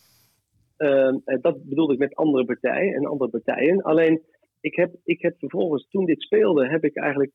En 0.77 1.39
dat 1.41 1.63
bedoelde 1.63 1.93
ik 1.93 1.99
met 1.99 2.15
andere 2.15 2.45
partijen 2.45 2.93
en 2.93 3.05
andere 3.05 3.29
partijen. 3.29 3.81
Alleen, 3.81 4.21
ik 4.61 4.75
heb, 4.75 4.95
ik 5.03 5.21
heb 5.21 5.35
vervolgens, 5.39 5.87
toen 5.89 6.05
dit 6.05 6.21
speelde, 6.21 6.67
heb 6.67 6.83
ik 6.83 6.95
eigenlijk 6.95 7.31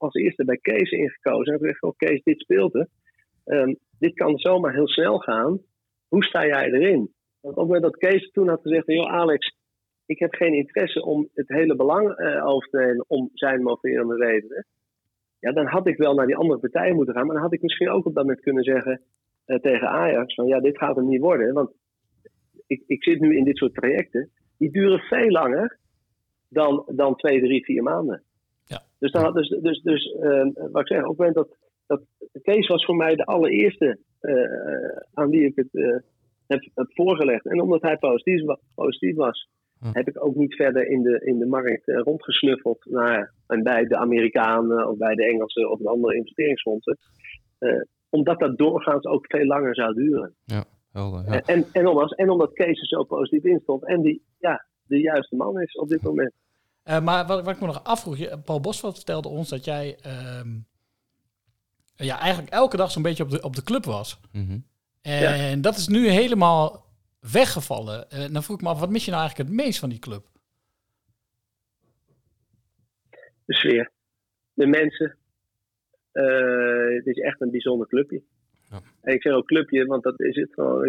als 0.00 0.14
eerste 0.14 0.44
bij 0.44 0.56
Kees 0.56 0.90
ingekozen. 0.90 1.46
En 1.46 1.54
ik 1.54 1.60
gezegd, 1.60 1.82
oh, 1.82 1.96
Kees, 1.96 2.22
dit 2.22 2.40
speelt 2.40 2.74
er. 2.74 2.88
Ehm, 3.44 3.74
dit 3.98 4.14
kan 4.14 4.38
zomaar 4.38 4.74
heel 4.74 4.88
snel 4.88 5.18
gaan. 5.18 5.60
Hoe 6.08 6.24
sta 6.24 6.46
jij 6.46 6.72
erin? 6.72 7.12
Want 7.40 7.56
op 7.56 7.62
moment 7.64 7.82
dat 7.82 7.96
Kees 7.96 8.30
toen 8.30 8.48
had 8.48 8.60
gezegd: 8.62 8.86
joh, 8.86 9.12
Alex, 9.12 9.56
ik 10.06 10.18
heb 10.18 10.34
geen 10.34 10.54
interesse 10.54 11.04
om 11.04 11.28
het 11.34 11.48
hele 11.48 11.76
belang 11.76 12.16
eh, 12.16 12.46
over 12.46 12.68
te 12.68 12.76
nemen 12.76 13.04
om 13.08 13.30
zijn 13.34 13.62
moverende 13.62 14.16
redenen. 14.16 14.66
Ja, 15.38 15.52
dan 15.52 15.66
had 15.66 15.86
ik 15.86 15.96
wel 15.96 16.14
naar 16.14 16.26
die 16.26 16.36
andere 16.36 16.60
partijen 16.60 16.94
moeten 16.94 17.14
gaan. 17.14 17.24
Maar 17.26 17.34
dan 17.34 17.44
had 17.44 17.52
ik 17.52 17.62
misschien 17.62 17.90
ook 17.90 18.06
op 18.06 18.14
dat 18.14 18.24
moment 18.24 18.42
kunnen 18.42 18.64
zeggen 18.64 19.02
eh, 19.44 19.58
tegen 19.58 19.88
Ajax: 19.88 20.34
van 20.34 20.46
ja, 20.46 20.60
dit 20.60 20.78
gaat 20.78 20.96
hem 20.96 21.08
niet 21.08 21.20
worden. 21.20 21.54
Want 21.54 21.72
ik, 22.66 22.82
ik 22.86 23.04
zit 23.04 23.20
nu 23.20 23.36
in 23.36 23.44
dit 23.44 23.56
soort 23.56 23.74
trajecten. 23.74 24.30
Die 24.58 24.70
duren 24.70 24.98
veel 24.98 25.30
langer 25.30 25.78
dan, 26.48 26.84
dan 26.86 27.16
twee, 27.16 27.40
drie, 27.40 27.64
vier 27.64 27.82
maanden. 27.82 28.22
Dus, 29.00 29.12
dan, 29.12 29.32
dus, 29.34 29.48
dus, 29.48 29.82
dus 29.82 30.04
eh, 30.12 30.46
wat 30.72 30.80
ik 30.80 30.86
zeg, 30.86 31.02
op 31.02 31.08
het 31.08 31.18
moment 31.18 31.34
dat, 31.34 31.48
dat 31.86 32.02
Kees 32.42 32.66
was 32.66 32.84
voor 32.84 32.96
mij 32.96 33.14
de 33.16 33.24
allereerste 33.24 33.98
eh, 34.20 34.98
aan 35.14 35.30
wie 35.30 35.44
ik 35.44 35.56
het 35.56 35.74
eh, 35.74 35.96
heb, 36.46 36.60
heb 36.74 36.86
voorgelegd. 36.88 37.46
En 37.46 37.60
omdat 37.60 37.82
hij 37.82 37.96
positief, 37.96 38.44
wa- 38.44 38.58
positief 38.74 39.16
was, 39.16 39.48
heb 39.92 40.08
ik 40.08 40.24
ook 40.24 40.34
niet 40.34 40.54
verder 40.54 40.86
in 40.86 41.02
de, 41.02 41.20
in 41.24 41.38
de 41.38 41.46
markt 41.46 41.88
eh, 41.88 41.98
rondgesnuffeld. 41.98 42.84
naar 42.84 43.32
en 43.46 43.62
bij 43.62 43.84
de 43.84 43.96
Amerikanen 43.96 44.88
of 44.88 44.96
bij 44.96 45.14
de 45.14 45.24
Engelsen 45.26 45.70
of 45.70 45.78
de 45.78 45.88
andere 45.88 46.14
investeringsfondsen. 46.14 46.96
Omdat 48.10 48.38
dat 48.38 48.58
doorgaans 48.58 49.04
ook 49.04 49.24
veel 49.28 49.46
langer 49.46 49.74
zou 49.74 49.94
duren. 49.94 50.34
Ja, 50.44 50.64
helder. 50.92 51.24
Ja. 51.24 51.40
En, 51.40 51.64
en, 51.72 51.84
nogmaals, 51.84 52.12
en 52.14 52.30
omdat 52.30 52.52
Kees 52.52 52.80
er 52.80 52.86
zo 52.86 53.04
positief 53.04 53.44
in 53.44 53.60
stond 53.60 53.86
en 53.86 54.00
die 54.02 54.22
ja, 54.38 54.66
de 54.86 55.00
juiste 55.00 55.36
man 55.36 55.60
is 55.60 55.74
op 55.74 55.88
dit 55.88 56.02
moment. 56.02 56.32
Eh, 56.82 57.00
maar 57.00 57.26
wat, 57.26 57.44
wat 57.44 57.54
ik 57.54 57.60
me 57.60 57.66
nog 57.66 57.84
afvroeg, 57.84 58.42
Paul 58.44 58.60
Bosveld 58.60 58.94
vertelde 58.96 59.28
ons 59.28 59.48
dat 59.48 59.64
jij 59.64 59.98
ehm, 60.02 60.48
ja, 61.96 62.18
eigenlijk 62.18 62.52
elke 62.52 62.76
dag 62.76 62.90
zo'n 62.90 63.02
beetje 63.02 63.22
op 63.22 63.30
de, 63.30 63.42
op 63.42 63.56
de 63.56 63.62
club 63.62 63.84
was. 63.84 64.20
Mhm. 64.32 64.58
En 65.02 65.60
dat 65.60 65.76
is 65.76 65.88
nu 65.88 66.08
helemaal 66.08 66.86
weggevallen. 67.20 68.10
En 68.10 68.32
dan 68.32 68.42
vroeg 68.42 68.56
ik 68.56 68.62
me 68.62 68.68
af, 68.68 68.80
wat 68.80 68.90
mis 68.90 69.04
je 69.04 69.10
nou 69.10 69.22
eigenlijk 69.22 69.50
het 69.50 69.60
meest 69.60 69.78
van 69.78 69.88
die 69.88 69.98
club? 69.98 70.28
de 73.44 73.54
sfeer, 73.56 73.90
de 74.54 74.66
mensen. 74.66 75.16
Eh, 76.12 76.94
het 76.96 77.06
is 77.06 77.18
echt 77.18 77.40
een 77.40 77.50
bijzonder 77.50 77.86
clubje. 77.86 78.22
Ja. 78.70 78.80
En 79.00 79.14
ik 79.14 79.22
zeg 79.22 79.32
ook 79.32 79.46
clubje, 79.46 79.86
want 79.86 80.02
dat 80.02 80.20
is 80.20 80.36
het 80.36 80.54
gewoon. 80.54 80.84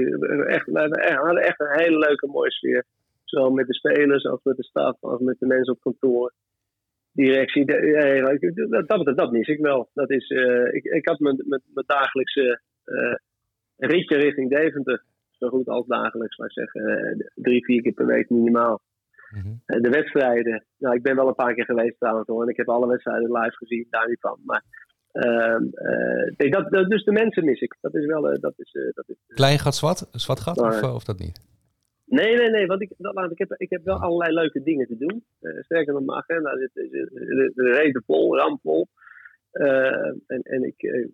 Echt- 0.47 0.65
we 0.65 0.79
hadden 1.15 1.43
echt 1.43 1.59
een 1.59 1.79
hele 1.79 1.97
leuke, 1.97 2.27
mooie 2.27 2.51
sfeer. 2.51 2.85
Zowel 3.31 3.51
met 3.51 3.67
de 3.67 3.73
spelers 3.73 4.25
als 4.25 4.39
met 4.43 4.57
de 4.57 4.63
staf, 4.63 4.97
als 4.99 5.19
met 5.21 5.39
de 5.39 5.45
mensen 5.45 5.73
op 5.73 5.79
kantoor. 5.81 6.33
Directie, 7.11 7.65
de, 7.65 8.83
dat, 8.87 9.05
dat, 9.05 9.17
dat 9.17 9.31
mis 9.31 9.47
ik 9.47 9.59
wel. 9.59 9.89
Dat 9.93 10.09
is, 10.09 10.29
eh, 10.29 10.73
ik, 10.73 10.83
ik 10.83 11.07
had 11.07 11.19
mijn, 11.19 11.43
mijn, 11.47 11.61
mijn 11.73 11.85
dagelijkse 11.87 12.61
eh, 12.83 13.15
ritje 13.77 14.17
richting 14.17 14.49
Deventer. 14.49 15.03
Zo 15.31 15.49
goed 15.49 15.67
als 15.67 15.85
dagelijks, 15.87 16.37
maar 16.37 16.47
ik 16.47 16.53
zeg 16.53 16.73
eh, 16.73 17.27
drie, 17.35 17.65
vier 17.65 17.81
keer 17.81 17.93
per 17.93 18.05
week 18.05 18.29
minimaal. 18.29 18.81
Mhm. 19.31 19.81
De 19.81 19.89
wedstrijden. 19.89 20.65
Nou, 20.77 20.95
ik 20.95 21.01
ben 21.03 21.15
wel 21.15 21.27
een 21.27 21.35
paar 21.35 21.53
keer 21.53 21.65
geweest 21.65 21.99
trouwens 21.99 22.27
hoor. 22.27 22.43
En 22.43 22.49
ik 22.49 22.57
heb 22.57 22.69
alle 22.69 22.87
wedstrijden 22.87 23.31
live 23.31 23.55
gezien, 23.55 23.87
daar 23.89 24.07
niet 24.07 24.19
van. 24.19 24.39
Maar 24.45 24.63
ehm, 25.11 25.63
eh, 25.73 26.33
nee, 26.37 26.49
dat, 26.49 26.71
dat- 26.71 26.89
dus 26.89 27.03
de 27.03 27.11
mensen 27.11 27.45
mis 27.45 27.59
ik. 27.61 27.77
Dat 27.81 27.95
is 27.95 28.05
wel. 28.05 28.21
dat 28.21 28.53
is, 28.57 28.71
dat 28.93 29.09
is, 29.09 29.15
Klein 29.27 29.59
gat, 29.59 29.75
zwart, 29.75 30.07
zwart 30.11 30.39
gat 30.39 30.57
of, 30.57 30.81
Maar- 30.81 30.93
of 30.93 31.03
dat 31.03 31.19
niet? 31.19 31.49
Nee, 32.11 32.35
nee, 32.37 32.49
nee. 32.49 32.65
Want 32.65 32.81
ik, 32.81 32.91
dat, 32.97 33.13
laat- 33.13 33.31
ik, 33.31 33.37
heb, 33.37 33.53
ik 33.57 33.69
heb 33.69 33.83
wel 33.83 33.99
allerlei 33.99 34.33
leuke 34.33 34.63
dingen 34.63 34.87
te 34.87 34.97
doen. 34.97 35.23
Eh, 35.41 35.63
sterker 35.63 35.93
nog, 35.93 36.03
mijn 36.03 36.17
agenda 36.17 36.57
zit 36.57 36.71
reden 37.55 38.03
vol, 38.05 38.37
rampvol. 38.37 38.87
Eh, 39.51 40.05
en, 40.27 40.41
en 40.43 40.63
ik, 40.63 40.81
eh, 40.83 41.05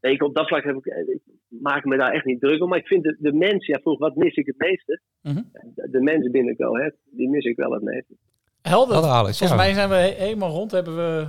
nee, 0.00 0.12
ik, 0.12 0.22
op 0.22 0.34
dat 0.34 0.46
vlak 0.48 0.64
heb 0.64 0.76
ik, 0.76 0.86
ik 0.86 1.20
maak 1.48 1.84
me 1.84 1.96
daar 1.96 2.12
echt 2.12 2.24
niet 2.24 2.40
druk 2.40 2.62
om. 2.62 2.68
Maar 2.68 2.78
ik 2.78 2.86
vind 2.86 3.02
de, 3.02 3.16
de 3.18 3.32
mensen, 3.32 3.74
ja, 3.74 3.80
vroeg 3.80 3.98
wat 3.98 4.16
mis 4.16 4.34
ik 4.36 4.46
het 4.46 4.58
meeste? 4.58 5.00
Mhm. 5.22 5.42
De, 5.74 5.88
de 5.90 6.00
mensen 6.00 6.30
binnen 6.32 6.56
Ahead, 6.58 6.94
die 7.10 7.28
mis 7.28 7.44
ik 7.44 7.56
wel 7.56 7.72
het 7.72 7.82
meeste. 7.82 8.14
Helder. 8.62 8.92
Helder, 8.94 9.10
Alex, 9.10 9.38
Volgens 9.38 9.58
ja. 9.60 9.64
mij 9.66 9.74
zijn 9.74 9.88
we 9.88 9.94
he- 9.94 10.24
helemaal 10.24 10.50
rond. 10.50 10.70
Hebben 10.70 10.96
we 10.96 11.26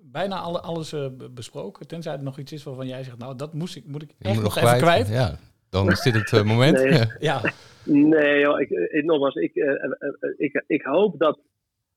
bijna 0.00 0.36
alle, 0.38 0.60
alles 0.60 0.90
be- 0.90 1.30
besproken. 1.34 1.86
Tenzij 1.86 2.12
er 2.12 2.22
nog 2.22 2.38
iets 2.38 2.52
is 2.52 2.62
waarvan 2.64 2.86
jij 2.86 3.02
zegt, 3.02 3.18
nou, 3.18 3.36
dat 3.36 3.54
moest 3.54 3.76
ik, 3.76 3.84
moet 3.86 4.02
ik 4.02 4.10
echt 4.18 4.34
moet 4.34 4.42
nog 4.42 4.56
even 4.56 4.76
kwijt. 4.78 5.08
Ja, 5.08 5.36
dan 5.72 5.90
is 5.90 6.00
dit 6.00 6.14
het 6.14 6.32
eh, 6.32 6.42
moment. 6.44 6.76
Nee. 6.76 7.06
Ja. 7.18 7.40
Nee, 7.84 8.40
joh, 8.40 8.60
ik, 8.60 8.70
ik, 8.70 9.04
nogmaals, 9.04 9.34
ik, 9.34 9.54
eh, 9.54 9.84
eh, 9.84 9.90
eh, 10.00 10.30
ik, 10.36 10.64
ik 10.66 10.82
hoop 10.82 11.18
dat, 11.18 11.38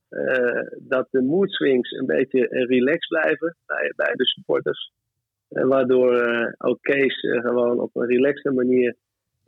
eh, 0.09 0.61
dat 0.79 1.07
de 1.11 1.21
mood 1.21 1.51
swings 1.51 1.91
een 1.91 2.05
beetje 2.05 2.49
eh, 2.49 2.67
relaxed 2.67 3.07
blijven 3.07 3.55
bij, 3.65 3.93
bij 3.95 4.13
de 4.13 4.25
supporters. 4.25 4.91
Eh, 5.49 5.67
waardoor 5.67 6.17
eh, 6.17 6.53
ook 6.57 6.81
Kees 6.81 7.21
eh, 7.21 7.41
gewoon 7.41 7.79
op 7.79 7.95
een 7.95 8.07
relaxte 8.07 8.51
manier 8.51 8.95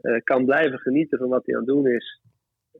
eh, 0.02 0.22
kan 0.24 0.46
blijven 0.46 0.80
genieten 0.80 1.18
van 1.18 1.30
wat 1.30 1.46
hij 1.46 1.56
aan 1.56 1.62
het 1.62 1.70
doen 1.70 1.88
is. 1.88 2.22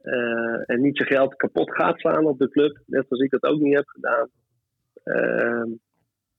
Eh, 0.02 0.70
en 0.70 0.80
niet 0.80 0.96
zijn 0.96 1.08
geld 1.08 1.36
kapot 1.36 1.74
gaat 1.74 1.98
slaan 1.98 2.26
op 2.26 2.38
de 2.38 2.48
club, 2.48 2.78
net 2.86 3.06
zoals 3.08 3.22
ik 3.22 3.30
dat 3.30 3.42
ook 3.42 3.60
niet 3.60 3.74
heb 3.74 3.88
gedaan. 3.88 4.28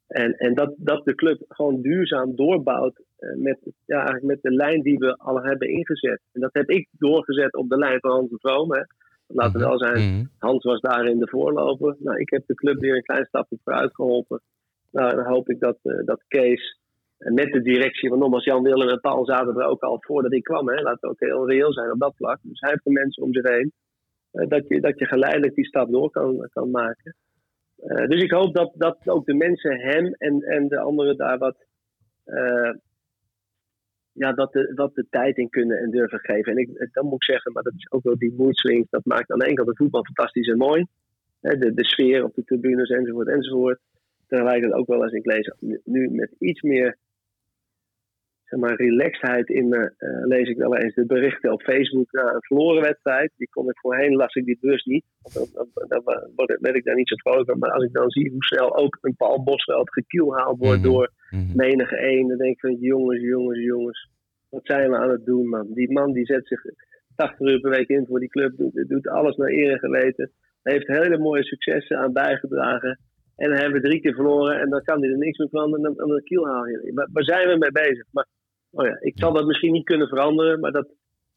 En 0.09 0.33
en 0.33 0.53
dat, 0.53 0.73
dat 0.77 1.05
de 1.05 1.15
club 1.15 1.43
gewoon 1.47 1.81
duurzaam 1.81 2.35
doorbouwt 2.35 3.01
eh, 3.17 3.35
met, 3.35 3.59
ja, 3.85 4.19
met 4.21 4.41
de 4.41 4.51
lijn 4.51 4.81
die 4.81 4.97
we 4.97 5.17
al 5.17 5.43
hebben 5.43 5.69
ingezet. 5.69 6.21
En 6.31 6.41
dat 6.41 6.53
heb 6.53 6.69
ik 6.69 6.87
doorgezet 6.91 7.55
op 7.55 7.69
de 7.69 7.77
lijn 7.77 7.99
van 7.99 8.11
Hans 8.11 8.29
de 8.29 8.37
Vroom. 8.39 8.73
Hè. 8.73 8.81
Laten 9.27 9.59
we 9.59 9.67
wel 9.67 9.77
zijn, 9.77 10.13
Mhm. 10.13 10.25
Hans 10.37 10.63
was 10.63 10.81
daarin 10.81 11.19
de 11.19 11.27
voorloper. 11.27 11.95
Nou, 11.99 12.17
ik 12.19 12.29
heb 12.29 12.43
de 12.45 12.53
club 12.53 12.79
weer 12.79 12.95
een 12.95 13.03
klein 13.03 13.25
stapje 13.25 13.57
vooruit 13.63 13.95
geholpen. 13.95 14.41
Nou, 14.91 15.15
dan 15.15 15.25
hoop 15.25 15.49
ik 15.49 15.59
dat, 15.59 15.77
eh, 15.83 16.05
dat 16.05 16.23
Kees 16.27 16.77
eh, 17.17 17.33
met 17.33 17.51
de 17.51 17.61
directie, 17.61 18.09
want 18.09 18.21
nogmaals, 18.21 18.43
Jan 18.43 18.63
Willem 18.63 18.89
en 18.89 18.99
Paul 18.99 19.25
zaten 19.25 19.55
er 19.55 19.67
ook 19.67 19.81
al 19.81 19.97
voordat 19.99 20.33
ik 20.33 20.43
kwam. 20.43 20.69
Hè. 20.69 20.81
Laten 20.81 20.99
we 21.01 21.07
ook 21.07 21.19
heel 21.19 21.49
reëel 21.49 21.73
zijn 21.73 21.91
op 21.91 21.99
dat 21.99 22.15
vlak. 22.15 22.39
Dus 22.41 22.59
hij 22.59 22.69
heeft 22.69 22.83
de 22.83 22.91
mensen 22.91 23.23
om 23.23 23.33
zich 23.33 23.47
heen. 23.47 23.71
dat, 24.31 24.67
je, 24.67 24.81
dat 24.81 24.99
je 24.99 25.05
geleidelijk 25.05 25.55
die 25.55 25.65
stap 25.65 25.91
door 25.91 26.09
kan, 26.09 26.47
kan 26.51 26.71
maken. 26.71 27.15
Eh, 27.79 28.07
dus 28.07 28.23
ik 28.23 28.31
hoop 28.31 28.53
dat, 28.53 28.71
dat 28.75 28.97
ook 29.05 29.25
de 29.25 29.33
mensen 29.33 29.79
hem 29.79 30.13
en, 30.13 30.41
en 30.41 30.67
de 30.67 30.79
anderen 30.79 31.17
daar 31.17 31.37
wat, 31.37 31.65
eh, 32.23 32.73
ja, 34.11 34.33
dat 34.33 34.53
de, 34.53 34.91
de 34.93 35.05
tijd 35.09 35.37
in 35.37 35.49
kunnen 35.49 35.77
en 35.77 35.91
durven 35.91 36.19
geven. 36.19 36.51
En 36.51 36.57
ik, 36.57 36.89
dan 36.91 37.05
moet 37.05 37.13
ik 37.13 37.23
zeggen, 37.23 37.51
maar 37.51 37.63
dat 37.63 37.73
is 37.77 37.91
ook 37.91 38.03
wel 38.03 38.17
die 38.17 38.33
mood 38.37 38.57
swings, 38.57 38.89
dat 38.89 39.05
maakt 39.05 39.31
aan 39.31 39.39
de 39.39 39.45
ene 39.45 39.55
kant 39.55 39.67
de 39.67 39.75
voetbal 39.75 40.05
fantastisch 40.05 40.47
en 40.47 40.57
mooi. 40.57 40.85
De, 41.39 41.73
de 41.73 41.85
sfeer 41.85 42.23
op 42.23 42.35
de 42.35 42.43
tribunes 42.43 42.89
enzovoort 42.89 43.27
enzovoort. 43.27 43.79
Tegelijkertijd 44.27 44.79
ook 44.79 44.87
wel 44.87 45.03
eens, 45.03 45.13
ik 45.13 45.25
lees 45.25 45.53
nu 45.83 46.09
met 46.09 46.35
iets 46.39 46.61
meer 46.61 46.97
zeg 48.49 48.59
maar, 48.59 48.75
relaxedheid 48.75 49.49
in 49.49 49.67
me, 49.67 49.93
eh, 49.97 50.25
lees 50.25 50.49
ik 50.49 50.57
wel 50.57 50.75
eens 50.75 50.95
de 50.95 51.05
berichten 51.05 51.51
op 51.51 51.61
Facebook 51.61 52.11
na 52.11 52.33
een 52.33 52.41
verloren 52.41 52.81
wedstrijd. 52.81 53.31
Die 53.37 53.49
kon 53.49 53.69
ik 53.69 53.79
voorheen, 53.79 54.15
las 54.15 54.33
ik 54.35 54.45
die 54.45 54.57
bewust 54.61 54.85
niet. 54.85 55.05
Want 55.21 55.53
dan, 55.53 55.87
dan, 55.87 56.57
werd 56.59 56.75
ik 56.75 56.83
daar 56.83 56.95
niet 56.95 57.07
zo 57.07 57.15
vrolijk 57.15 57.49
van. 57.49 57.59
Maar 57.59 57.71
als 57.71 57.83
ik 57.83 57.93
dan 57.93 58.09
zie 58.09 58.29
hoe 58.31 58.43
snel 58.43 58.77
ook 58.77 58.97
een 59.01 59.15
Paul 59.15 59.43
Bosveld 59.43 59.93
gekielhaald 59.93 60.57
wordt 60.57 60.81
Mhm. 60.81 60.89
door 60.89 61.11
Mhm. 61.29 61.55
menige 61.55 61.97
een, 62.11 62.27
dan 62.27 62.37
denk 62.37 62.53
ik 62.53 62.59
van 62.59 62.75
jongens, 62.75 63.21
jongens, 63.21 63.59
jongens. 63.59 64.09
Wat 64.49 64.65
zijn 64.65 64.89
we 64.91 64.97
aan 64.97 65.09
het 65.09 65.25
doen, 65.25 65.49
man? 65.49 65.73
Die 65.73 65.91
man 65.91 66.11
die 66.13 66.25
zet 66.25 66.47
zich 66.47 66.61
80 67.15 67.47
uur 67.47 67.59
per 67.59 67.69
week 67.69 67.87
in 67.87 68.05
voor 68.05 68.19
die 68.19 68.29
club, 68.29 68.57
doet, 68.57 68.85
doet 68.87 69.07
alles 69.07 69.35
naar 69.35 69.49
eer 69.49 69.71
en 69.71 69.79
geweten. 69.79 70.31
Heeft 70.63 70.87
hele 70.87 71.17
mooie 71.17 71.43
successen 71.43 71.97
aan 71.97 72.13
bijgedragen. 72.13 72.99
En 73.35 73.49
dan 73.49 73.57
hebben 73.59 73.81
we 73.81 73.87
drie 73.87 74.01
keer 74.01 74.13
verloren 74.13 74.59
en 74.59 74.69
dan 74.69 74.83
kan 74.83 75.01
hij 75.01 75.09
er 75.11 75.17
niks 75.17 75.37
meer 75.37 75.49
van 75.49 75.75
en 75.75 75.81
dan, 75.81 75.93
dan 75.95 76.11
een 76.11 76.23
kiel 76.23 76.47
haal 76.47 76.65
je. 76.67 76.91
Waar, 76.93 77.09
waar 77.11 77.23
zijn 77.23 77.47
we 77.47 77.57
mee 77.57 77.71
bezig? 77.71 78.05
Maar 78.11 78.25
oh 78.71 78.85
ja, 78.85 78.97
ik 78.99 79.13
zal 79.15 79.33
dat 79.33 79.45
misschien 79.45 79.71
niet 79.71 79.85
kunnen 79.85 80.07
veranderen, 80.07 80.59
maar 80.59 80.71
dat, 80.71 80.87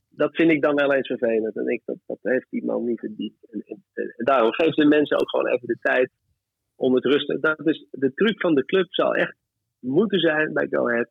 dat 0.08 0.34
vind 0.34 0.50
ik 0.50 0.62
dan 0.62 0.74
wel 0.74 0.92
eens 0.92 1.06
vervelend. 1.06 1.56
En 1.56 1.66
ik, 1.66 1.82
dat, 1.84 1.96
dat 2.06 2.18
heeft 2.22 2.46
die 2.50 2.64
man 2.64 2.84
niet 2.84 3.00
verdiend. 3.00 3.34
En, 3.50 3.62
en, 3.66 3.82
en 3.92 4.24
daarom 4.24 4.52
geef 4.52 4.74
de 4.74 4.84
mensen 4.84 5.20
ook 5.20 5.30
gewoon 5.30 5.46
even 5.46 5.66
de 5.66 5.78
tijd 5.80 6.10
om 6.76 6.94
het 6.94 7.04
rustig. 7.04 7.40
Dat 7.40 7.66
is 7.66 7.86
de 7.90 8.12
truc 8.14 8.40
van 8.40 8.54
de 8.54 8.64
club 8.64 8.86
zal 8.94 9.14
echt 9.14 9.34
moeten 9.78 10.18
zijn 10.18 10.52
bij 10.52 10.66
Go 10.70 10.88
Ahead. 10.88 11.08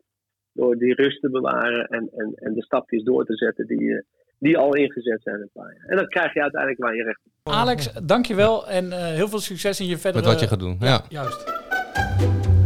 Door 0.53 0.75
die 0.75 0.93
rust 0.93 1.21
te 1.21 1.29
bewaren 1.29 1.87
en, 1.87 2.09
en, 2.13 2.33
en 2.35 2.53
de 2.53 2.63
stapjes 2.63 3.03
door 3.03 3.25
te 3.25 3.35
zetten 3.35 3.67
die, 3.67 3.95
eh, 3.95 4.03
die 4.39 4.57
al 4.57 4.75
ingezet 4.75 5.21
zijn 5.21 5.41
een 5.41 5.49
paar 5.53 5.73
jaar. 5.73 5.85
En 5.87 5.97
dat 5.97 6.07
krijg 6.07 6.33
je 6.33 6.41
uiteindelijk 6.41 6.81
waar 6.81 6.95
je 6.95 7.03
recht 7.03 7.21
op. 7.43 7.53
Alex, 7.53 7.93
dankjewel 8.05 8.67
en 8.67 8.91
eh, 8.91 8.97
heel 9.05 9.27
veel 9.27 9.39
succes 9.39 9.79
in 9.79 9.87
je 9.87 9.97
verdere... 9.97 10.25
Met 10.25 10.33
wat 10.33 10.41
je 10.41 10.47
gaat 10.47 10.59
doen, 10.59 10.77
ja. 10.79 11.01
Juist. 11.09 12.59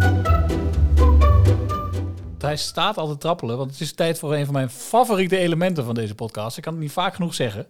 Hij 2.45 2.57
staat 2.57 2.97
al 2.97 3.07
te 3.07 3.17
trappelen, 3.17 3.57
want 3.57 3.71
het 3.71 3.79
is 3.79 3.93
tijd 3.93 4.19
voor 4.19 4.35
een 4.35 4.45
van 4.45 4.53
mijn 4.53 4.69
favoriete 4.69 5.37
elementen 5.37 5.85
van 5.85 5.95
deze 5.95 6.15
podcast. 6.15 6.57
Ik 6.57 6.63
kan 6.63 6.73
het 6.73 6.81
niet 6.81 6.91
vaak 6.91 7.15
genoeg 7.15 7.33
zeggen. 7.33 7.67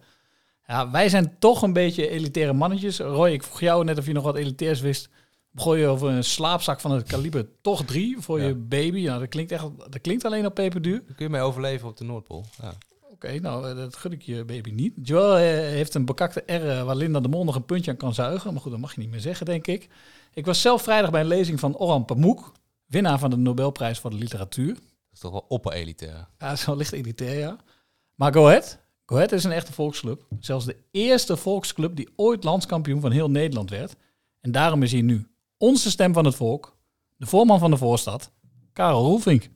Ja, 0.66 0.90
wij 0.90 1.08
zijn 1.08 1.36
toch 1.38 1.62
een 1.62 1.72
beetje 1.72 2.08
elitaire 2.08 2.52
mannetjes. 2.52 2.98
Roy, 2.98 3.30
ik 3.30 3.42
vroeg 3.42 3.60
jou 3.60 3.84
net 3.84 3.98
of 3.98 4.06
je 4.06 4.12
nog 4.12 4.24
wat 4.24 4.36
elitairs 4.36 4.80
wist. 4.80 5.08
Begon 5.50 5.78
je 5.78 5.86
over 5.86 6.08
een 6.08 6.24
slaapzak 6.24 6.80
van 6.80 6.90
het 6.90 7.08
kaliber 7.08 7.46
toch 7.60 7.84
drie 7.84 8.16
voor 8.20 8.40
je 8.40 8.54
baby. 8.54 9.04
Nou, 9.04 9.20
dat 9.20 9.28
klinkt, 9.28 9.52
echt, 9.52 9.64
dat 9.76 10.00
klinkt 10.00 10.24
alleen 10.24 10.46
op 10.46 10.54
peperduur. 10.54 11.02
Kun 11.02 11.14
je 11.16 11.28
mee 11.28 11.40
overleven 11.40 11.88
op 11.88 11.96
de 11.96 12.04
Noordpool. 12.04 12.44
Ja. 12.62 12.72
Oké, 13.16 13.40
nou, 13.40 13.68
eh, 13.68 13.76
dat 13.76 13.96
gun 13.96 14.12
ik 14.12 14.22
je 14.22 14.44
baby 14.44 14.70
niet. 14.70 14.92
Joel 15.02 15.36
eh, 15.36 15.42
heeft 15.52 15.94
een 15.94 16.04
bekakte 16.04 16.42
R 16.46 16.68
eh, 16.68 16.82
waar 16.82 16.96
Linda 16.96 17.20
de 17.20 17.28
Mol 17.28 17.44
nog 17.44 17.54
een 17.54 17.64
puntje 17.64 17.90
aan 17.90 17.96
kan 17.96 18.14
zuigen. 18.14 18.52
Maar 18.52 18.62
goed, 18.62 18.70
dat 18.70 18.80
mag 18.80 18.94
je 18.94 19.00
niet 19.00 19.10
meer 19.10 19.20
zeggen, 19.20 19.46
denk 19.46 19.66
ik. 19.66 19.88
Ik 20.34 20.46
was 20.46 20.60
zelf 20.60 20.82
vrijdag 20.82 21.10
bij 21.10 21.20
een 21.20 21.26
lezing 21.26 21.60
van 21.60 21.76
Orhan 21.76 22.04
Pamuk, 22.04 22.40
winnaar 22.86 23.18
van 23.18 23.30
de 23.30 23.36
Nobelprijs 23.36 23.98
voor 23.98 24.10
de 24.10 24.16
literatuur. 24.16 24.74
Dat 24.74 24.84
is 25.12 25.20
toch 25.20 25.32
wel 25.32 25.44
opper-elitair. 25.48 26.14
Ja, 26.38 26.48
dat 26.48 26.52
is 26.52 26.64
wel 26.64 26.76
licht 26.76 26.92
elitair, 26.92 27.38
ja. 27.38 27.56
Maar 28.14 28.32
Go 28.32 28.46
Ahead, 28.46 28.78
Go 29.06 29.14
Ahead 29.14 29.32
is 29.32 29.44
een 29.44 29.52
echte 29.52 29.72
volksclub. 29.72 30.26
Zelfs 30.40 30.64
de 30.64 30.76
eerste 30.90 31.36
volksclub 31.36 31.96
die 31.96 32.08
ooit 32.16 32.44
landskampioen 32.44 33.00
van 33.00 33.10
heel 33.10 33.30
Nederland 33.30 33.70
werd. 33.70 33.96
En 34.40 34.52
daarom 34.52 34.82
is 34.82 34.92
hier 34.92 35.02
nu 35.02 35.26
onze 35.58 35.90
stem 35.90 36.12
van 36.12 36.24
het 36.24 36.34
volk, 36.34 36.76
de 37.16 37.26
voorman 37.26 37.58
van 37.58 37.70
de 37.70 37.76
voorstad, 37.76 38.30
Karel 38.72 39.02
Roelvink. 39.02 39.48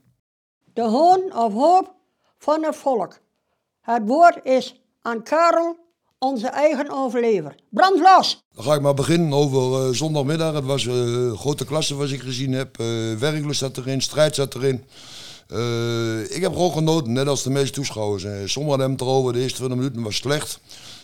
De 0.73 0.83
hoon 0.83 1.35
of 1.35 1.53
hoop 1.53 1.95
van 2.39 2.65
het 2.65 2.77
volk. 2.77 3.21
Het 3.81 4.07
woord 4.07 4.45
is 4.45 4.81
aan 5.01 5.23
Karel, 5.23 5.77
onze 6.21 6.49
eigen 6.49 6.91
overlever. 6.91 7.55
Brand 7.71 8.01
los! 8.01 8.45
Dan 8.55 8.65
ga 8.65 8.75
ik 8.75 8.81
maar 8.81 8.95
beginnen 8.95 9.33
over 9.33 9.87
eh, 9.87 9.95
zondagmiddag. 9.95 10.55
Het 10.55 10.65
was 10.65 10.85
een 10.85 11.37
grote 11.37 11.65
klasse 11.65 11.95
wat 11.95 12.11
ik 12.11 12.21
gezien 12.21 12.53
heb. 12.53 12.79
Eh 12.79 12.87
werklust 13.19 13.59
zat 13.59 13.77
erin, 13.77 14.01
strijd 14.01 14.35
zat 14.35 14.55
erin. 14.55 14.85
Eh, 15.49 16.37
ik 16.37 16.43
heb 16.43 16.53
gewoon 16.53 16.73
genoten, 16.73 17.13
net 17.13 17.27
als 17.27 17.43
de 17.43 17.51
meeste 17.51 17.73
toeschouwers. 17.73 18.23
Sommigen 18.53 18.81
hebben 18.81 18.99
het 18.99 19.07
erover, 19.07 19.33
de 19.33 19.41
eerste 19.41 19.57
20 19.57 19.77
minuten 19.79 20.03
was 20.03 20.17
slecht. 20.17 20.61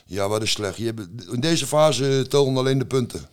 Ja, 0.07 0.29
wat 0.29 0.43
is 0.43 0.51
slecht? 0.51 0.77
Je 0.77 0.85
hebt, 0.85 1.01
in 1.33 1.41
deze 1.41 1.67
fase 1.67 2.27
tellen 2.29 2.57
alleen 2.57 2.79
de 2.79 2.87
punten. 2.87 3.29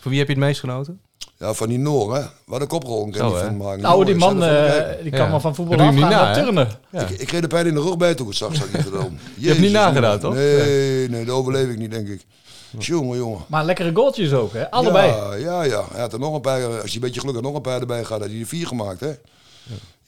Van 0.00 0.10
wie 0.10 0.18
heb 0.18 0.28
je 0.28 0.34
het 0.34 0.42
meest 0.42 0.60
genoten? 0.60 1.00
Ja, 1.38 1.54
van 1.54 1.68
die 1.68 1.78
Noor, 1.78 2.14
hè? 2.14 2.22
Wat 2.46 2.60
een 2.60 2.66
koprol 2.66 3.00
kan 3.10 3.30
die 3.30 3.38
van 3.38 3.56
maken. 3.56 3.80
Nou, 3.82 4.04
die 4.04 4.14
man 4.14 4.42
eh, 4.44 4.72
die 5.02 5.10
Ja. 5.12 5.18
kan 5.18 5.30
wel 5.30 5.40
van 5.40 5.54
voetbal 5.54 5.78
afgaan 5.78 5.94
niet 5.94 6.04
naar 6.04 6.34
turnen. 6.34 6.68
Ja. 6.90 7.00
Ik, 7.00 7.10
ik 7.10 7.26
kreeg 7.26 7.40
de 7.40 7.46
pijn 7.46 7.66
in 7.66 7.74
de 7.74 7.80
rug 7.80 7.96
bij 7.96 8.14
toen 8.14 8.26
ik 8.26 8.38
het 8.38 8.38
zag, 8.38 8.72
niet 8.72 8.82
gedaan. 8.84 9.18
Je 9.38 9.48
hebt 9.48 9.60
niet 9.60 9.72
nagedaan, 9.72 10.18
toch? 10.18 10.34
Nee, 10.34 11.08
nee, 11.08 11.24
dat 11.24 11.34
overleef 11.34 11.68
ik 11.68 11.78
niet, 11.78 11.90
denk 11.90 12.08
ik. 12.08 12.24
Jongen, 12.78 13.16
jongen. 13.18 13.40
Maar 13.46 13.64
lekkere 13.64 13.90
goaltjes 13.94 14.32
ook, 14.32 14.52
hè? 14.52 14.70
Allebei. 14.70 15.06
Ja, 15.12 15.34
ja, 15.34 15.62
ja. 15.62 15.84
Hij 15.90 16.00
had 16.00 16.12
er 16.12 16.18
nog 16.18 16.34
een 16.34 16.40
paar, 16.40 16.80
als 16.80 16.90
je 16.90 16.94
een 16.94 17.00
beetje 17.00 17.20
geluk 17.20 17.34
had, 17.34 17.44
nog 17.44 17.54
een 17.54 17.60
paar 17.60 17.80
erbij 17.80 18.04
gaat, 18.04 18.20
had 18.20 18.28
hij 18.30 18.40
er 18.40 18.46
vier 18.46 18.66
gemaakt, 18.66 19.00
hè? 19.00 19.12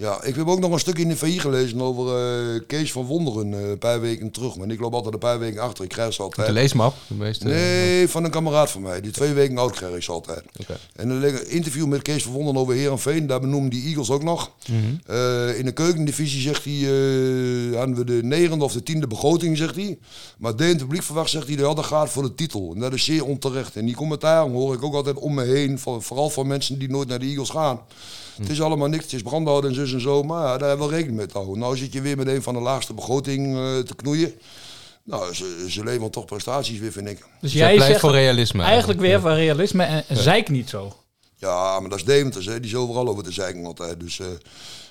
Ja, 0.00 0.22
ik 0.22 0.34
heb 0.34 0.48
ook 0.48 0.60
nog 0.60 0.72
een 0.72 0.78
stukje 0.78 1.02
in 1.02 1.08
de 1.08 1.16
VI 1.16 1.38
gelezen 1.38 1.80
over 1.80 2.16
eh, 2.16 2.60
Kees 2.66 2.92
van 2.92 3.04
Wonderen 3.04 3.54
eh, 3.54 3.70
een 3.70 3.78
paar 3.78 4.00
weken 4.00 4.30
terug. 4.30 4.56
Maar 4.56 4.68
ik 4.70 4.80
loop 4.80 4.94
altijd 4.94 5.14
een 5.14 5.20
paar 5.20 5.38
weken 5.38 5.60
achter, 5.60 5.84
ik 5.84 5.90
krijg 5.90 6.12
ze 6.12 6.16
De 6.16 6.22
altijd. 6.22 6.50
leesmap. 6.50 6.94
De 7.08 7.14
meeste, 7.14 7.44
Nee, 7.46 8.08
van 8.08 8.24
een 8.24 8.30
kameraad 8.30 8.70
van 8.70 8.82
mij. 8.82 9.00
Die 9.00 9.10
twee 9.10 9.32
weken 9.32 9.58
oud 9.58 9.72
krijg 9.72 9.94
ik 9.94 10.02
ze 10.02 10.12
altijd. 10.12 10.42
Oké. 10.60 10.78
En 10.96 11.08
een 11.10 11.50
interview 11.50 11.86
met 11.86 12.02
Kees 12.02 12.22
van 12.22 12.32
Wonderen 12.32 12.60
over 12.60 12.74
Heerenveen. 12.74 13.26
Daar 13.26 13.40
benoemde 13.40 13.68
die 13.70 13.86
Eagles 13.86 14.10
ook 14.10 14.22
nog. 14.22 14.50
Mhm. 14.68 14.78
Eh, 15.06 15.58
in 15.58 15.64
de 15.64 15.72
keukendivisie 15.72 16.40
zegt 16.40 16.64
hij, 16.64 16.74
eh, 16.74 17.76
hadden 17.76 17.96
we 17.96 18.04
de 18.04 18.20
negende 18.22 18.64
of 18.64 18.72
de 18.72 18.82
tiende 18.82 19.06
begroting, 19.06 19.56
zegt 19.56 19.74
hij. 19.74 19.98
Maar 20.38 20.56
de 20.56 20.74
publiek 20.76 21.02
verwacht, 21.02 21.30
zegt 21.30 21.46
hij, 21.46 21.56
dat 21.56 21.76
dat 21.76 21.84
gaat 21.84 22.10
voor 22.10 22.22
de 22.22 22.34
titel. 22.34 22.72
En 22.74 22.80
dat 22.80 22.92
is 22.92 23.04
zeer 23.04 23.24
onterecht. 23.24 23.76
En 23.76 23.86
die 23.86 23.94
commentaren 23.94 24.52
hoor 24.52 24.74
ik 24.74 24.82
ook 24.82 24.94
altijd 24.94 25.16
om 25.16 25.34
me 25.34 25.44
heen. 25.44 25.78
Vooral 25.78 26.30
van 26.30 26.46
mensen 26.46 26.78
die 26.78 26.90
nooit 26.90 27.08
naar 27.08 27.18
de 27.18 27.26
Eagles 27.26 27.50
gaan. 27.50 27.80
Het 28.40 28.50
is 28.50 28.62
allemaal 28.62 28.88
niks, 28.88 29.04
het 29.04 29.12
is 29.12 29.22
brandhouden 29.22 29.70
en 29.70 29.76
en 29.92 30.00
zo. 30.00 30.22
Maar 30.22 30.46
ja, 30.46 30.59
daar 30.59 30.68
hebben 30.68 30.87
we 30.87 30.92
wel 30.92 30.92
rekening 30.92 31.16
mee 31.16 31.26
te 31.26 31.38
houden. 31.38 31.59
Nou 31.59 31.76
zit 31.76 31.92
je 31.92 32.00
weer 32.00 32.16
met 32.16 32.26
een 32.26 32.42
van 32.42 32.55
de 32.55 32.61
laagste 32.61 32.94
begroting 32.94 33.57
eh, 33.57 33.79
te 33.79 33.94
knoeien. 33.94 34.33
Nou, 35.05 35.35
ze, 35.35 35.66
ze 35.68 35.85
leveren 35.85 36.11
toch 36.11 36.24
prestaties 36.24 36.79
weer, 36.79 36.92
vind 36.92 37.09
ik. 37.09 37.26
Dus 37.40 37.53
jij 37.53 37.81
zegt 37.81 38.00
voor 38.00 38.11
realisme. 38.11 38.62
eigenlijk 38.62 39.00
weer 39.00 39.20
van 39.20 39.35
realisme 39.35 39.85
en 39.85 40.05
en 40.09 40.16
zeik 40.16 40.48
niet 40.48 40.68
zo. 40.68 40.96
Ja, 41.37 41.81
maar 41.81 41.90
dat 41.90 41.98
is 41.98 42.05
Deventer, 42.05 42.44
hè. 42.44 42.61
die 42.61 42.70
is 42.70 42.76
overal 42.76 43.09
over 43.09 43.24
te 43.24 43.33
zeiken 43.33 43.64
altijd. 43.64 44.00
Dus 44.00 44.20
eh, 44.20 44.26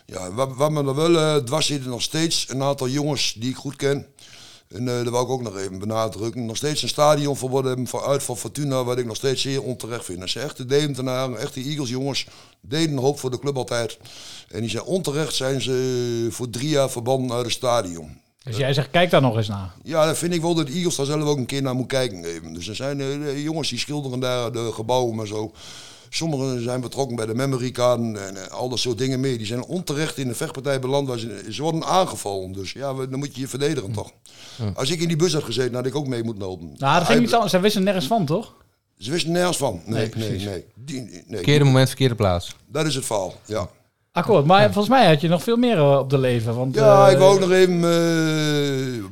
ja, 0.06 0.32
wat, 0.32 0.56
wat 0.56 0.72
me 0.72 0.84
er 0.84 0.96
wel 0.96 1.44
dwars 1.44 1.66
zit, 1.66 1.86
nog 1.86 2.02
steeds 2.02 2.46
een 2.50 2.64
aantal 2.64 2.88
jongens 2.88 3.34
die 3.34 3.50
ik 3.50 3.56
goed 3.56 3.76
ken. 3.76 4.06
En 4.76 4.88
eh 4.88 5.04
dat 5.04 5.10
wou 5.10 5.24
ik 5.26 5.32
ook 5.32 5.42
nog 5.42 5.58
even 5.58 5.80
benadrukken. 5.80 6.46
Nog 6.46 6.56
steeds 6.58 6.82
een 6.82 6.90
stadion 6.90 7.38
verwoorden 7.38 7.70
hebben 7.70 7.88
van 7.88 8.02
uit 8.02 8.24
van 8.24 8.38
Fortuna, 8.38 8.84
wat 8.84 8.98
ik 8.98 9.06
nog 9.06 9.16
steeds 9.16 9.42
zeer 9.42 9.64
onterecht 9.64 10.06
vind. 10.06 10.20
Dat 10.20 10.30
zijn 10.30 10.46
echte 10.46 10.66
Deventenaren, 10.66 11.40
echte 11.40 11.62
Eagles 11.62 11.90
jongens, 11.90 12.28
deden 12.62 12.92
een 12.92 13.04
hoop 13.04 13.20
voor 13.20 13.32
de 13.32 13.40
club 13.40 13.58
altijd. 13.58 13.98
En 14.50 14.62
die 14.62 14.70
zijn 14.70 14.84
onterecht, 14.84 15.36
zijn 15.36 15.62
ze 15.62 16.28
voor 16.32 16.50
drie 16.50 16.70
jaar 16.70 16.90
verbannen 16.90 17.32
uit 17.32 17.46
het 17.46 17.54
stadion. 17.54 18.18
Dus 18.44 18.58
jij 18.58 18.74
zegt, 18.74 18.90
kijk 18.90 19.10
daar 19.10 19.22
nog 19.22 19.38
eens 19.38 19.48
naar. 19.48 19.74
Ja, 19.84 20.06
dat 20.06 20.18
vind 20.18 20.34
ik 20.34 20.42
wel 20.42 20.56
dat 20.56 20.68
de 20.68 20.74
Eagles 20.74 20.96
daar 20.96 21.06
zelf 21.06 21.24
ook 21.24 21.38
een 21.38 21.46
keer 21.46 21.62
naar 21.62 21.76
moet 21.76 21.88
kijken. 21.88 22.26
Even. 22.26 22.54
Dus 22.54 22.68
er 22.68 22.76
zijn 22.76 23.02
eh, 23.02 23.44
jongens 23.44 23.70
die 23.70 23.80
schilderen 23.80 24.20
daar 24.20 24.52
de 24.52 24.72
gebouwen 24.74 25.16
maar 25.16 25.28
zo. 25.28 25.52
Sommigen 26.10 26.64
zijn 26.64 26.82
betrokken 26.82 27.16
bij 27.16 27.26
de 27.26 27.36
memory 27.36 27.72
card 27.72 28.00
en 28.00 28.18
eh, 28.46 28.52
al 28.52 28.70
dat 28.70 28.80
soort 28.80 28.98
dingen 28.98 29.20
meer. 29.20 29.38
Die 29.38 29.46
zijn 29.48 29.64
onterecht 29.64 30.18
in 30.18 30.28
de 30.28 30.36
vechtpartij 30.36 30.80
beland. 30.80 31.08
Waar 31.08 31.20
ze, 31.20 31.46
ze 31.50 31.62
worden 31.62 31.84
aangevallen. 31.86 32.52
Dus 32.52 32.72
ja, 32.72 32.96
we- 32.96 33.10
dan 33.10 33.20
moet 33.20 33.36
je 33.36 33.42
je 33.42 33.48
verdedigen 33.48 33.92
toch. 33.92 34.12
Als 34.76 34.90
ik 34.92 35.02
in 35.02 35.08
die 35.08 35.18
bus 35.18 35.34
had 35.34 35.44
gezeten, 35.44 35.76
had 35.76 35.86
ik 35.86 35.96
ook 35.96 36.08
mee 36.08 36.24
moeten 36.24 36.44
lopen. 36.44 36.74
Nou, 36.78 37.00
dat 37.00 37.08
ging 37.08 37.20
niet 37.20 37.34
anders. 37.34 37.52
Zij 37.52 37.62
wisten 37.62 37.84
nergens 37.84 38.08
van, 38.08 38.26
toch? 38.26 38.56
Ze 38.98 39.12
wisten 39.12 39.32
nergens 39.32 39.58
van. 39.58 39.82
Nee, 39.86 40.10
nee, 40.16 40.30
nee. 40.46 40.66
Die- 40.76 41.02
nee, 41.02 41.24
Verkeerde 41.30 41.66
moment, 41.66 41.88
verkeerde 41.88 42.16
plaats. 42.16 42.56
Dat 42.68 42.86
is 42.86 42.96
het 42.96 43.06
verhaal, 43.06 43.34
ja. 43.46 43.70
Akkoord. 44.12 44.46
Maar 44.46 44.64
volgens 44.64 44.88
mij 44.90 45.08
had 45.08 45.22
je 45.22 45.28
nog 45.28 45.44
veel 45.44 45.58
meer 45.58 45.78
eh, 45.78 45.98
op 46.00 46.10
de 46.10 46.18
leven. 46.18 46.56
Want, 46.56 46.76
Ja, 46.76 47.06
eh, 47.08 47.12
ik 47.12 47.18
wou 47.18 47.34
ook 47.34 47.40
nog 47.40 47.52
even... 47.52 47.84
eh, 47.84 49.04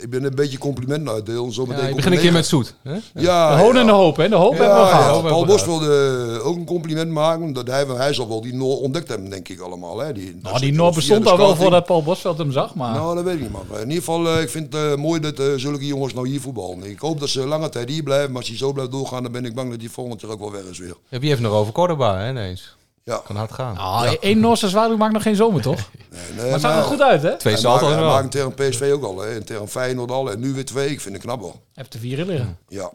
ik 0.00 0.10
ben 0.10 0.24
een 0.24 0.34
beetje 0.34 0.58
complimenten 0.58 1.12
uitdelen. 1.14 1.52
Zo 1.52 1.62
Ja, 1.62 1.68
meteen 1.68 1.82
je 1.84 1.90
komt 1.90 1.96
begint 1.96 2.14
een 2.14 2.20
keer 2.22 2.32
met 2.32 2.46
zoet. 2.46 2.74
Hè? 2.82 2.96
Ja, 3.14 3.56
De 3.56 3.62
hoon 3.62 3.74
ja. 3.74 3.80
en 3.80 3.86
de 3.86 3.92
hoop, 3.92 4.16
hè? 4.16 4.28
De 4.28 4.34
hoop 4.34 4.50
hebben 4.58 4.68
we 4.76 4.80
Ja, 4.82 4.86
gehad. 4.86 5.22
ja, 5.22 5.28
Paul 5.28 5.46
Bos 5.46 5.64
wilde 5.64 6.40
ook 6.42 6.56
een 6.56 6.64
compliment 6.64 7.10
maken. 7.10 7.52
Dat 7.52 7.66
hij, 7.66 7.84
hij 7.86 8.14
zal 8.14 8.28
wel 8.28 8.40
die 8.40 8.54
Noor 8.54 8.76
ontdekt 8.80 9.08
hebben, 9.08 9.30
denk 9.30 9.48
ik 9.48 9.60
allemaal. 9.60 9.98
Hè. 9.98 10.12
Die, 10.12 10.38
Nou, 10.42 10.58
die 10.58 10.72
Noor 10.72 10.92
bestond 10.94 11.26
al 11.26 11.36
wel 11.36 11.56
voordat 11.56 11.84
Paul 11.86 12.02
Bosveld 12.02 12.38
hem 12.38 12.52
zag, 12.52 12.74
maar... 12.74 12.94
Nou, 12.94 13.14
dat 13.14 13.24
weet 13.24 13.34
ik 13.34 13.40
niet, 13.40 13.52
man. 13.52 13.62
In 13.74 13.78
ieder 13.80 13.94
geval, 13.94 14.28
eh, 14.28 14.42
ik 14.42 14.48
vind 14.50 14.72
het 14.72 14.82
eh, 14.82 14.94
mooi 14.96 15.20
dat 15.20 15.38
eh, 15.38 15.46
zulke 15.56 15.86
jongens 15.86 16.14
nou 16.14 16.28
hier 16.28 16.40
voetballen. 16.40 16.82
Ik 16.82 16.98
hoop 16.98 17.20
dat 17.20 17.28
ze 17.28 17.46
lange 17.46 17.68
tijd 17.68 17.88
hier 17.88 18.02
blijven. 18.02 18.28
Maar 18.28 18.38
als 18.40 18.48
hij 18.48 18.56
zo 18.58 18.72
blijft 18.72 18.90
doorgaan, 18.92 19.22
dan 19.22 19.32
ben 19.32 19.44
ik 19.44 19.54
bang 19.54 19.70
dat 19.70 19.80
hij 19.80 19.88
volgend 19.88 20.20
jaar 20.20 20.30
ook 20.30 20.40
wel 20.40 20.52
weg 20.52 20.62
is 20.70 20.78
weer. 20.78 20.94
Ja, 21.08 21.18
wie 21.18 21.28
heeft 21.28 21.40
nog 21.40 21.52
over 21.52 21.72
Cordoba, 21.72 22.18
hè, 22.18 22.30
ineens? 22.30 22.76
Ja. 23.04 23.22
Kan 23.26 23.36
hard 23.36 23.52
gaan. 23.52 23.76
Ah, 23.76 24.12
één 24.20 24.40
Noorse 24.40 24.68
zwaluw 24.68 24.96
maakt 24.96 25.12
nog 25.12 25.22
geen 25.22 25.36
zomer, 25.36 25.62
toch? 25.62 25.78
Nee, 26.10 26.22
nee, 26.28 26.42
maar 26.44 26.52
het 26.52 26.60
zag 26.60 26.76
er 26.76 26.82
goed 26.82 27.02
uit, 27.02 27.22
hè? 27.22 27.36
Twee 27.38 27.56
salto's 27.56 27.88
hij 27.88 27.98
wel. 28.00 28.08
maakt 28.10 28.30
tegen 28.30 28.54
PSV 28.54 28.90
ook 28.94 29.04
al. 29.04 29.20
Hè. 29.20 29.34
En 29.34 29.44
tegen 29.44 29.68
Feyenoord 29.68 30.10
al. 30.10 30.30
En 30.30 30.40
nu 30.40 30.52
weer 30.52 30.64
twee. 30.64 30.90
Ik 30.90 31.00
vind 31.00 31.14
het 31.14 31.24
knap 31.24 31.40
wel. 31.40 31.60
Heb 31.74 31.90
de 31.90 31.98
vieren 31.98 32.26
liggen. 32.26 32.58
Ja. 32.68 32.90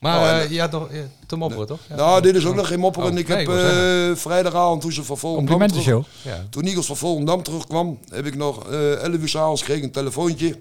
Maar 0.00 0.20
Oh, 0.20 0.28
en- 0.30 0.40
eh, 0.40 0.50
je 0.50 0.60
had 0.60 0.70
nog 0.70 0.88
ja, 0.92 1.02
te 1.26 1.36
mopperen, 1.36 1.66
toch? 1.66 1.78
Ja. 1.88 1.94
Nou, 1.96 2.20
dit 2.22 2.34
is 2.36 2.46
ook 2.46 2.54
nog 2.54 2.66
geen 2.68 2.78
mopperen. 2.78 3.12
Oh, 3.12 3.18
ik 3.18 3.28
nee, 3.28 3.36
heb 3.38 4.10
eh, 4.10 4.16
vrijdagavond 4.16 4.80
toen 4.80 4.92
ze 4.92 5.04
van 5.04 5.18
Volendam 5.18 5.66
terug- 5.68 6.06
Ja. 6.22 6.44
Toen 6.50 6.62
Eagles 6.64 6.86
van 6.86 6.96
Volendam 6.96 7.42
terugkwam, 7.42 7.98
heb 8.08 8.26
ik 8.26 8.36
nog 8.36 8.70
eh 8.70 8.92
11 9.02 9.20
uur 9.20 9.28
s'avonds 9.28 9.62
ik 9.62 9.82
een 9.82 9.90
telefoontje 9.92 10.60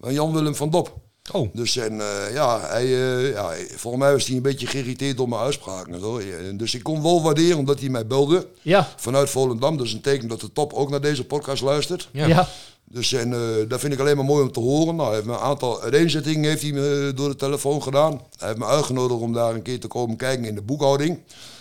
van 0.00 0.12
Jan-Willem 0.12 0.54
van 0.54 0.70
Dop. 0.70 0.96
Oh, 1.32 1.48
Dus 1.54 1.76
en, 1.76 2.00
eh, 2.00 2.32
ja, 2.32 2.60
hij, 2.60 2.84
eh, 2.84 3.30
ja, 3.30 3.52
volgens 3.76 4.02
mij 4.02 4.12
was 4.12 4.26
hij 4.26 4.36
een 4.36 4.42
beetje 4.42 4.66
geïrriteerd 4.66 5.16
door 5.16 5.28
mijn 5.28 5.40
uitspraken. 5.40 5.94
en 5.94 6.00
zo. 6.00 6.18
En 6.18 6.56
Dus 6.56 6.74
ik 6.74 6.82
kon 6.82 7.02
wel 7.02 7.22
waarderen 7.22 7.58
omdat 7.58 7.80
hij 7.80 7.88
mij 7.88 8.06
belde 8.06 8.46
Ja, 8.62 8.88
vanuit 8.96 9.30
Volendam. 9.30 9.76
Dat 9.76 9.86
is 9.86 9.92
een 9.92 10.00
teken 10.00 10.28
dat 10.28 10.40
de 10.40 10.52
top 10.52 10.72
ook 10.72 10.90
naar 10.90 11.00
deze 11.00 11.24
podcast 11.24 11.62
luistert. 11.62 12.08
Ja. 12.12 12.26
ja. 12.26 12.48
Dus 12.90 13.12
en, 13.12 13.32
eh, 13.32 13.68
dat 13.68 13.80
vind 13.80 13.92
ik 13.92 14.00
alleen 14.00 14.16
maar 14.16 14.24
mooi 14.24 14.42
om 14.42 14.52
te 14.52 14.60
horen. 14.60 14.96
Nou, 14.96 15.06
hij 15.06 15.14
heeft 15.14 15.26
me 15.26 15.32
een 15.32 15.38
aantal 15.38 15.82
uiteenzettingen 15.82 16.50
heeft 16.50 16.62
hij 16.62 16.72
me 16.72 17.12
door 17.14 17.28
de 17.28 17.36
telefoon 17.36 17.82
gedaan. 17.82 18.20
Hij 18.36 18.48
heeft 18.48 18.60
me 18.60 18.66
uitgenodigd 18.66 19.20
om 19.20 19.32
daar 19.32 19.54
een 19.54 19.62
keer 19.62 19.80
te 19.80 19.86
komen 19.86 20.16
kijken 20.16 20.44
in 20.44 20.54
de 20.54 20.62
boekhouding. 20.62 21.18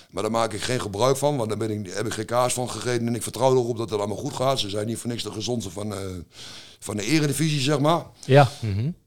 Maar 0.09 0.23
daar 0.23 0.31
maak 0.31 0.53
ik 0.53 0.61
geen 0.61 0.81
gebruik 0.81 1.17
van, 1.17 1.37
want 1.37 1.49
daar 1.49 1.57
ben 1.57 1.71
ik, 1.71 1.93
heb 1.93 2.05
ik 2.05 2.13
geen 2.13 2.25
kaas 2.25 2.53
van 2.53 2.69
gegeten. 2.69 3.07
En 3.07 3.15
ik 3.15 3.23
vertrouw 3.23 3.51
erop 3.51 3.77
dat 3.77 3.89
het 3.89 3.99
allemaal 3.99 4.17
goed 4.17 4.33
gaat. 4.33 4.59
Ze 4.59 4.69
zijn 4.69 4.87
niet 4.87 4.97
voor 4.97 5.09
niks 5.09 5.23
de 5.23 5.31
gezondste 5.31 5.71
van, 5.71 5.93
eh, 5.93 5.99
van 6.79 6.97
de 6.97 7.03
eredivisie, 7.03 7.59
zeg 7.61 7.79
maar. 7.79 8.03
Ja. 8.25 8.49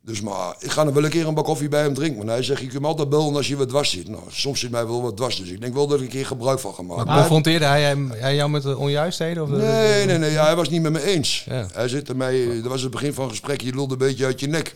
Dus 0.05 0.21
maar, 0.21 0.55
ik 0.59 0.71
ga 0.71 0.85
nog 0.85 0.95
wel 0.95 1.05
een 1.05 1.11
keer 1.11 1.27
een 1.29 1.35
bak 1.35 1.45
koffie 1.45 1.69
bij 1.69 1.83
hem 1.83 1.95
drinken. 1.95 2.17
Want 2.19 2.29
hij 2.29 2.43
zegt, 2.43 2.61
je 2.61 2.67
kunt 2.67 2.81
me 2.83 2.87
altijd 2.89 3.09
bellen 3.09 3.35
als 3.37 3.49
je 3.49 3.57
wat 3.57 3.69
dwars 3.69 3.91
zit. 3.91 4.09
Nou, 4.09 4.23
soms 4.29 4.61
zit 4.61 4.71
mij 4.71 4.87
wel 4.87 5.03
wat 5.03 5.17
dwas, 5.17 5.37
dus 5.39 5.49
ik 5.49 5.61
denk 5.61 5.75
wel 5.75 5.87
dat 5.87 5.99
ik 5.99 6.05
een 6.05 6.11
keer 6.11 6.27
gebruik 6.27 6.59
van 6.59 6.75
ga 6.75 6.83
maken. 6.83 7.07
Maar 7.07 7.17
confronteerde 7.19 7.65
hij, 7.65 7.83
hem- 7.83 8.11
hij 8.11 8.35
jou 8.35 8.51
met 8.51 8.63
de 8.63 8.77
onjuistheden? 8.79 9.43
Of 9.43 9.49
de- 9.51 9.57
Nee, 9.57 10.07
nee, 10.07 10.19
nee, 10.19 10.31
ja, 10.33 10.45
hij 10.45 10.57
was 10.57 10.69
niet 10.69 10.83
met 10.83 10.93
me 10.93 11.03
eens. 11.05 11.45
Ja. 11.49 11.67
Hij 11.73 11.89
zit 11.89 12.17
mij, 12.17 12.47
dat 12.63 12.71
was 12.71 12.83
het 12.83 12.91
begin 12.91 13.13
van 13.15 13.23
het 13.25 13.33
gesprek, 13.33 13.61
je 13.61 13.75
lulde 13.75 13.93
een 13.93 13.99
beetje 13.99 14.25
uit 14.25 14.41
je 14.41 14.47
nek. 14.47 14.75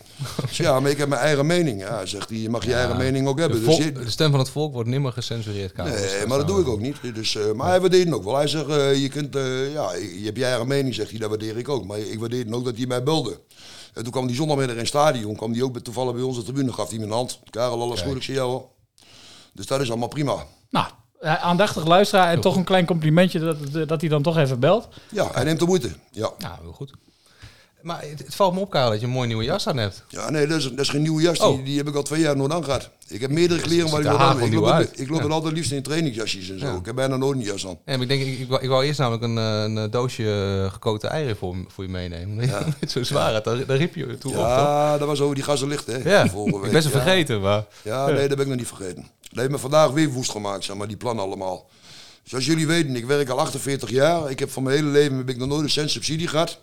Zeg, 0.51 0.67
ja, 0.67 0.81
maar 0.81 0.91
ik 0.91 0.99
heb 0.99 1.09
mijn 1.09 1.21
eigen 1.21 1.47
mening. 1.47 1.81
Ja, 1.81 1.97
hij 1.97 2.07
zegt 2.07 2.29
hij, 2.29 2.39
je 2.39 2.49
mag 2.51 2.65
je 2.65 2.75
eigen 2.75 2.97
mening 2.97 3.27
ook 3.29 3.37
De, 3.37 3.43
hebben. 3.43 3.63
vol- 3.63 3.77
Dus 3.77 3.85
je- 3.85 3.93
de 3.93 4.11
stem 4.11 4.31
van 4.31 4.41
het 4.41 4.51
volk 4.51 4.73
wordt 4.73 4.89
nimmer 4.89 5.13
gecensureerd. 5.13 5.73
Karel. 5.73 5.93
Nee, 5.95 6.27
maar 6.27 6.39
dat 6.39 6.47
doe 6.47 6.61
ik 6.61 6.69
ook 6.69 6.81
niet. 6.81 6.97
Dus, 7.15 7.37
eh, 7.37 7.53
maar 7.53 7.69
hij 7.69 7.81
waardeert 7.81 8.05
het 8.05 8.15
ook 8.15 8.25
wel. 8.25 8.37
Hij 8.37 8.49
zegt, 8.49 8.69
eh, 8.69 9.03
je, 9.03 9.09
kunt, 9.09 9.37
eh, 9.37 9.73
ja, 9.73 9.93
je 9.95 10.21
hebt 10.25 10.37
je 10.37 10.45
eigen 10.45 10.67
mening, 10.67 10.95
zegt 10.95 11.11
hij, 11.11 11.19
dat 11.19 11.29
waardeer 11.29 11.57
ik 11.59 11.69
ook. 11.69 11.87
Maar 11.87 11.99
ik 11.99 12.19
waardeer 12.21 12.47
ook 12.55 12.65
dat 12.65 12.77
hij 12.77 12.87
mij 12.87 13.03
belde. 13.03 13.39
En 13.95 14.03
toen 14.03 14.13
kwam 14.13 14.27
die 14.27 14.37
zondagmiddag 14.37 14.75
in 14.75 14.81
het 14.81 14.91
stadion, 14.91 15.37
kwam 15.37 15.53
hij 15.53 15.63
ook 15.63 15.79
toevallig 15.79 16.13
bij 16.15 16.23
onze 16.23 16.43
tribune, 16.43 16.73
gaf 16.73 16.91
hij 16.91 16.99
me 16.99 17.05
een 17.05 17.11
hand. 17.11 17.41
Karel, 17.51 17.83
alles 17.83 18.01
goed, 18.01 18.17
ik 18.17 18.23
zie 18.23 18.35
jou 18.35 18.51
hoor. 18.51 18.69
Dus 19.53 19.67
dat 19.67 19.81
is 19.81 19.89
allemaal 19.91 20.09
prima. 20.09 20.47
Nou, 20.71 20.87
aandachtig 21.21 21.87
luisteraar 21.87 22.33
en 22.33 22.41
toch 22.41 22.57
een 22.57 22.65
klein 22.65 22.87
complimentje 22.87 23.39
dat, 23.39 23.89
dat 23.89 24.01
hij 24.01 24.11
dan 24.11 24.23
toch 24.23 24.37
even 24.37 24.61
belt. 24.61 24.89
Ja, 25.11 25.31
hij 25.33 25.45
neemt 25.45 25.59
de 25.59 25.67
moeite. 25.67 25.93
Ja, 26.11 26.31
Ja, 26.39 26.59
heel 26.63 26.73
goed. 26.73 26.93
Maar 27.85 28.01
het, 28.03 28.19
het 28.19 28.35
valt 28.35 28.55
me 28.55 28.61
op, 28.61 28.71
Karel, 28.71 28.91
dat 28.91 29.01
je 29.01 29.07
een 29.07 29.13
mooie 29.13 29.27
nieuwe 29.27 29.45
jas 29.45 29.67
aan 29.69 29.77
hebt. 29.77 30.05
ja 30.09 30.31
nee, 30.31 30.47
dat 30.47 30.59
is, 30.59 30.65
dat 30.71 30.79
is 30.79 30.89
geen 30.89 31.03
nieuwe 31.03 31.23
jas. 31.23 31.39
Die, 31.39 31.47
Oh. 31.47 31.65
die 31.65 31.77
heb 31.77 31.89
ik 31.89 31.95
al 31.95 32.03
twee 32.03 32.21
jaar 32.21 32.37
nooit 32.37 32.53
aan 32.53 32.65
gehad. 32.65 32.89
Ik 33.09 33.21
heb 33.21 33.31
meerdere 33.31 33.61
kleren 33.61 33.91
waar 33.91 34.01
ik 34.01 34.07
nooit 34.07 34.19
aan 34.19 34.43
Ik 34.43 34.53
loop, 34.53 34.67
het- 34.77 35.01
ik 35.01 35.09
loop 35.09 35.23
Ja. 35.23 35.29
altijd 35.29 35.53
liefst 35.55 35.73
in 35.73 35.83
trainingsjasjes 35.83 36.51
en 36.51 36.59
zo. 36.59 36.67
Ja. 36.67 36.75
Ik 36.77 36.87
heb 36.87 36.95
bijna 36.95 37.17
nooit 37.17 37.39
een 37.39 37.45
jas 37.45 37.67
aan. 37.67 37.71
Ja, 37.85 37.93
maar 37.93 38.01
ik 38.01 38.09
denk, 38.09 38.23
ik, 38.23 38.39
ik, 38.39 38.49
wou, 38.49 38.63
ik 38.63 38.69
wou 38.69 38.85
eerst 38.85 38.99
namelijk 38.99 39.23
een, 39.25 39.39
eh, 39.39 39.63
een 39.63 39.79
eh, 39.79 39.91
doosje 39.91 40.23
eh, 40.65 40.73
gekookte 40.73 41.07
eieren 41.07 41.37
voor, 41.37 41.57
voor 41.69 41.85
je 41.85 41.91
meenemen. 41.91 42.47
Ja. 42.47 42.63
zo 42.89 43.03
zwaar 43.03 43.33
had, 43.33 43.45
daar, 43.45 43.67
daar 43.67 43.77
riep 43.77 43.95
je 43.95 44.19
toe 44.19 44.33
op? 44.33 44.39
Ja, 44.39 44.99
dat 44.99 45.09
was 45.09 45.21
over 45.21 45.35
die 45.35 45.45
gassen 45.45 45.69
licht, 45.69 45.87
hè? 45.87 45.97
Ja, 46.11 46.29
vorige 46.29 46.57
ik 46.57 46.63
week. 46.63 46.73
ben 46.73 46.83
ze 46.83 46.89
Ja. 46.89 46.95
vergeten, 47.01 47.41
maar... 47.41 47.65
Ja, 47.83 48.07
nee, 48.07 48.29
dat 48.29 48.37
ben 48.37 48.41
ik 48.41 48.47
nog 48.47 48.57
niet 48.59 48.67
vergeten. 48.67 49.07
Dat 49.23 49.39
heeft 49.39 49.51
me 49.51 49.59
vandaag 49.59 49.91
weer 49.91 50.09
woest 50.09 50.31
gemaakt, 50.31 50.65
zeg 50.65 50.77
maar, 50.77 50.89
die 50.89 50.97
plannen 50.97 51.25
allemaal. 51.25 51.69
Zoals 52.23 52.47
jullie 52.47 52.67
weten, 52.67 52.97
ik 52.97 53.07
werk 53.07 53.29
al 53.29 53.39
48 53.41 53.91
jaar. 53.91 54.31
Ik 54.31 54.39
heb 54.39 54.51
van 54.51 54.63
mijn 54.63 54.77
hele 54.77 54.89
leven 54.89 55.17
heb 55.17 55.29
ik 55.29 55.37
nog 55.37 55.49
nooit 55.49 55.63
een 55.63 55.71
cent 55.71 55.91
subsidie 55.91 56.29
gehad. 56.29 56.59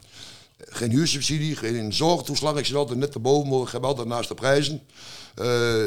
Geen 0.69 0.91
huursubsidie, 0.91 1.55
geen 1.55 1.93
zorgtoeslag. 1.93 2.57
Ik 2.57 2.65
zit 2.65 2.75
altijd 2.75 2.99
net 2.99 3.13
erboven, 3.13 3.49
maar 3.49 3.61
ik 3.61 3.71
heb 3.71 3.83
altijd 3.83 4.07
naast 4.07 4.29
de 4.29 4.35
prijzen. 4.35 4.81
Eh, 5.35 5.45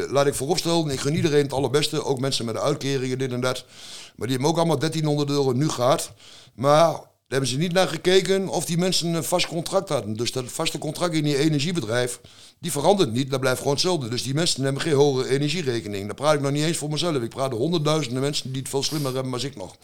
laat 0.08 0.26
ik 0.26 0.34
vooropstellen, 0.34 0.90
ik 0.90 1.00
gun 1.00 1.14
iedereen 1.14 1.42
het 1.42 1.52
allerbeste. 1.52 2.04
Ook 2.04 2.20
mensen 2.20 2.44
met 2.44 2.56
uitkeringen, 2.56 3.18
dit 3.18 3.32
en 3.32 3.40
dat. 3.40 3.64
Maar 4.16 4.26
die 4.26 4.36
hebben 4.36 4.48
ook 4.48 4.56
allemaal 4.56 4.78
1300 4.78 5.30
euro 5.30 5.52
nu 5.52 5.68
gehad. 5.68 6.12
Maar 6.54 7.00
daar 7.28 7.38
hebben 7.38 7.58
ze 7.58 7.62
niet 7.64 7.72
naar 7.72 7.88
gekeken 7.88 8.48
of 8.48 8.64
die 8.64 8.78
mensen 8.78 9.14
een 9.14 9.24
vast 9.24 9.46
contract 9.46 9.88
hadden. 9.88 10.16
Dus 10.16 10.32
dat 10.32 10.44
vaste 10.46 10.78
contract 10.78 11.14
in 11.14 11.24
die 11.24 11.36
energiebedrijf, 11.38 12.20
die 12.58 12.72
verandert 12.72 13.12
niet. 13.12 13.30
Dat 13.30 13.40
blijft 13.40 13.58
gewoon 13.58 13.72
hetzelfde. 13.72 14.08
Dus 14.08 14.22
die 14.22 14.34
mensen 14.34 14.64
hebben 14.64 14.82
geen 14.82 14.92
hogere 14.94 15.28
energierekening. 15.28 16.06
Dan 16.06 16.14
praat 16.14 16.34
ik 16.34 16.40
nog 16.40 16.50
niet 16.50 16.64
eens 16.64 16.76
voor 16.76 16.90
mezelf. 16.90 17.16
Ik 17.22 17.28
praat 17.28 17.50
de 17.50 17.56
honderdduizenden 17.56 18.22
mensen 18.22 18.52
die 18.52 18.60
het 18.60 18.70
veel 18.70 18.82
slimmer 18.82 19.14
hebben 19.14 19.32
dan 19.32 19.40
ik 19.42 19.56
nog. 19.56 19.76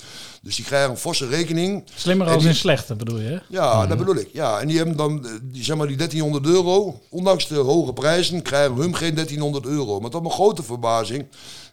Dus 0.43 0.57
die 0.57 0.65
krijgen 0.65 0.91
een 0.91 0.97
forse 0.97 1.27
rekening. 1.29 1.85
Slimmer 1.95 2.27
als 2.29 2.39
die- 2.43 2.49
in 2.49 2.55
slechte, 2.57 2.95
bedoel 2.95 3.19
je? 3.19 3.29
hè? 3.29 3.39
ja, 3.49 3.87
dat 3.87 3.99
bedoel 3.99 4.17
ik. 4.17 4.29
Ja, 4.33 4.61
en 4.61 4.69
die 4.69 4.77
hebben 4.77 4.97
dan, 4.97 5.27
die, 5.43 5.65
zeg 5.65 5.77
maar, 5.77 5.87
die 5.87 5.97
1300 5.97 6.47
euro. 6.47 7.01
Ondanks 7.09 7.49
de 7.49 7.55
hoge 7.57 7.93
prijzen 7.93 8.43
krijgen 8.43 8.75
hun 8.77 8.97
geen 8.97 9.15
1300 9.15 9.67
euro. 9.67 10.01
Maar 10.01 10.11
tot 10.11 10.23
mijn 10.23 10.35
grote 10.35 10.63
verbazing 10.63 11.27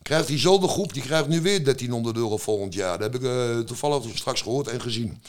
krijgt 0.08 0.28
diezelfde 0.28 0.68
groep, 0.68 0.94
die 0.94 1.02
krijgt 1.04 1.28
nu 1.28 1.42
weer 1.42 1.64
1300 1.64 2.18
euro 2.18 2.38
volgend 2.38 2.74
jaar. 2.74 3.00
Dat 3.00 3.14
heb 3.14 3.22
ik 3.22 3.28
eh, 3.28 3.60
toevallig 3.60 4.04
straks 4.14 4.42
gehoord 4.42 4.68
en 4.68 4.82
gezien. 4.82 5.22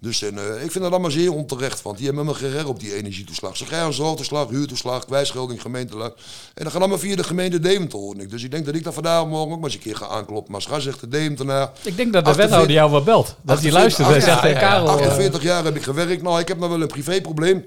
Dus 0.00 0.22
en, 0.22 0.38
eh, 0.38 0.64
ik 0.64 0.70
vind 0.70 0.84
dat 0.84 0.92
allemaal 0.92 1.10
zeer 1.10 1.32
onterecht, 1.32 1.82
want 1.82 1.96
die 1.96 2.06
hebben 2.06 2.36
geen 2.36 2.50
recht 2.50 2.64
op 2.64 2.80
die 2.80 2.94
energietoeslag. 2.94 3.56
Ze 3.56 3.64
krijgen 3.64 3.86
een 3.86 3.92
zorgtoeslag, 3.92 4.48
huurtoeslag, 4.48 5.04
kwijtschelding, 5.04 5.60
gemeentelag. 5.60 6.12
En 6.54 6.64
dat 6.64 6.72
gaat 6.72 6.80
allemaal 6.80 6.98
via 6.98 7.16
de 7.16 7.24
gemeente 7.24 7.60
Deventer, 7.60 7.98
hoor 7.98 8.20
ik. 8.20 8.30
Dus 8.30 8.42
ik 8.42 8.50
denk 8.50 8.66
dat 8.66 8.74
ik 8.74 8.84
dat 8.84 8.94
vandaag 8.94 9.26
morgen 9.26 9.52
ook 9.52 9.60
maar 9.60 9.64
eens 9.64 9.74
een 9.74 9.80
keer 9.80 9.96
ga 9.96 10.06
aankloppen. 10.06 10.52
Maar 10.52 10.62
Scha 10.62 10.80
zegt 10.80 11.00
de 11.00 11.08
Deventenaar... 11.08 11.70
Ik 11.82 11.96
denk 11.96 12.12
dat 12.12 12.24
de 12.24 12.30
48 12.30 12.36
wethouder 12.36 12.74
jou 12.74 12.90
wel 12.90 13.02
belt. 13.02 13.36
Dat 13.42 13.60
hij 13.60 13.72
48 13.72 13.72
luistert 13.72 14.08
en 14.08 14.22
zegt, 14.22 14.42
ja, 14.42 14.60
Karel... 14.60 14.86
eh, 14.86 14.92
48 14.92 15.42
jaar 15.42 15.64
heb 15.64 15.76
ik 15.76 15.82
gewerkt. 15.82 16.22
Nou, 16.22 16.40
ik 16.40 16.48
heb 16.48 16.58
nog 16.58 16.68
wel 16.68 16.80
een 16.80 16.86
privéprobleem. 16.86 17.64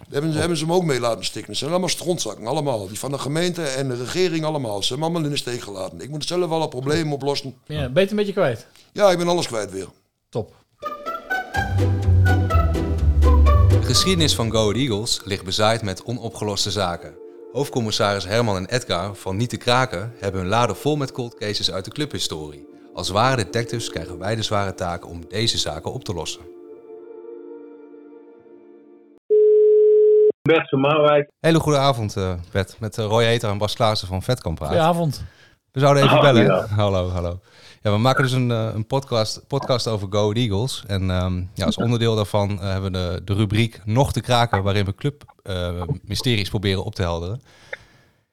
Daar 0.00 0.12
hebben 0.12 0.32
ze, 0.32 0.38
hebben 0.38 0.56
ze 0.56 0.66
me 0.66 0.72
ook 0.72 0.84
mee 0.84 1.00
laten 1.00 1.24
stikken. 1.24 1.52
Ze 1.52 1.58
zijn 1.58 1.70
allemaal 1.70 1.88
strontzakken, 1.88 2.46
allemaal. 2.46 2.88
Die 2.88 2.98
van 2.98 3.10
de 3.10 3.18
gemeente 3.18 3.62
en 3.62 3.88
de 3.88 3.96
regering 3.96 4.44
allemaal. 4.44 4.82
Ze 4.82 4.88
hebben 4.88 4.98
me 4.98 5.04
allemaal 5.04 5.24
in 5.24 5.30
de 5.30 5.36
steek 5.36 5.60
gelaten. 5.60 6.00
Ik 6.00 6.10
moet 6.10 6.24
zelf 6.24 6.50
alle 6.50 6.68
problemen 6.68 7.12
oplossen. 7.12 7.54
ja, 7.66 7.76
ben 7.76 7.92
je 7.92 8.00
het 8.00 8.10
een 8.10 8.16
beetje 8.16 8.32
kwijt? 8.32 8.66
Ja, 8.92 9.10
ik 9.10 9.18
ben 9.18 9.28
alles 9.28 9.46
kwijt 9.46 9.70
weer. 9.70 9.88
Top. 10.28 10.54
De 13.70 13.82
geschiedenis 13.82 14.34
van 14.34 14.50
Go 14.50 14.72
Eagles 14.72 15.20
ligt 15.24 15.44
bezaaid 15.44 15.82
met 15.82 16.04
onopgeloste 16.04 16.70
zaken. 16.70 17.14
Hoofdcommissaris 17.52 18.24
Herman 18.24 18.56
en 18.56 18.66
Edgar 18.66 19.14
van 19.14 19.36
Niet 19.36 19.48
te 19.50 19.56
Kraken 19.56 20.12
hebben 20.18 20.40
hun 20.40 20.50
laden 20.50 20.76
vol 20.76 20.96
met 20.96 21.12
cold 21.12 21.34
cases 21.34 21.70
uit 21.70 21.84
de 21.84 21.90
clubhistorie. 21.90 22.66
Als 22.94 23.08
ware 23.08 23.36
detectives 23.36 23.90
krijgen 23.90 24.18
wij 24.18 24.36
de 24.36 24.42
zware 24.42 24.74
taak 24.74 25.06
om 25.06 25.20
deze 25.28 25.58
zaken 25.58 25.92
op 25.92 26.04
te 26.04 26.14
lossen. 26.14 26.42
Bert 30.42 30.68
van 30.68 30.80
Marwijk. 30.80 31.30
Hele 31.40 31.60
goede 31.60 31.78
avond, 31.78 32.16
eh, 32.16 32.32
Bert. 32.52 32.76
Met 32.78 32.98
eh, 32.98 33.04
Roy 33.04 33.22
Eter 33.24 33.50
en 33.50 33.58
Bas 33.58 33.74
Klaassen 33.74 34.08
van 34.08 34.22
Vetkamp 34.22 34.56
praten. 34.56 34.76
Goedenavond. 34.76 35.24
We 35.72 35.80
zouden 35.80 36.02
even 36.02 36.16
Oh, 36.16 36.22
bellen. 36.22 36.44
ja. 36.44 36.66
Hallo, 36.66 37.08
hallo. 37.08 37.40
Ja, 37.82 37.90
we 37.92 37.98
maken 37.98 38.22
dus 38.22 38.32
een, 38.32 38.50
eh, 38.50 38.68
een 38.74 38.86
podcast, 38.86 39.46
podcast 39.46 39.86
over 39.88 40.06
Go 40.10 40.32
Eagles. 40.32 40.84
En 40.86 41.10
ehm, 41.10 41.42
ja, 41.54 41.64
als 41.66 41.76
onderdeel 41.76 42.14
daarvan 42.14 42.58
hebben 42.60 42.92
we 42.92 42.98
de, 42.98 43.20
de 43.24 43.34
rubriek 43.34 43.80
Nog 43.84 44.12
te 44.12 44.20
kraken... 44.20 44.62
waarin 44.62 44.84
we 44.84 44.94
club 44.94 45.22
eh, 45.42 45.82
mysteries 46.02 46.48
proberen 46.48 46.84
op 46.84 46.94
te 46.94 47.02
helderen. 47.02 47.42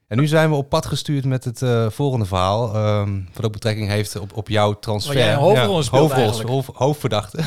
En 0.08 0.18
nu 0.18 0.28
zijn 0.28 0.50
we 0.50 0.56
op 0.56 0.70
pad 0.70 0.86
gestuurd 0.86 1.26
met 1.26 1.44
het 1.44 1.62
eh, 1.62 1.90
volgende 1.90 2.26
verhaal... 2.26 2.74
ehm, 2.76 3.20
wat 3.34 3.46
ook 3.46 3.52
betrekking 3.52 3.88
heeft 3.90 4.20
op, 4.20 4.34
op 4.38 4.50
jouw 4.50 4.74
transfer. 4.80 5.14
Waar 5.16 5.24
jij 5.24 5.34
een 5.34 5.40
hoofdrol 5.40 6.00
hoofdrol- 6.00 6.64
hoofdverdachte. 6.74 7.38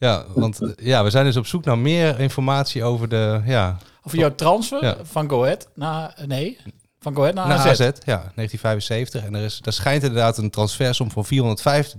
Ja, 0.00 0.24
want 0.34 0.60
eh, 0.62 0.86
ja, 0.86 1.04
we 1.04 1.10
zijn 1.10 1.24
dus 1.24 1.36
op 1.36 1.46
zoek 1.46 1.64
naar 1.64 1.78
meer 1.78 2.20
informatie 2.20 2.84
over 2.84 3.08
de... 3.08 3.40
Ja, 3.44 3.76
Of 4.02 4.16
jouw 4.16 4.34
transfer 4.34 4.84
Ja. 4.84 4.96
van 5.02 5.28
Go 5.30 5.42
Ahead 5.42 5.70
naar... 5.74 6.14
Nee, 6.26 6.58
van 6.98 7.14
Go 7.14 7.20
Ahead 7.20 7.34
naar, 7.34 7.48
naar 7.48 7.58
AZ. 7.58 7.66
AZ. 7.66 7.78
ja, 8.04 8.16
1975. 8.34 9.24
En 9.24 9.34
er, 9.34 9.42
is, 9.44 9.60
er 9.64 9.72
schijnt 9.72 10.02
inderdaad 10.02 10.38
een 10.38 10.50
transfersom 10.50 11.10
van 11.10 11.24
405 11.24 11.94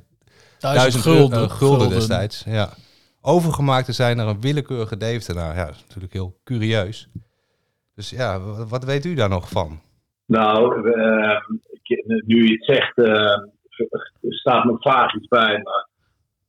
Duizend 0.59 0.81
Duizend 0.81 1.03
gulden. 1.03 1.37
gulden, 1.37 1.57
gulden 1.57 1.89
destijds. 1.89 2.43
Ja. 2.45 2.69
Overgemaakt 3.21 3.85
te 3.85 3.91
zijn 3.91 4.17
naar 4.17 4.27
een 4.27 4.41
willekeurige 4.41 4.97
Deventenaar. 4.97 5.55
Ja, 5.55 5.65
dat 5.65 5.75
is 5.75 5.81
natuurlijk 5.81 6.13
heel 6.13 6.39
curieus. 6.43 7.07
Dus 7.95 8.09
ja, 8.09 8.39
wat 8.67 8.83
weet 8.83 9.05
u 9.05 9.13
daar 9.13 9.29
nog 9.29 9.49
van? 9.49 9.81
Nou, 10.25 10.89
eh, 10.91 11.37
ik- 11.83 12.03
nu 12.25 12.47
je 12.47 12.53
het 12.53 12.65
zegt, 12.65 12.97
eh, 12.97 13.05
er 14.21 14.33
staat 14.33 14.63
me 14.65 14.75
vaag 14.79 15.15
iets 15.15 15.27
bij. 15.27 15.61
Maar 15.63 15.87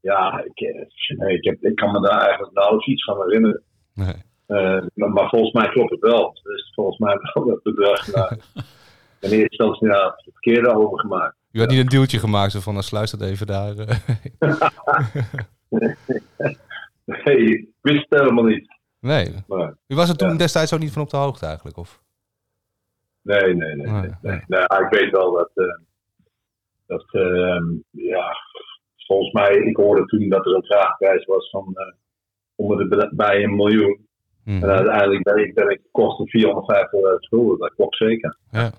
ja, 0.02 0.44
ik, 0.44 0.60
eh, 0.60 1.28
ik, 1.34 1.44
heb, 1.44 1.62
ik 1.62 1.76
kan 1.76 1.92
me 1.92 2.00
daar 2.00 2.20
eigenlijk 2.20 2.52
nauwelijks 2.54 2.86
iets 2.88 3.04
van 3.04 3.16
herinneren. 3.22 3.62
Nee. 3.94 4.14
Eh, 4.46 4.82
maar, 4.94 5.10
maar 5.10 5.28
volgens 5.28 5.52
mij 5.52 5.68
klopt 5.68 5.90
het 5.90 6.00
wel. 6.00 6.32
Dus 6.42 6.72
volgens 6.74 6.98
mij 6.98 7.18
wel 7.34 7.46
dat 7.46 7.62
bedrag 7.62 8.12
naar 8.14 8.36
in 9.20 9.30
eerste 9.30 9.38
instantie 9.48 9.88
naar 9.88 10.04
het 10.04 10.22
verkeerde 10.32 10.74
overgemaakt. 10.76 11.36
U 11.52 11.60
had 11.60 11.68
niet 11.70 11.78
een 11.78 11.86
deeltje 11.86 12.18
gemaakt 12.18 12.52
zo 12.52 12.60
van, 12.60 12.74
dan 12.74 12.82
sluit 12.82 13.18
dat 13.18 13.28
even 13.28 13.46
daar. 13.46 13.76
eh. 13.78 13.96
Nee, 17.04 17.36
ik 17.58 17.68
wist 17.80 18.06
het 18.08 18.20
helemaal 18.20 18.44
niet. 18.44 18.78
nee. 19.00 19.34
Maar, 19.46 19.74
U 19.86 19.94
was 19.94 20.08
er 20.08 20.16
toen 20.16 20.28
Ja. 20.30 20.36
destijds 20.36 20.72
ook 20.74 20.80
niet 20.80 20.92
van 20.92 21.02
op 21.02 21.10
de 21.10 21.16
hoogte 21.16 21.46
eigenlijk? 21.46 21.76
Of? 21.76 22.02
nee, 23.22 23.54
nee, 23.54 23.54
nee. 23.54 23.76
nee, 23.76 24.00
Nee, 24.00 24.10
nee, 24.22 24.42
nee. 24.46 24.60
ik 24.62 24.86
weet 24.90 25.10
wel 25.10 25.32
dat, 25.32 25.50
dat 26.86 27.04
eh, 27.14 27.60
ja, 27.90 28.36
volgens 29.12 29.32
mij, 29.32 29.54
ik 29.54 29.76
hoorde 29.76 30.04
toen 30.04 30.28
dat 30.28 30.46
er 30.46 30.54
een 30.54 30.64
vraagprijs 30.64 31.24
was 31.24 31.50
van 31.50 31.74
eh, 31.74 31.94
onder 32.54 32.88
de 32.88 33.12
bij 33.14 33.42
een 33.42 33.56
miljoen. 33.56 34.06
Mhm. 34.44 34.62
En 34.62 34.70
uiteindelijk 34.70 35.22
ben 35.22 35.36
ik, 35.36 35.54
ben 35.54 35.70
ik 35.70 35.80
gekocht 35.82 36.18
op 36.18 36.28
450 36.28 37.22
schulden. 37.22 37.58
Dat 37.58 37.74
klopt 37.74 37.96
zeker. 37.96 38.38
Ja. 38.50 38.72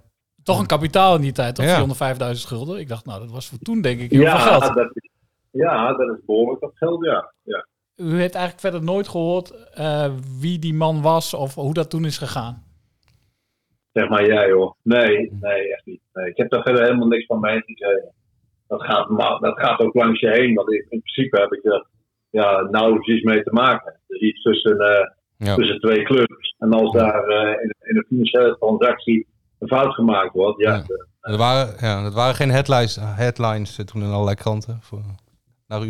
Toch 0.43 0.59
een 0.59 0.65
kapitaal 0.65 1.15
in 1.15 1.21
die 1.21 1.31
tijd, 1.31 1.55
toch? 1.55 1.65
Ja. 1.65 1.85
405.000 2.15 2.47
gulden. 2.47 2.79
Ik 2.79 2.87
dacht, 2.87 3.05
nou, 3.05 3.19
dat 3.19 3.31
was 3.31 3.49
voor 3.49 3.57
toen 3.57 3.81
denk 3.81 3.99
ik 3.99 4.11
heel 4.11 4.19
veel 4.19 4.29
Ja 4.29 4.37
geld. 4.37 4.73
dat, 4.75 4.89
is, 4.93 5.09
ja, 5.51 5.93
dat 5.93 6.17
is 6.17 6.25
behoorlijk 6.25 6.61
wat 6.61 6.77
geld, 6.77 7.05
ja. 7.05 7.33
ja. 7.43 7.67
U 7.95 8.09
heeft 8.09 8.35
eigenlijk 8.35 8.59
verder 8.59 8.83
nooit 8.83 9.07
gehoord 9.07 9.69
eh, 9.73 10.11
wie 10.39 10.59
die 10.59 10.73
man 10.73 11.01
was 11.01 11.33
of 11.33 11.55
hoe 11.55 11.73
dat 11.73 11.89
toen 11.89 12.05
is 12.05 12.17
gegaan. 12.17 12.63
Zeg 13.91 14.09
maar 14.09 14.25
jij 14.25 14.51
hoor. 14.51 14.75
Nee, 14.81 15.37
nee, 15.39 15.73
echt 15.73 15.85
niet. 15.85 16.01
Nee, 16.13 16.29
ik 16.29 16.37
heb 16.37 16.49
daar 16.49 16.61
verder 16.61 16.83
helemaal 16.83 17.07
niks 17.07 17.25
van 17.25 17.39
mee 17.39 17.61
gekregen. 17.61 18.13
Dat 18.77 18.83
gaat, 18.83 19.09
maar, 19.09 19.39
dat 19.39 19.59
gaat 19.59 19.79
ook 19.79 19.93
langs 19.93 20.19
je 20.19 20.29
heen, 20.29 20.53
want 20.53 20.71
in, 20.71 20.85
in 20.89 21.01
principe 21.01 21.39
heb 21.41 21.51
ik 21.53 21.65
er 21.65 21.85
ja, 22.29 22.61
nauwelijks 22.61 23.07
iets 23.07 23.23
mee 23.23 23.43
te 23.43 23.53
maken. 23.53 23.99
Is 24.07 24.19
iets 24.19 24.41
tussen, 24.41 24.79
eh, 24.79 25.09
Ja. 25.37 25.55
tussen 25.55 25.79
twee 25.79 26.03
clubs. 26.03 26.55
En 26.57 26.71
als 26.73 26.91
daar 26.91 27.23
eh, 27.27 27.49
in, 27.63 27.73
in 27.79 27.97
een 27.97 28.05
financiële 28.07 28.55
transactie 28.59 29.27
een 29.59 29.67
fout 29.67 29.93
gemaakt 29.93 30.33
wordt, 30.33 30.61
ja, 30.61 30.73
Ja. 30.73 30.81
de- 30.87 31.07
Er 31.21 31.37
waren, 31.37 31.73
ja, 31.79 32.03
er 32.05 32.11
waren 32.11 32.35
geen 32.35 32.49
headlines, 32.51 32.97
headlines 33.01 33.77
eh, 33.77 33.85
toen 33.85 34.01
in 34.01 34.09
allerlei 34.11 34.35
kranten. 34.35 34.77
Voor, 34.81 34.99
naar 35.67 35.81
u, 35.83 35.87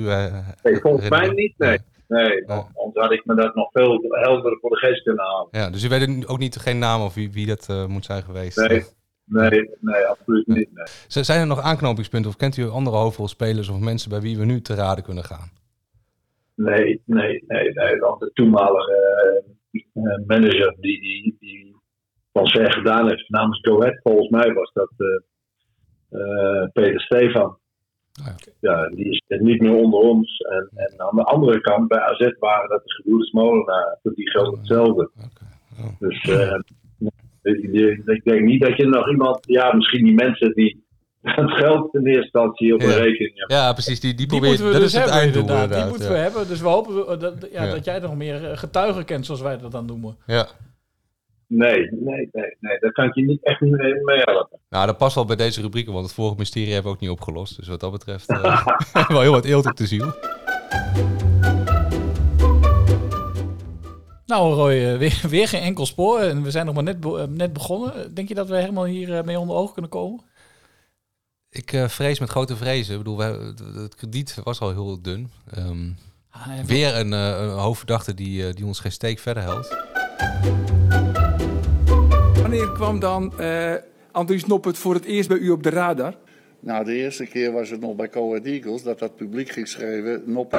nee, 0.64 0.80
volgens 0.82 1.10
mij 1.10 1.28
niet. 1.30 1.54
Nee. 1.58 1.78
nee. 2.08 2.48
Anders 2.48 2.70
had 2.94 3.12
ik 3.12 3.26
me 3.26 3.36
dat 3.36 3.56
nog 3.56 3.70
veel 3.72 4.06
helderder 4.10 4.58
voor 4.62 4.70
de 4.70 4.78
geest 4.78 5.04
kunnen 5.04 5.26
halen. 5.26 5.48
Ja, 5.52 5.70
dus 5.70 5.84
u 5.84 5.90
weet 5.90 6.28
ook 6.28 6.38
niet 6.40 6.56
geen 6.58 6.80
naam 6.80 7.02
of 7.02 7.14
wie, 7.14 7.32
wie 7.32 7.46
dat 7.46 7.88
moet 7.88 8.06
zijn 8.06 8.24
geweest? 8.24 8.58
Nee, 8.68 8.84
nee, 9.26 9.70
nee, 9.80 10.06
absoluut 10.06 10.48
niet. 10.48 10.70
Nee. 10.74 11.24
Zijn 11.24 11.40
er 11.40 11.48
nog 11.48 11.60
aanknopingspunten 11.62 12.30
of 12.32 12.38
kent 12.38 12.58
u 12.58 12.70
andere 12.70 12.96
hoofdrolspelers 12.98 13.70
of 13.70 13.80
mensen 13.80 14.10
bij 14.10 14.22
wie 14.22 14.38
we 14.38 14.46
nu 14.46 14.62
te 14.62 14.76
raden 14.76 15.04
kunnen 15.04 15.24
gaan? 15.24 15.50
Nee, 16.56 17.02
nee, 17.06 17.44
nee, 17.48 17.74
nee. 17.74 18.00
Want 18.00 18.20
de 18.20 18.32
toenmalige 18.34 18.92
eh, 19.72 19.82
eh, 19.94 20.26
manager 20.28 20.76
die, 20.80 21.02
die, 21.02 21.36
die 21.40 21.76
transfer 22.32 22.72
gedaan 22.74 23.08
heeft 23.10 23.30
namens 23.30 23.60
Go 23.62 23.82
Ahead, 23.82 24.00
volgens 24.04 24.30
mij 24.30 24.54
was 24.54 24.72
dat 24.74 24.92
eh, 26.10 26.64
Peter 26.74 27.02
Stefan. 27.02 27.58
Ja, 28.60 28.88
die 28.90 29.10
is 29.10 29.22
niet 29.28 29.62
meer 29.62 29.76
onder 29.76 30.00
ons. 30.00 30.38
En, 30.38 30.70
en 30.76 30.94
aan 31.02 31.16
de 31.16 31.24
andere 31.24 31.62
kant, 31.62 31.88
bij 31.88 32.00
AZ 32.00 32.30
waren 32.40 32.70
dat 32.70 32.84
de 32.84 32.94
gebroeders 32.94 33.32
Molenaar. 33.32 34.00
Die 34.02 34.30
geldt 34.30 34.58
hetzelfde. 34.58 35.10
Dus 36.00 36.22
eh, 36.22 36.52
ik, 36.52 36.64
ik- 37.00 37.12
ik 37.44 38.22
denk 38.24 38.42
niet 38.42 38.62
dat 38.62 38.78
je 38.78 38.86
nog 38.88 39.10
iemand... 39.10 39.38
Ja, 39.42 39.76
misschien 39.76 40.04
die 40.04 40.14
mensen 40.14 40.54
die 40.54 40.84
het 41.22 41.52
geld 41.52 41.94
in 41.96 42.06
eerste 42.06 42.22
instantie 42.22 42.74
op 42.74 42.82
een 42.82 42.90
Ja. 42.90 42.96
rekening 42.96 43.38
hebben. 43.38 43.58
Ja, 43.58 43.74
precies. 43.74 44.00
Die, 44.00 44.10
die 44.14 44.18
Die 44.18 44.28
probeert. 44.28 44.50
moeten 44.50 44.66
we 44.66 44.72
dat 44.74 44.82
dus 44.82 44.94
is 44.94 44.98
het 45.00 45.04
hebben, 45.04 45.22
einddoel 45.22 45.42
inderdaad. 45.42 45.64
inderdaad. 45.64 45.90
Die 45.90 45.98
moeten 45.98 46.16
ja. 46.18 46.22
we 46.24 46.30
hebben. 46.30 46.48
Dus 46.48 46.62
we 46.62 46.68
hopen 46.68 47.08
eh, 47.14 47.20
dat, 47.20 47.48
ja, 47.52 47.64
Ja. 47.64 47.72
dat 47.72 47.86
jij 47.86 48.00
nog 48.00 48.16
meer 48.16 48.50
eh, 48.50 48.58
getuigen 48.58 49.06
kent, 49.06 49.26
zoals 49.26 49.42
wij 49.42 49.58
dat 49.58 49.72
dan 49.72 49.86
noemen. 49.86 50.18
Ja. 50.26 50.48
Nee, 51.48 51.80
nee, 51.92 52.30
nee, 52.32 52.56
nee. 52.60 52.80
Daar 52.80 52.92
kan 52.92 53.06
ik 53.06 53.16
je 53.16 53.22
niet 53.24 53.44
echt 53.44 53.62
niet 53.62 53.72
mee 54.04 54.20
helpen. 54.24 54.60
Nou, 54.70 54.86
dat 54.86 54.98
past 54.98 55.16
wel 55.16 55.26
bij 55.26 55.36
deze 55.36 55.62
rubrieken, 55.62 55.94
want 55.94 56.06
het 56.06 56.14
vorige 56.16 56.36
mysterie 56.38 56.74
hebben 56.74 56.92
we 56.92 56.98
ook 56.98 57.02
niet 57.04 57.12
opgelost. 57.12 57.56
Dus 57.58 57.68
wat 57.68 57.80
dat 57.80 57.92
betreft 57.92 58.30
eh, 58.30 58.68
wel 59.08 59.22
heel 59.22 59.32
wat 59.32 59.46
eelt 59.46 59.66
op 59.66 59.76
de 59.78 59.86
ziel. 59.88 60.14
Nou 64.34 64.54
Roy, 64.54 64.72
eh, 64.74 64.98
weer, 64.98 65.22
weer 65.30 65.48
geen 65.48 65.62
enkel 65.62 65.86
spoor. 65.86 66.20
En 66.20 66.44
we 66.44 66.52
zijn 66.52 66.66
nog 66.66 66.76
maar 66.76 66.84
net, 66.84 67.00
be- 67.00 67.20
eh, 67.20 67.28
net 67.28 67.54
begonnen. 67.54 68.16
Denk 68.16 68.28
je 68.28 68.34
dat 68.34 68.48
we 68.50 68.56
helemaal 68.56 68.86
hier 68.86 69.18
eh, 69.18 69.24
mee 69.24 69.40
onder 69.40 69.56
ogen 69.56 69.74
kunnen 69.74 69.92
komen? 69.92 70.24
Ik 71.50 71.74
eh, 71.74 71.88
vrees 71.88 72.20
met 72.20 72.30
grote 72.30 72.56
vrezen. 72.56 72.92
Ik 72.92 72.98
bedoel, 72.98 73.18
we, 73.18 73.54
het, 73.82 73.96
krediet 73.96 74.38
was 74.44 74.60
al 74.60 74.70
heel 74.70 75.02
dun. 75.02 75.32
Ehm, 75.54 75.68
en- 75.68 76.66
weer 76.66 76.96
een, 76.96 77.14
eh, 77.14 77.28
een 77.40 77.50
hoofdverdachte 77.50 78.14
die, 78.14 78.54
die 78.54 78.66
ons 78.66 78.80
geen 78.80 78.92
steek 78.92 79.20
verder 79.20 79.44
helpt. 79.44 79.78
Wanneer 82.42 82.72
kwam 82.72 83.00
dan 83.00 83.40
eh 83.40 83.74
Andries 84.12 84.46
Noppert 84.46 84.78
voor 84.78 84.94
het 84.94 85.06
eerst 85.06 85.30
bij 85.30 85.38
u 85.38 85.50
op 85.50 85.64
de 85.64 85.70
radar? 85.70 86.16
Nou, 86.60 86.86
de 86.86 86.94
eerste 86.96 87.26
keer 87.26 87.52
was 87.52 87.70
het 87.70 87.80
nog 87.80 87.96
bij 87.96 88.10
Coed 88.10 88.46
Eagles 88.46 88.84
dat 88.84 89.00
dat 89.00 89.16
publiek 89.16 89.50
ging 89.50 89.68
schreeuwen. 89.68 90.24
Nop. 90.26 90.52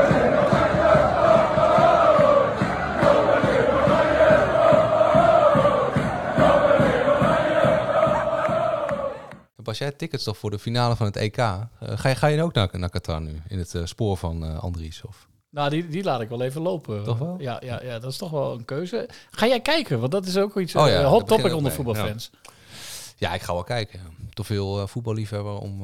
Bas, 9.78 9.88
jij 9.88 9.92
tickets 9.98 10.24
toch 10.24 10.38
voor 10.38 10.50
de 10.50 10.58
finale 10.58 10.96
van 10.96 11.06
het 11.06 11.16
EK? 11.16 11.36
Eh, 11.36 11.58
ga, 11.78 12.08
je, 12.08 12.14
ga 12.14 12.26
je 12.26 12.42
ook 12.42 12.52
naar, 12.52 12.68
naar 12.72 12.90
Qatar 12.90 13.20
nu? 13.20 13.42
In 13.48 13.58
het 13.58 13.74
eh, 13.74 13.84
spoor 13.84 14.16
van 14.16 14.44
eh, 14.44 14.62
Andries? 14.62 15.02
Of? 15.02 15.28
Nou, 15.50 15.70
die, 15.70 15.88
die 15.88 16.04
laat 16.04 16.20
ik 16.20 16.28
wel 16.28 16.42
even 16.42 16.62
lopen. 16.62 17.04
Toch 17.04 17.18
wel? 17.18 17.36
Ja, 17.38 17.60
ja, 17.64 17.82
ja, 17.82 17.98
dat 17.98 18.10
is 18.10 18.16
toch 18.16 18.30
wel 18.30 18.52
een 18.52 18.64
keuze. 18.64 19.08
Ga 19.30 19.46
jij 19.46 19.60
kijken? 19.60 20.00
Want 20.00 20.12
dat 20.12 20.26
is 20.26 20.36
ook 20.36 20.58
iets 20.58 20.74
Oh 20.74 20.88
ja, 20.88 21.04
hot 21.04 21.26
topic 21.26 21.54
onder 21.54 21.72
voetbalfans. 21.72 22.30
Ja, 23.16 23.34
ik 23.34 23.42
ga 23.42 23.52
wel 23.52 23.64
kijken. 23.64 24.00
Te 24.32 24.44
veel 24.44 24.88
voetballiefhebber 24.88 25.58
om... 25.58 25.82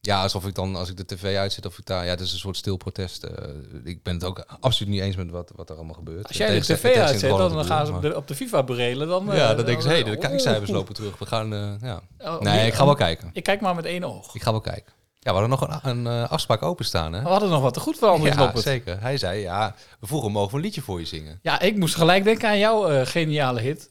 ja, 0.00 0.22
alsof 0.22 0.46
ik 0.46 0.54
dan, 0.54 0.76
als 0.76 0.88
ik 0.90 0.96
de 0.96 1.04
tv 1.06 1.36
uitzet, 1.36 1.66
of 1.66 1.78
ik 1.78 1.86
daar... 1.86 2.04
Ja, 2.04 2.10
het 2.10 2.20
is 2.20 2.32
een 2.32 2.38
soort 2.38 2.56
stil 2.56 2.76
protest. 2.76 3.22
eh, 3.22 3.44
ik 3.84 4.02
ben 4.02 4.14
het 4.14 4.24
ook 4.24 4.44
absoluut 4.60 4.92
niet 4.92 5.02
eens 5.02 5.16
met 5.16 5.30
wat, 5.30 5.52
wat 5.56 5.70
er 5.70 5.76
allemaal 5.76 5.94
gebeurt. 5.94 6.26
Als 6.28 6.36
jij 6.36 6.54
de 6.54 6.60
tv 6.60 6.96
uitzet, 6.96 7.30
dan 7.30 7.56
de 7.58 7.64
gaan 7.64 7.86
ze 7.86 7.92
op 7.92 8.02
de, 8.02 8.16
op 8.16 8.28
de 8.28 8.34
FIFA 8.34 8.62
berelen. 8.62 9.08
Dan, 9.08 9.24
maar- 9.24 9.34
eh, 9.34 9.40
Ja, 9.40 9.54
dan 9.54 9.64
denken 9.64 9.82
ze, 9.82 9.88
hé, 9.88 10.02
de 10.02 10.10
oh. 10.14 10.18
kijkcijfers 10.20 10.70
lopen 10.70 10.94
terug. 10.94 11.18
We 11.18 11.26
gaan, 11.26 11.52
eh, 11.54 11.72
ja. 11.80 12.00
Oh, 12.18 12.40
Nee, 12.40 12.66
ik 12.66 12.74
ga 12.74 12.84
wel 12.84 12.94
kijken. 12.94 13.30
Ik 13.32 13.42
kijk 13.42 13.60
maar 13.60 13.74
met 13.74 13.84
één 13.84 14.04
oog. 14.04 14.34
Ik 14.34 14.42
ga 14.42 14.50
wel 14.50 14.60
kijken. 14.60 14.92
Ja, 15.20 15.34
we 15.34 15.40
hadden 15.40 15.58
nog 15.58 15.82
een, 15.84 16.06
een 16.06 16.28
afspraak 16.28 16.62
openstaan, 16.62 17.12
hè? 17.12 17.22
We 17.22 17.28
hadden 17.28 17.48
nog 17.50 17.62
wat 17.62 17.74
te 17.74 17.80
goed 17.80 17.98
voor 17.98 18.08
Andries 18.08 18.34
Ja, 18.34 18.52
zeker. 18.56 19.00
Hij 19.00 19.16
zei, 19.18 19.40
ja, 19.40 19.74
we 20.00 20.06
vroegen 20.06 20.32
mogen 20.32 20.50
we 20.50 20.56
een 20.56 20.62
liedje 20.62 20.80
voor 20.80 20.98
je 21.00 21.06
zingen. 21.06 21.38
Ja, 21.42 21.60
ik 21.60 21.76
moest 21.76 21.94
gelijk 21.94 22.24
denken 22.24 22.48
aan 22.48 22.58
jouw 22.58 23.04
geniale 23.04 23.60
hit. 23.60 23.90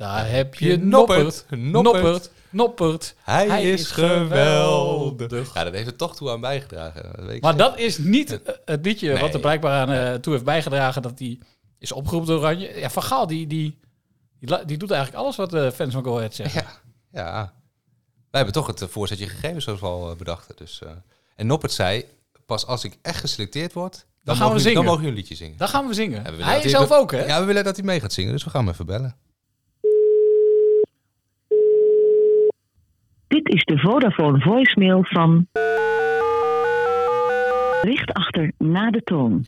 Daar 0.00 0.30
heb 0.30 0.54
je 0.54 0.78
Noppert, 0.78 1.44
Noppert. 1.50 2.30
Noppert. 2.50 3.14
Hij, 3.22 3.70
is 3.70 3.90
geweldig. 3.90 5.54
Ja, 5.54 5.64
dat 5.64 5.72
heeft 5.72 5.86
er 5.86 5.96
toch 5.96 6.16
toe 6.16 6.30
aan 6.30 6.40
bijgedragen. 6.40 7.02
Dat 7.02 7.24
weet 7.24 7.36
ik 7.36 7.42
Maar 7.42 7.52
zeker. 7.52 7.68
dat 7.68 7.78
is 7.78 7.98
niet 7.98 8.42
eh, 8.42 8.54
het 8.64 8.84
liedje 8.84 9.18
wat 9.18 9.34
er 9.34 9.40
blijkbaar 9.40 9.80
aan 9.80 9.90
eh, 9.90 10.14
toe 10.14 10.32
heeft 10.32 10.44
bijgedragen 10.44 11.02
dat 11.02 11.18
hij 11.18 11.38
is 11.78 11.92
opgeroepen 11.92 12.28
door 12.28 12.38
Oranje. 12.38 12.78
Ja, 12.78 12.90
Van 12.90 13.02
Gaal, 13.02 13.26
die, 13.26 13.46
die, 13.46 13.78
die, 14.40 14.64
die 14.64 14.76
doet 14.76 14.90
eigenlijk 14.90 15.22
alles 15.22 15.36
wat 15.36 15.50
de 15.50 15.72
fans 15.72 15.92
van 15.94 16.04
Go 16.04 16.16
Ahead 16.16 16.34
zeggen. 16.34 16.64
Ja. 17.12 17.52
Wij 18.30 18.40
hebben 18.40 18.52
toch 18.52 18.66
het 18.66 18.82
eh, 18.82 18.88
voorzetje 18.88 19.28
gegeven, 19.28 19.62
zoals 19.62 19.80
we 19.80 19.86
al 19.86 20.10
eh, 20.10 20.16
bedachten. 20.16 20.56
Dus, 20.56 20.82
eh, 20.82 20.90
en 21.36 21.46
Noppert 21.46 21.72
zei, 21.72 22.04
pas 22.46 22.66
als 22.66 22.84
ik 22.84 22.98
echt 23.02 23.20
geselecteerd 23.20 23.72
word, 23.72 24.06
dan, 24.24 24.36
gaan 24.36 24.52
we 24.52 24.58
zingen. 24.58 24.74
dan 24.74 24.84
mogen 24.84 25.00
jullie 25.00 25.16
een 25.16 25.20
liedje 25.20 25.44
zingen. 25.44 25.58
Dan 25.58 25.68
gaan 25.68 25.86
we 25.86 25.94
zingen. 25.94 26.36
We 26.36 26.44
Hij 26.44 26.68
zelf 26.68 26.92
ook, 26.92 27.10
hè? 27.10 27.24
Ja, 27.24 27.40
we 27.40 27.46
willen 27.46 27.64
dat 27.64 27.76
hij 27.76 27.84
mee 27.84 28.00
gaat 28.00 28.12
zingen, 28.12 28.32
dus 28.32 28.44
we 28.44 28.50
gaan 28.50 28.64
hem 28.64 28.72
even 28.72 28.86
bellen. 28.86 29.16
Dit 33.30 33.48
is 33.48 33.64
de 33.64 33.78
Vodafone 33.78 34.40
voicemail 34.40 35.00
van... 35.04 35.46
Richt 37.82 38.12
achter 38.12 38.52
na 38.58 38.90
de 38.90 39.02
toon. 39.04 39.46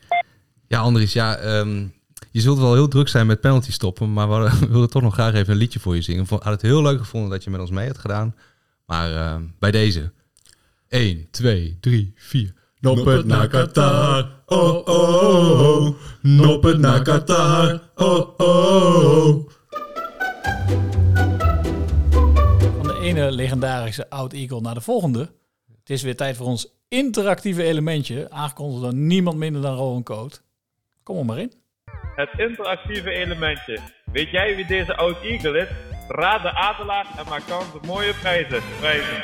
Ja, 0.69 0.79
Andries, 0.81 1.13
ja, 1.13 1.37
ehm, 1.37 1.87
je 2.31 2.41
zult 2.41 2.59
wel 2.59 2.75
heel 2.75 2.89
druk 2.89 3.09
zijn 3.09 3.27
met 3.27 3.41
penalty 3.41 3.73
stoppen, 3.73 4.13
maar 4.13 4.29
we, 4.29 4.35
hadden- 4.35 4.61
we 4.67 4.69
wilden 4.69 4.91
toch 4.91 5.03
nog 5.03 5.15
graag 5.15 5.35
even 5.35 5.53
een 5.53 5.59
liedje 5.59 5.81
voor 5.81 5.95
je 5.95 6.03
zingen. 6.03 6.23
We 6.25 6.29
hadden 6.31 6.53
het 6.53 6.63
heel 6.63 6.83
leuk 6.83 6.99
gevonden 6.99 7.31
dat 7.31 7.45
je 7.45 7.51
met 7.51 7.61
ons 7.61 7.71
mee 7.71 7.87
had 7.87 7.99
gedaan, 7.99 8.35
maar 8.87 9.13
ehm, 9.17 9.43
bij 9.59 9.71
deze. 9.71 10.13
1, 10.89 11.27
2, 11.31 11.77
3, 11.81 12.13
4. 12.17 12.53
Noppert 12.81 13.27
naar 13.27 13.49
Qatar, 13.49 14.31
oh 14.47 14.87
oh 14.89 15.61
oh. 15.61 15.97
Noppert 16.23 16.79
naar 16.79 17.03
Qatar, 17.03 17.81
oh 17.95 18.29
oh 18.37 19.27
oh. 19.27 19.49
Ene 23.13 23.33
legendarische 23.33 24.11
oud 24.11 24.33
Eagle 24.33 24.61
naar 24.61 24.75
de 24.75 24.81
volgende. 24.81 25.21
Het 25.79 25.91
is 25.91 26.03
weer 26.03 26.17
tijd 26.17 26.37
voor 26.37 26.47
ons 26.47 26.75
interactieve 26.89 27.63
elementje. 27.63 28.31
Aangekondigd 28.31 28.83
door 28.83 28.95
niemand 28.95 29.37
minder 29.37 29.63
dan 29.63 29.77
Rowan 29.77 30.03
Coat. 30.03 30.43
Kom 31.03 31.19
er 31.19 31.25
maar 31.25 31.39
in. 31.39 31.53
Het 32.17 32.39
interactieve 32.39 33.11
elementje. 33.11 33.79
Weet 34.13 34.31
jij 34.31 34.57
wie 34.57 34.67
deze 34.67 34.97
oud 34.97 35.23
Eagle 35.23 35.59
is? 35.59 35.69
Raad 36.09 36.43
de 36.43 36.55
adelaar 36.55 37.07
en 37.19 37.29
maak 37.29 37.43
kans 37.47 37.75
op 37.75 37.87
mooie 37.87 38.15
prijzen. 38.15 38.63
Prijzen. 38.79 39.23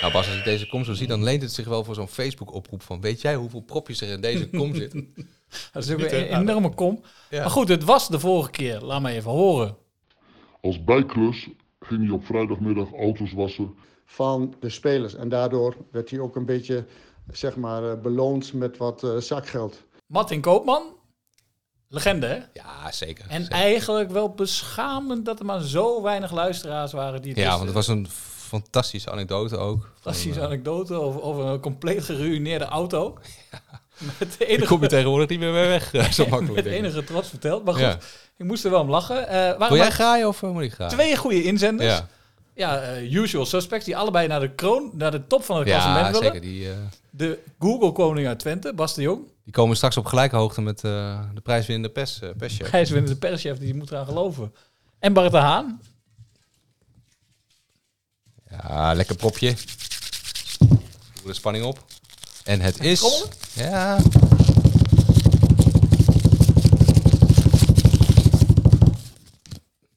Nou 0.00 0.12
Bas, 0.12 0.26
als 0.26 0.36
ik 0.36 0.44
deze 0.44 0.68
kom 0.68 0.84
zo 0.84 0.92
zie, 0.92 1.06
dan 1.06 1.22
leent 1.22 1.42
het 1.42 1.52
zich 1.52 1.66
wel 1.66 1.84
voor 1.84 1.94
zo'n 1.94 2.08
Facebook-oproep 2.08 2.82
van... 2.82 3.00
weet 3.00 3.20
jij 3.20 3.34
hoeveel 3.34 3.60
propjes 3.60 4.00
er 4.00 4.08
in 4.08 4.20
deze 4.20 4.50
kom 4.50 4.74
zitten? 4.82 5.14
Dat 5.72 5.84
is 5.84 5.92
ook 5.92 6.00
een 6.00 6.38
enorme 6.38 6.74
kom. 6.74 7.02
Ja. 7.30 7.40
Maar 7.40 7.50
goed, 7.50 7.68
het 7.68 7.84
was 7.84 8.08
de 8.08 8.20
vorige 8.20 8.50
keer. 8.50 8.80
Laat 8.80 9.02
me 9.02 9.10
even 9.10 9.30
horen. 9.30 9.76
Als 10.60 10.84
bijklus 10.84 11.48
ging 11.82 12.02
hij 12.04 12.10
op 12.10 12.24
vrijdagmiddag 12.26 12.92
auto's 12.92 13.32
wassen. 13.32 13.74
van 14.04 14.54
de 14.60 14.68
spelers. 14.70 15.14
En 15.14 15.28
daardoor 15.28 15.76
werd 15.90 16.10
hij 16.10 16.18
ook 16.20 16.36
een 16.36 16.46
beetje 16.46 16.84
zeg 17.30 17.56
maar, 17.56 17.90
eh, 17.90 18.00
beloond 18.00 18.52
met 18.52 18.76
wat 18.76 19.02
eh, 19.02 19.16
zakgeld. 19.16 19.82
Martin 20.06 20.40
Koopman. 20.40 20.82
Legende, 21.88 22.26
hè? 22.26 22.38
Ja, 22.52 22.92
zeker. 22.92 23.24
En 23.28 23.48
eigenlijk 23.48 24.10
wel 24.10 24.30
beschamend 24.30 25.24
dat 25.24 25.38
er 25.38 25.44
maar 25.44 25.60
zo 25.62 26.02
weinig 26.02 26.32
luisteraars 26.32 26.92
waren 26.92 27.22
die 27.22 27.30
het 27.32 27.40
Ja, 27.40 27.44
wisten. 27.58 27.64
want 27.64 27.76
het 27.76 27.86
was 27.86 27.96
een 27.96 28.06
fantastische 28.48 29.10
anekdote 29.10 29.56
ook. 29.56 29.90
Fantastische 29.94 30.40
anekdote 30.42 30.94
over, 30.94 31.22
over 31.22 31.44
een 31.46 31.60
compleet 31.60 32.04
geruïneerde 32.04 32.64
auto. 32.64 33.18
Met 34.18 34.32
de 34.32 34.36
Daar 34.38 34.48
enige, 34.48 34.66
kom 34.66 34.80
je 34.82 34.88
tegenwoordig 34.88 35.28
niet 35.28 35.38
meer 35.38 35.52
mee 35.52 35.68
weg, 35.68 35.92
eh, 35.94 36.10
zo 36.10 36.26
makkelijk. 36.28 36.54
Met 36.64 36.66
enige 36.74 37.04
trots 37.04 37.28
verteld. 37.28 37.64
Maar 37.64 37.74
goed, 37.74 37.82
Ja. 37.82 37.98
Ik 38.36 38.44
moest 38.44 38.64
er 38.64 38.70
wel 38.70 38.80
om 38.80 38.90
lachen. 38.90 39.26
Waren 39.26 39.58
Wil 39.68 39.76
jij 39.76 39.90
graaien 39.90 40.28
of 40.28 40.42
eh, 40.42 40.50
moet 40.50 40.62
ik 40.62 40.72
graaien? 40.72 40.92
Twee 40.94 41.16
goede 41.16 41.42
inzenders. 41.42 41.90
Ja. 41.96 42.08
Ja, 42.54 42.80
eh, 42.80 43.12
usual 43.12 43.46
suspects, 43.46 43.84
die 43.84 43.96
allebei 43.96 44.26
naar 44.28 44.40
de 44.40 44.50
kroon, 44.54 44.90
naar 44.94 45.10
de 45.10 45.26
top 45.26 45.44
van 45.44 45.58
het 45.58 45.68
Ja, 45.68 45.72
klassement 45.80 46.06
willen. 46.18 46.22
zeker. 46.32 46.40
Die, 46.40 46.68
De 47.10 47.38
Google-koning 47.58 48.26
uit 48.26 48.38
Twente, 48.38 48.72
Bas 48.74 48.94
de 48.94 49.02
Jong. 49.02 49.20
die 49.44 49.52
komen 49.52 49.76
straks 49.76 49.96
op 49.96 50.06
gelijke 50.06 50.36
hoogte 50.36 50.60
met 50.60 50.84
eh, 50.84 51.20
de 51.34 51.40
prijswinnende 51.40 51.88
pers, 51.88 52.20
uh, 52.22 52.30
perschef. 52.38 52.68
Prijswinnende 52.68 53.16
perschef, 53.16 53.58
die 53.58 53.74
moet 53.74 53.90
eraan 53.90 54.06
geloven. 54.06 54.54
En 54.98 55.12
Bart 55.12 55.30
de 55.32 55.36
Haan. 55.38 55.80
Ja, 58.50 58.92
lekker 58.94 59.16
propje. 59.16 59.54
Doe 60.58 61.26
de 61.26 61.32
spanning 61.34 61.64
op. 61.64 61.84
En 62.44 62.60
het 62.60 62.80
is... 62.80 63.24
Ja. 63.54 63.98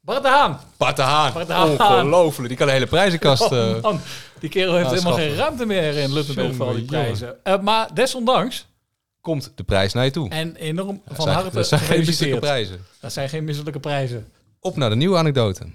Bart 0.05 0.23
de 0.23 0.29
Haan. 0.29 0.59
Bart 0.77 0.95
de 0.95 1.01
Haan. 1.01 1.33
Bart 1.33 1.47
de 1.47 1.53
Haan. 1.53 1.69
Ongelooflijk. 1.69 2.47
Die 2.47 2.57
kan 2.57 2.67
de 2.67 2.73
hele 2.73 2.87
prijzenkast... 2.87 3.51
Oh, 3.51 3.69
eh, 3.75 3.81
man. 3.81 3.99
Die 4.39 4.49
kerel 4.49 4.75
heeft 4.75 4.89
helemaal 4.89 5.13
geen 5.13 5.35
ruimte 5.35 5.65
meer 5.65 5.97
in 5.97 6.13
Luttenberg 6.13 6.55
voor 6.55 6.65
al 6.67 6.73
die 6.73 6.85
prijzen. 6.85 7.43
Eh, 7.45 7.59
maar 7.61 7.93
desondanks 7.93 8.67
komt 9.21 9.51
de 9.55 9.63
prijs 9.63 9.93
naar 9.93 10.05
je 10.05 10.11
toe. 10.11 10.29
En 10.29 10.55
enorm 10.55 11.01
Dat 11.05 11.15
van 11.15 11.23
zijn- 11.25 11.35
harte 11.35 11.55
dat 11.55 11.67
zijn 11.67 11.79
geen 11.79 11.89
gefeliciteerd. 11.89 12.31
misselijke 12.31 12.65
prijzen. 12.67 12.85
Dat 12.99 13.11
zijn 13.13 13.29
geen 13.29 13.43
misselijke 13.43 13.79
prijzen. 13.79 14.27
Op 14.59 14.75
naar 14.75 14.89
de 14.89 14.95
nieuwe 14.95 15.17
anekdote. 15.17 15.65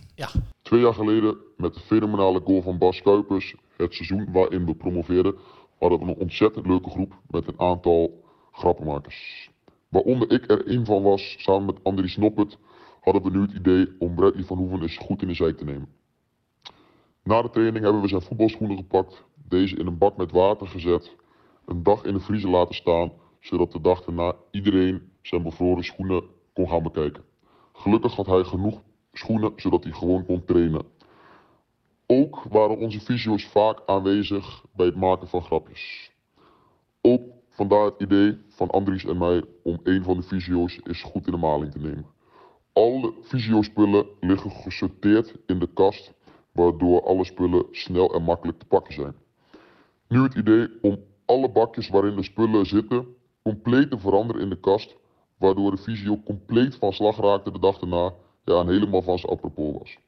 Twee 0.62 0.80
jaar 0.80 0.94
geleden, 0.94 1.36
met 1.56 1.74
de 1.74 1.80
fenomenale 1.86 2.40
goal 2.44 2.62
van 2.62 2.78
Bas 2.78 3.02
Kuipers, 3.02 3.54
het 3.76 3.94
seizoen 3.94 4.28
waarin 4.32 4.66
we 4.66 4.74
promoveerden, 4.74 5.34
hadden 5.78 5.98
we 5.98 6.04
een 6.04 6.16
ontzettend 6.18 6.66
leuke 6.66 6.90
groep 6.90 7.12
met 7.28 7.46
een 7.46 7.60
aantal 7.60 8.22
grappenmakers. 8.52 9.48
Waaronder 9.88 10.30
ik 10.30 10.50
er 10.50 10.66
één 10.66 10.84
van 10.86 11.02
was, 11.02 11.34
samen 11.38 11.64
met 11.64 11.76
Andries 11.82 12.16
Noppert, 12.16 12.56
hadden 13.00 13.22
we 13.22 13.30
nu 13.30 13.40
het 13.40 13.52
idee 13.52 13.94
om 13.98 14.14
Bradley 14.14 14.44
van 14.44 14.58
Hoeven 14.58 14.82
eens 14.82 14.96
goed 14.96 15.22
in 15.22 15.28
de 15.28 15.34
zijk 15.34 15.56
te 15.56 15.64
nemen. 15.64 15.88
Na 17.22 17.42
de 17.42 17.50
training 17.50 17.84
hebben 17.84 18.02
we 18.02 18.08
zijn 18.08 18.22
voetbalschoenen 18.22 18.76
gepakt, 18.76 19.24
deze 19.34 19.76
in 19.76 19.86
een 19.86 19.98
bak 19.98 20.16
met 20.16 20.32
water 20.32 20.66
gezet, 20.66 21.16
een 21.66 21.82
dag 21.82 22.04
in 22.04 22.14
de 22.14 22.20
vriezer 22.20 22.50
laten 22.50 22.74
staan, 22.74 23.12
zodat 23.40 23.72
de 23.72 23.80
dag 23.80 24.04
daarna 24.04 24.34
iedereen 24.50 25.02
zijn 25.22 25.42
bevroren 25.42 25.84
schoenen 25.84 26.22
kon 26.52 26.68
gaan 26.68 26.82
bekijken. 26.82 27.24
Gelukkig 27.72 28.16
had 28.16 28.26
hij 28.26 28.44
genoeg 28.44 28.82
schoenen 29.12 29.52
zodat 29.56 29.84
hij 29.84 29.92
gewoon 29.92 30.26
kon 30.26 30.44
trainen. 30.44 30.84
Ook 32.06 32.42
waren 32.42 32.78
onze 32.78 33.00
fysio's 33.00 33.44
vaak 33.44 33.82
aanwezig 33.86 34.64
bij 34.72 34.86
het 34.86 34.96
maken 34.96 35.28
van 35.28 35.42
grapjes. 35.42 36.12
Ook 37.00 37.22
vandaar 37.48 37.84
het 37.84 38.00
idee 38.00 38.38
van 38.48 38.70
Andries 38.70 39.04
en 39.04 39.18
mij 39.18 39.44
om 39.62 39.80
een 39.82 40.02
van 40.02 40.16
de 40.16 40.22
fysio's 40.22 40.80
eens 40.82 41.02
goed 41.02 41.26
in 41.26 41.32
de 41.32 41.38
maling 41.38 41.72
te 41.72 41.78
nemen. 41.78 42.06
Alle 42.80 43.12
fysiospullen 43.22 44.06
liggen 44.20 44.50
gesorteerd 44.50 45.34
in 45.46 45.58
de 45.58 45.68
kast, 45.74 46.12
waardoor 46.52 47.02
alle 47.02 47.24
spullen 47.24 47.66
snel 47.70 48.14
en 48.14 48.22
makkelijk 48.22 48.58
te 48.58 48.66
pakken 48.66 48.94
zijn. 48.94 49.14
Nu 50.08 50.22
het 50.22 50.34
idee 50.34 50.68
om 50.80 50.98
alle 51.24 51.50
bakjes 51.50 51.88
waarin 51.88 52.16
de 52.16 52.22
spullen 52.22 52.66
zitten 52.66 53.06
compleet 53.42 53.90
te 53.90 53.98
veranderen 53.98 54.42
in 54.42 54.48
de 54.48 54.60
kast, 54.60 54.96
waardoor 55.38 55.70
de 55.70 55.76
fysio 55.76 56.20
compleet 56.24 56.76
van 56.76 56.92
slag 56.92 57.16
raakte 57.16 57.52
de 57.52 57.58
dag 57.58 57.78
daarna 57.78 58.14
ja, 58.44 58.60
en 58.60 58.68
helemaal 58.68 59.02
van 59.02 59.18
zijn 59.18 59.32
apropos 59.32 59.78
was. 59.78 59.98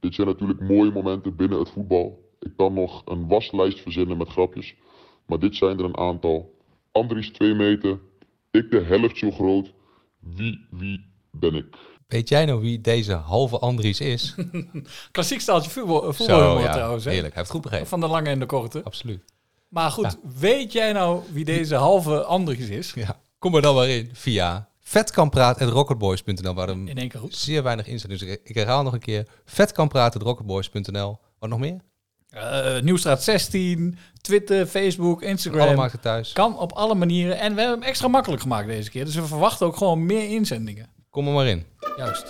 Dit 0.00 0.14
zijn 0.14 0.26
natuurlijk 0.26 0.60
mooie 0.60 0.90
momenten 0.90 1.36
binnen 1.36 1.58
het 1.58 1.70
voetbal. 1.70 2.30
Ik 2.38 2.52
kan 2.56 2.72
nog 2.72 3.02
een 3.04 3.28
waslijst 3.28 3.80
verzinnen 3.80 4.16
met 4.16 4.28
grapjes, 4.28 4.74
maar 5.26 5.38
dit 5.38 5.56
zijn 5.56 5.78
er 5.78 5.84
een 5.84 5.98
aantal. 5.98 6.54
Andries 6.92 7.30
2 7.30 7.54
meter, 7.54 8.00
ik 8.50 8.70
de 8.70 8.80
helft 8.80 9.18
zo 9.18 9.30
groot. 9.30 9.72
Wie, 10.18 10.66
wie 10.70 11.04
ben 11.30 11.54
ik? 11.54 11.98
Weet 12.10 12.28
jij 12.28 12.44
nou 12.44 12.60
wie 12.60 12.80
deze 12.80 13.12
halve 13.12 13.58
Andries 13.58 14.00
is? 14.00 14.34
Klassiek 15.12 15.40
staaltje 15.40 15.70
voetbal, 15.70 16.12
voetbalhumor 16.12 16.60
ja, 16.60 16.72
trouwens. 16.72 17.04
Hè? 17.04 17.10
heerlijk. 17.10 17.32
Hij 17.34 17.42
heeft 17.42 17.54
goed 17.54 17.62
begrepen. 17.62 17.86
Van 17.86 18.00
de 18.00 18.06
lange 18.06 18.28
en 18.28 18.38
de 18.38 18.46
korte. 18.46 18.82
Absoluut. 18.84 19.24
Maar 19.68 19.90
goed, 19.90 20.16
weet 20.38 20.72
jij 20.72 20.92
nou 20.92 21.22
wie 21.32 21.44
deze 21.44 21.74
halve 21.74 22.24
Andries 22.24 22.68
is? 22.68 22.92
Ja, 22.94 23.20
kom 23.38 23.54
er 23.54 23.62
dan 23.62 23.74
maar 23.74 23.88
in 23.88 24.10
via 24.12 24.68
vetkampraat.rocketboys.nl 24.80 26.54
waar 26.54 26.68
er 26.68 26.74
In 26.74 26.98
één 26.98 27.08
keer 27.08 27.20
goed. 27.20 27.36
zeer 27.36 27.62
weinig 27.62 27.86
in. 27.86 28.00
Dus 28.08 28.22
ik, 28.22 28.54
herhaal 28.54 28.82
nog 28.82 28.92
een 28.92 29.00
keer. 29.00 29.26
Vetkampraat.rocketboys.nl 29.44 31.18
Wat 31.38 31.48
nog 31.48 31.58
meer? 31.58 31.80
Eh, 32.30 32.80
Nieuwstraat 32.80 33.22
16, 33.22 33.98
Twitter, 34.20 34.66
Facebook, 34.66 35.22
Instagram. 35.22 35.66
Allemaal 35.66 35.90
thuis. 36.00 36.32
Kan 36.32 36.58
op 36.58 36.72
alle 36.72 36.94
manieren. 36.94 37.38
En 37.38 37.54
we 37.54 37.60
hebben 37.60 37.78
hem 37.78 37.88
extra 37.88 38.08
makkelijk 38.08 38.42
gemaakt 38.42 38.68
deze 38.68 38.90
keer. 38.90 39.04
Dus 39.04 39.14
we 39.14 39.26
verwachten 39.26 39.66
ook 39.66 39.76
gewoon 39.76 40.06
meer 40.06 40.28
inzendingen. 40.28 40.88
Kom 41.10 41.26
er 41.26 41.32
maar 41.32 41.46
in. 41.46 41.64
Juist. 41.96 42.26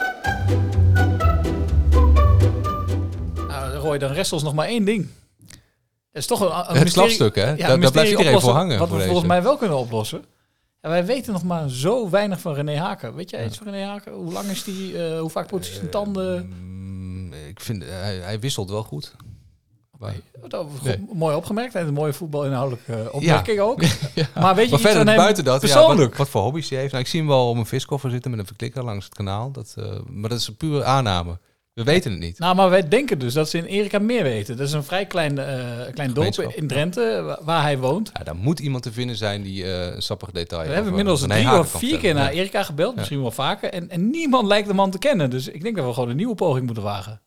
Nou, 3.49 3.75
Roy, 3.75 3.99
dan 3.99 4.13
rest 4.13 4.33
ons 4.33 4.43
nog 4.43 4.55
maar 4.55 4.67
één 4.67 4.85
ding. 4.85 5.09
Dat 6.13 6.23
is 6.23 6.27
toch 6.27 6.41
een, 6.41 6.71
een 6.75 6.79
Het 6.81 6.91
slapstuk, 6.93 7.35
hè? 7.35 7.51
Ja, 7.51 7.57
Daar- 7.57 7.79
mysterie 7.79 7.91
blijft 7.93 8.11
iedereen 8.11 8.41
voor 8.41 8.51
hangen 8.53 8.79
Wat 8.79 8.89
voor 8.89 8.99
we 8.99 9.05
volgens 9.05 9.27
mij 9.27 9.43
wel 9.43 9.57
kunnen 9.57 9.77
oplossen. 9.79 10.25
En 10.81 10.91
wij 10.91 11.05
weten 11.07 11.33
nog 11.33 11.43
maar 11.45 11.71
zo 11.71 12.11
weinig 12.11 12.41
van 12.41 12.55
René 12.55 12.77
Haken. 12.77 13.15
Weet 13.15 13.31
jij 13.31 13.45
iets 13.47 13.57
van 13.59 13.67
René 13.71 13.85
Haken? 13.85 14.13
Hoe 14.13 14.33
lang 14.33 14.47
is 14.49 14.65
die? 14.65 15.05
eh, 15.07 15.21
hoe 15.21 15.31
vaak 15.31 15.47
poetst 15.47 15.69
hij 15.71 15.79
zijn 15.79 15.91
tanden? 15.91 16.47
Mm, 16.61 17.33
Ik 17.33 17.61
vind, 17.61 17.83
hij, 17.85 18.17
hij 18.17 18.41
wisselt 18.41 18.71
wel 18.71 18.83
goed. 18.83 19.15
Maar- 20.01 20.15
Nee. 20.83 20.97
goed, 20.97 21.15
Mooi 21.15 21.35
opgemerkt. 21.37 21.75
En 21.75 21.87
een 21.87 21.95
mooie 21.95 22.13
voetbalinhoudelijke 22.13 22.93
eh, 22.95 23.15
opmerking 23.15 23.61
ook. 23.61 23.83
Ja. 24.15 24.27
Maar 24.35 24.55
weet 24.55 24.69
je 24.69 24.75
iets 24.75 24.83
verder 24.85 25.05
buiten 25.17 25.45
dat, 25.45 25.55
ja, 25.55 25.61
persoonlijk? 25.61 26.09
wat, 26.09 26.19
wat 26.19 26.29
voor 26.29 26.43
hobby's 26.43 26.71
hij 26.71 26.79
heeft. 26.79 26.91
Nou, 26.93 27.05
ik 27.05 27.11
zie 27.11 27.21
hem 27.21 27.29
wel 27.29 27.49
op 27.49 27.57
een 27.57 27.67
viskoffer 27.67 28.11
zitten 28.11 28.31
met 28.31 28.41
een 28.41 28.47
verklikker 28.47 28.85
langs 28.85 29.05
het 29.05 29.15
kanaal. 29.15 29.51
Dat, 29.51 29.75
eh, 29.79 29.85
maar 30.09 30.29
dat 30.31 30.39
is 30.39 30.47
een 30.49 30.57
pure 30.57 30.85
aanname. 30.85 31.39
We 31.73 31.85
weten 31.85 32.11
het 32.11 32.21
niet. 32.21 32.39
Nou, 32.39 32.55
maar 32.57 32.71
wij 32.71 32.89
denken 32.89 33.19
dus 33.19 33.35
dat 33.35 33.49
ze 33.49 33.59
in 33.59 33.65
Erika 33.65 33.99
meer 33.99 34.23
weten. 34.23 34.57
Dat 34.57 34.67
is 34.67 34.73
een 34.73 34.85
vrij 34.85 35.07
klein, 35.07 35.39
eh, 35.39 35.93
klein 35.93 36.13
dorp 36.13 36.39
in 36.55 36.67
Drenthe, 36.67 37.23
wa- 37.25 37.39
waar 37.43 37.63
hij 37.63 37.79
woont. 37.79 38.11
Ja, 38.19 38.25
daar 38.25 38.37
moet 38.37 38.61
iemand 38.61 38.83
te 38.83 38.93
vinden 38.93 39.17
zijn 39.17 39.43
die 39.43 39.67
een 39.67 40.03
sappig 40.03 40.31
detail 40.31 40.67
We 40.67 40.73
hebben 40.73 40.89
inmiddels 40.91 41.21
drie 41.21 41.59
of 41.59 41.69
vier 41.71 41.99
keer 41.99 42.15
naar 42.15 42.35
Ja. 42.35 42.41
Erika 42.41 42.63
gebeld, 42.63 42.91
Ja. 42.93 42.97
misschien 42.99 43.21
wel 43.21 43.31
vaker. 43.31 43.71
En, 43.73 43.91
en 43.91 44.11
niemand 44.11 44.47
lijkt 44.47 44.69
de 44.69 44.75
man 44.75 44.91
te 44.91 44.99
kennen. 44.99 45.31
Dus 45.31 45.49
ik 45.49 45.63
denk 45.63 45.77
dat 45.77 45.87
we 45.87 45.93
gewoon 45.93 46.09
een 46.09 46.17
nieuwe 46.17 46.35
poging 46.35 46.65
moeten 46.67 46.83
wagen. 46.85 47.21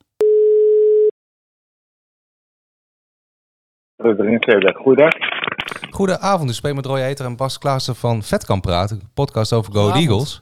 Goedendag. 3.98 5.14
Goedenavond, 5.90 6.50
u 6.50 6.54
spreekt 6.54 6.76
met 6.76 6.86
Roy 6.86 7.00
Heter 7.00 7.26
en 7.26 7.36
Bas 7.36 7.58
Klaassen 7.58 7.96
van 7.96 8.24
Vet 8.24 8.46
kan 8.46 8.62
praten. 8.62 9.00
Een 9.00 9.10
podcast 9.14 9.54
over 9.54 9.74
Go. 9.74 9.92
Eagles. 9.92 10.42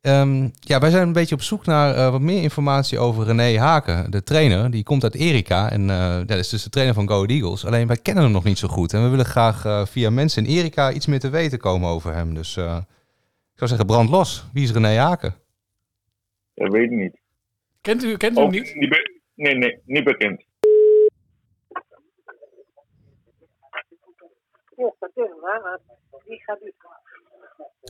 Ehm, 0.00 0.48
ja, 0.60 0.78
wij 0.80 0.90
zijn 0.90 1.06
een 1.06 1.12
beetje 1.12 1.34
op 1.34 1.40
zoek 1.40 1.66
naar 1.66 1.94
eh, 1.94 2.10
wat 2.10 2.20
meer 2.20 2.42
informatie 2.42 2.98
over 2.98 3.26
René 3.26 3.58
Haken, 3.58 4.10
de 4.10 4.22
trainer. 4.22 4.70
Die 4.70 4.82
komt 4.82 5.02
uit 5.02 5.14
Erika 5.14 5.70
en 5.70 5.80
eh, 5.80 5.96
ja, 5.96 6.24
dat 6.24 6.38
is 6.38 6.48
dus 6.48 6.62
de 6.62 6.70
trainer 6.70 6.94
van 6.94 7.08
Go 7.08 7.24
Eagles. 7.24 7.66
Alleen 7.66 7.86
wij 7.86 7.96
kennen 7.96 8.22
hem 8.22 8.32
nog 8.32 8.44
niet 8.44 8.58
zo 8.58 8.68
goed. 8.68 8.92
En 8.92 9.02
we 9.02 9.08
willen 9.08 9.24
graag 9.24 9.64
eh, 9.64 9.86
via 9.86 10.10
mensen 10.10 10.46
in 10.46 10.56
Erika 10.58 10.92
iets 10.92 11.06
meer 11.06 11.20
te 11.20 11.30
weten 11.30 11.58
komen 11.58 11.88
over 11.88 12.14
hem. 12.14 12.34
Dus 12.34 12.56
eh, 12.56 12.76
ik 13.52 13.58
zou 13.58 13.70
zeggen, 13.70 13.86
brand 13.86 14.10
los. 14.10 14.44
Wie 14.52 14.62
is 14.62 14.72
René 14.72 14.96
Haken? 14.96 15.34
Dat 16.54 16.72
weet 16.72 16.90
ik 16.90 16.98
niet. 16.98 17.18
Kent 17.80 18.04
u, 18.04 18.16
kent 18.16 18.38
u 18.38 18.40
hem 18.40 18.50
niet? 18.50 18.74
niet 18.74 19.10
nee, 19.34 19.54
nee, 19.54 19.78
niet 19.84 20.04
bekend. 20.04 20.44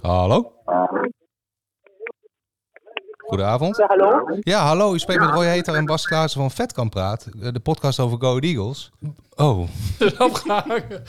Hallo? 0.02 0.52
Goedenavond. 3.16 3.76
Ja, 3.76 3.86
hallo? 3.86 4.24
Ja, 4.40 4.58
hallo. 4.58 4.94
U 4.94 4.98
spreekt 4.98 5.20
met 5.20 5.30
Roy 5.30 5.44
Heter 5.44 5.74
en 5.74 5.84
Bas 5.84 6.06
Klaassen 6.06 6.40
van 6.40 6.50
Vet 6.50 6.72
kan 6.72 6.88
praten. 6.88 7.32
eh, 7.42 7.52
De 7.52 7.60
podcast 7.60 7.98
over 8.00 8.18
Go 8.20 8.38
Eagles. 8.38 8.90
Oh, 9.36 9.58
Opgehangen. 10.28 11.02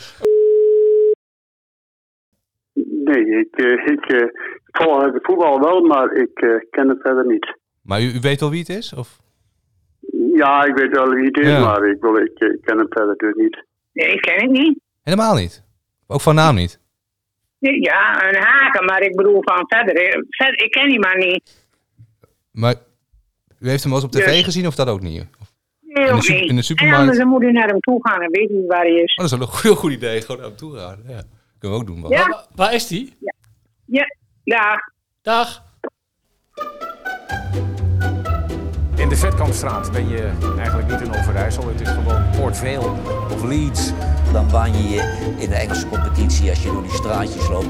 Nee, 3.04 3.26
ik, 3.40 3.56
eh, 3.56 3.86
ik 3.94 4.06
eh, 4.06 4.28
volg 4.72 5.04
het 5.04 5.20
voetbal 5.26 5.60
wel, 5.60 5.82
maar 5.82 6.12
ik 6.12 6.40
eh, 6.40 6.50
ken 6.70 6.90
het 6.90 7.02
verder 7.02 7.26
niet. 7.26 7.58
maar 7.82 8.02
u, 8.02 8.06
u 8.14 8.20
weet 8.20 8.40
wel 8.40 8.50
wie 8.50 8.60
het 8.60 8.70
is? 8.70 8.94
Of? 8.94 9.20
Ja, 10.34 10.64
ik 10.64 10.76
weet 10.76 10.96
wel 10.96 11.10
wie 11.10 11.26
het 11.26 11.38
is, 11.38 11.48
Ja. 11.48 11.60
maar 11.60 11.86
ik, 11.88 12.02
wil, 12.02 12.16
ik, 12.18 12.36
ken 12.62 12.78
het 12.78 12.88
verder 12.90 13.16
dus 13.18 13.34
niet. 13.36 13.66
Nee, 13.94 14.08
ik 14.14 14.22
ken 14.22 14.42
het 14.42 14.52
niet. 14.52 14.80
Helemaal 15.02 15.36
niet. 15.36 15.64
Ook 16.12 16.22
van 16.22 16.36
naam 16.36 16.56
niet. 16.56 16.80
Ja, 17.60 18.30
een 18.30 18.42
haken, 18.44 18.86
maar 18.86 19.02
ik 19.02 19.16
bedoel 19.16 19.44
van 19.44 19.64
verder. 19.68 20.26
verder 20.30 20.64
ik 20.64 20.72
ken 20.72 20.90
die 20.90 21.00
man 21.00 21.18
niet. 21.18 21.68
Maar 22.52 22.76
u 23.60 23.70
heeft 23.70 23.84
hem 23.84 23.92
wel 23.92 24.02
eens 24.02 24.10
op 24.16 24.22
tv 24.22 24.26
Dus- 24.36 24.44
gezien 24.44 24.68
of 24.68 24.76
dat 24.76 24.88
ook 24.88 25.02
niet? 25.02 25.26
Nee, 25.82 26.08
In 26.08 26.16
de 26.16 26.36
in 26.36 26.48
de 26.48 26.54
En 26.56 26.64
supermarkt? 26.64 27.00
anders 27.00 27.18
dan 27.18 27.28
moet 27.28 27.42
u 27.44 27.52
naar 27.52 27.68
hem 27.68 27.80
toe 27.80 28.00
gaan 28.08 28.22
en 28.22 28.32
weet 28.32 28.50
niet 28.50 28.68
waar 28.68 28.82
hij 28.82 28.94
is. 28.94 29.12
Oh, 29.16 29.18
dat 29.30 29.32
is 29.32 29.38
wel 29.38 29.48
een 29.48 29.62
heel 29.62 29.76
goed 29.84 29.92
idee. 29.92 30.22
Gewoon 30.22 30.38
naar 30.38 30.48
hem 30.48 30.58
toe 30.58 30.78
gaan. 30.78 31.00
Ja. 31.08 31.24
Kunnen 31.60 31.78
we 31.80 31.84
ook 31.84 31.88
doen. 31.88 32.10
Ja. 32.10 32.28
Waar, 32.28 32.46
waar 32.56 32.74
is 32.74 32.88
die? 32.88 33.18
Ja, 33.86 34.06
dag. 34.44 34.80
Dag. 35.22 35.64
In 38.96 39.10
de 39.10 39.16
Vetkampstraat 39.16 39.92
ben 39.92 40.08
je 40.10 40.32
eigenlijk 40.58 40.88
niet 40.92 41.02
in 41.02 41.14
Overijssel. 41.20 41.68
Het 41.68 41.82
is 41.82 41.90
gewoon 41.90 42.30
Port 42.38 42.58
Vale 42.58 42.92
of 43.32 43.44
Leeds. 43.44 43.92
Dan 44.32 44.48
baan 44.52 44.72
je 44.72 44.90
je 44.90 45.34
in 45.38 45.50
de 45.50 45.56
Engelse 45.56 45.88
competitie 45.88 46.50
als 46.50 46.64
je 46.64 46.72
door 46.72 46.82
die 46.82 46.92
straatjes 46.92 47.50
loopt. 47.50 47.68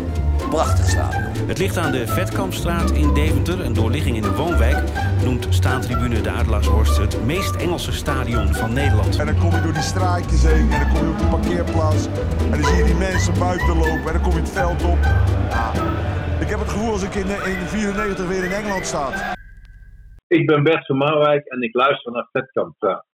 Prachtig 0.50 0.86
stadion. 0.90 1.48
Het 1.48 1.58
ligt 1.58 1.78
aan 1.78 1.92
de 1.92 2.08
Vetkampstraat 2.08 2.92
in 2.92 3.14
Deventer, 3.14 3.66
een 3.66 3.74
doorligging 3.74 4.16
in 4.16 4.22
de 4.22 4.36
woonwijk. 4.36 4.78
Noemt 5.24 5.48
staantribune 5.50 6.22
de 6.22 6.30
Adelaarshorst 6.30 6.98
het 6.98 7.26
meest 7.26 7.56
Engelse 7.56 7.92
stadion 7.92 8.54
van 8.54 8.74
Nederland. 8.74 9.20
En 9.20 9.26
dan 9.26 9.38
kom 9.38 9.52
je 9.52 9.62
door 9.62 9.74
die 9.74 9.82
straatjes 9.82 10.44
heen 10.44 10.72
en 10.72 10.80
dan 10.80 10.90
kom 10.94 11.04
je 11.04 11.12
op 11.12 11.20
de 11.20 11.28
parkeerplaats. 11.28 12.06
En 12.52 12.52
dan 12.52 12.64
zie 12.64 12.78
je 12.78 12.84
die 12.84 12.96
mensen 12.96 13.40
buiten 13.40 13.78
lopen 13.78 14.08
en 14.08 14.14
dan 14.14 14.22
kom 14.22 14.32
je 14.32 14.40
het 14.40 14.50
veld 14.50 14.84
op. 14.84 15.00
Ja, 15.50 15.72
ik 16.40 16.50
heb 16.50 16.60
het 16.60 16.70
gevoel 16.70 16.92
als 16.92 17.04
ik 17.04 17.16
in, 17.16 17.30
eh, 17.30 17.60
in 17.60 17.68
94 17.68 18.28
weer 18.28 18.44
in 18.44 18.52
Engeland 18.52 18.86
sta. 18.86 19.34
Ik 20.28 20.46
ben 20.46 20.64
Bert 20.64 20.86
van 20.86 20.98
Marwijk 20.98 21.46
en 21.46 21.62
ik 21.62 21.76
luister 21.76 22.12
naar 22.12 22.28
Vetkamp 22.32 22.76
Praat. 22.78 23.11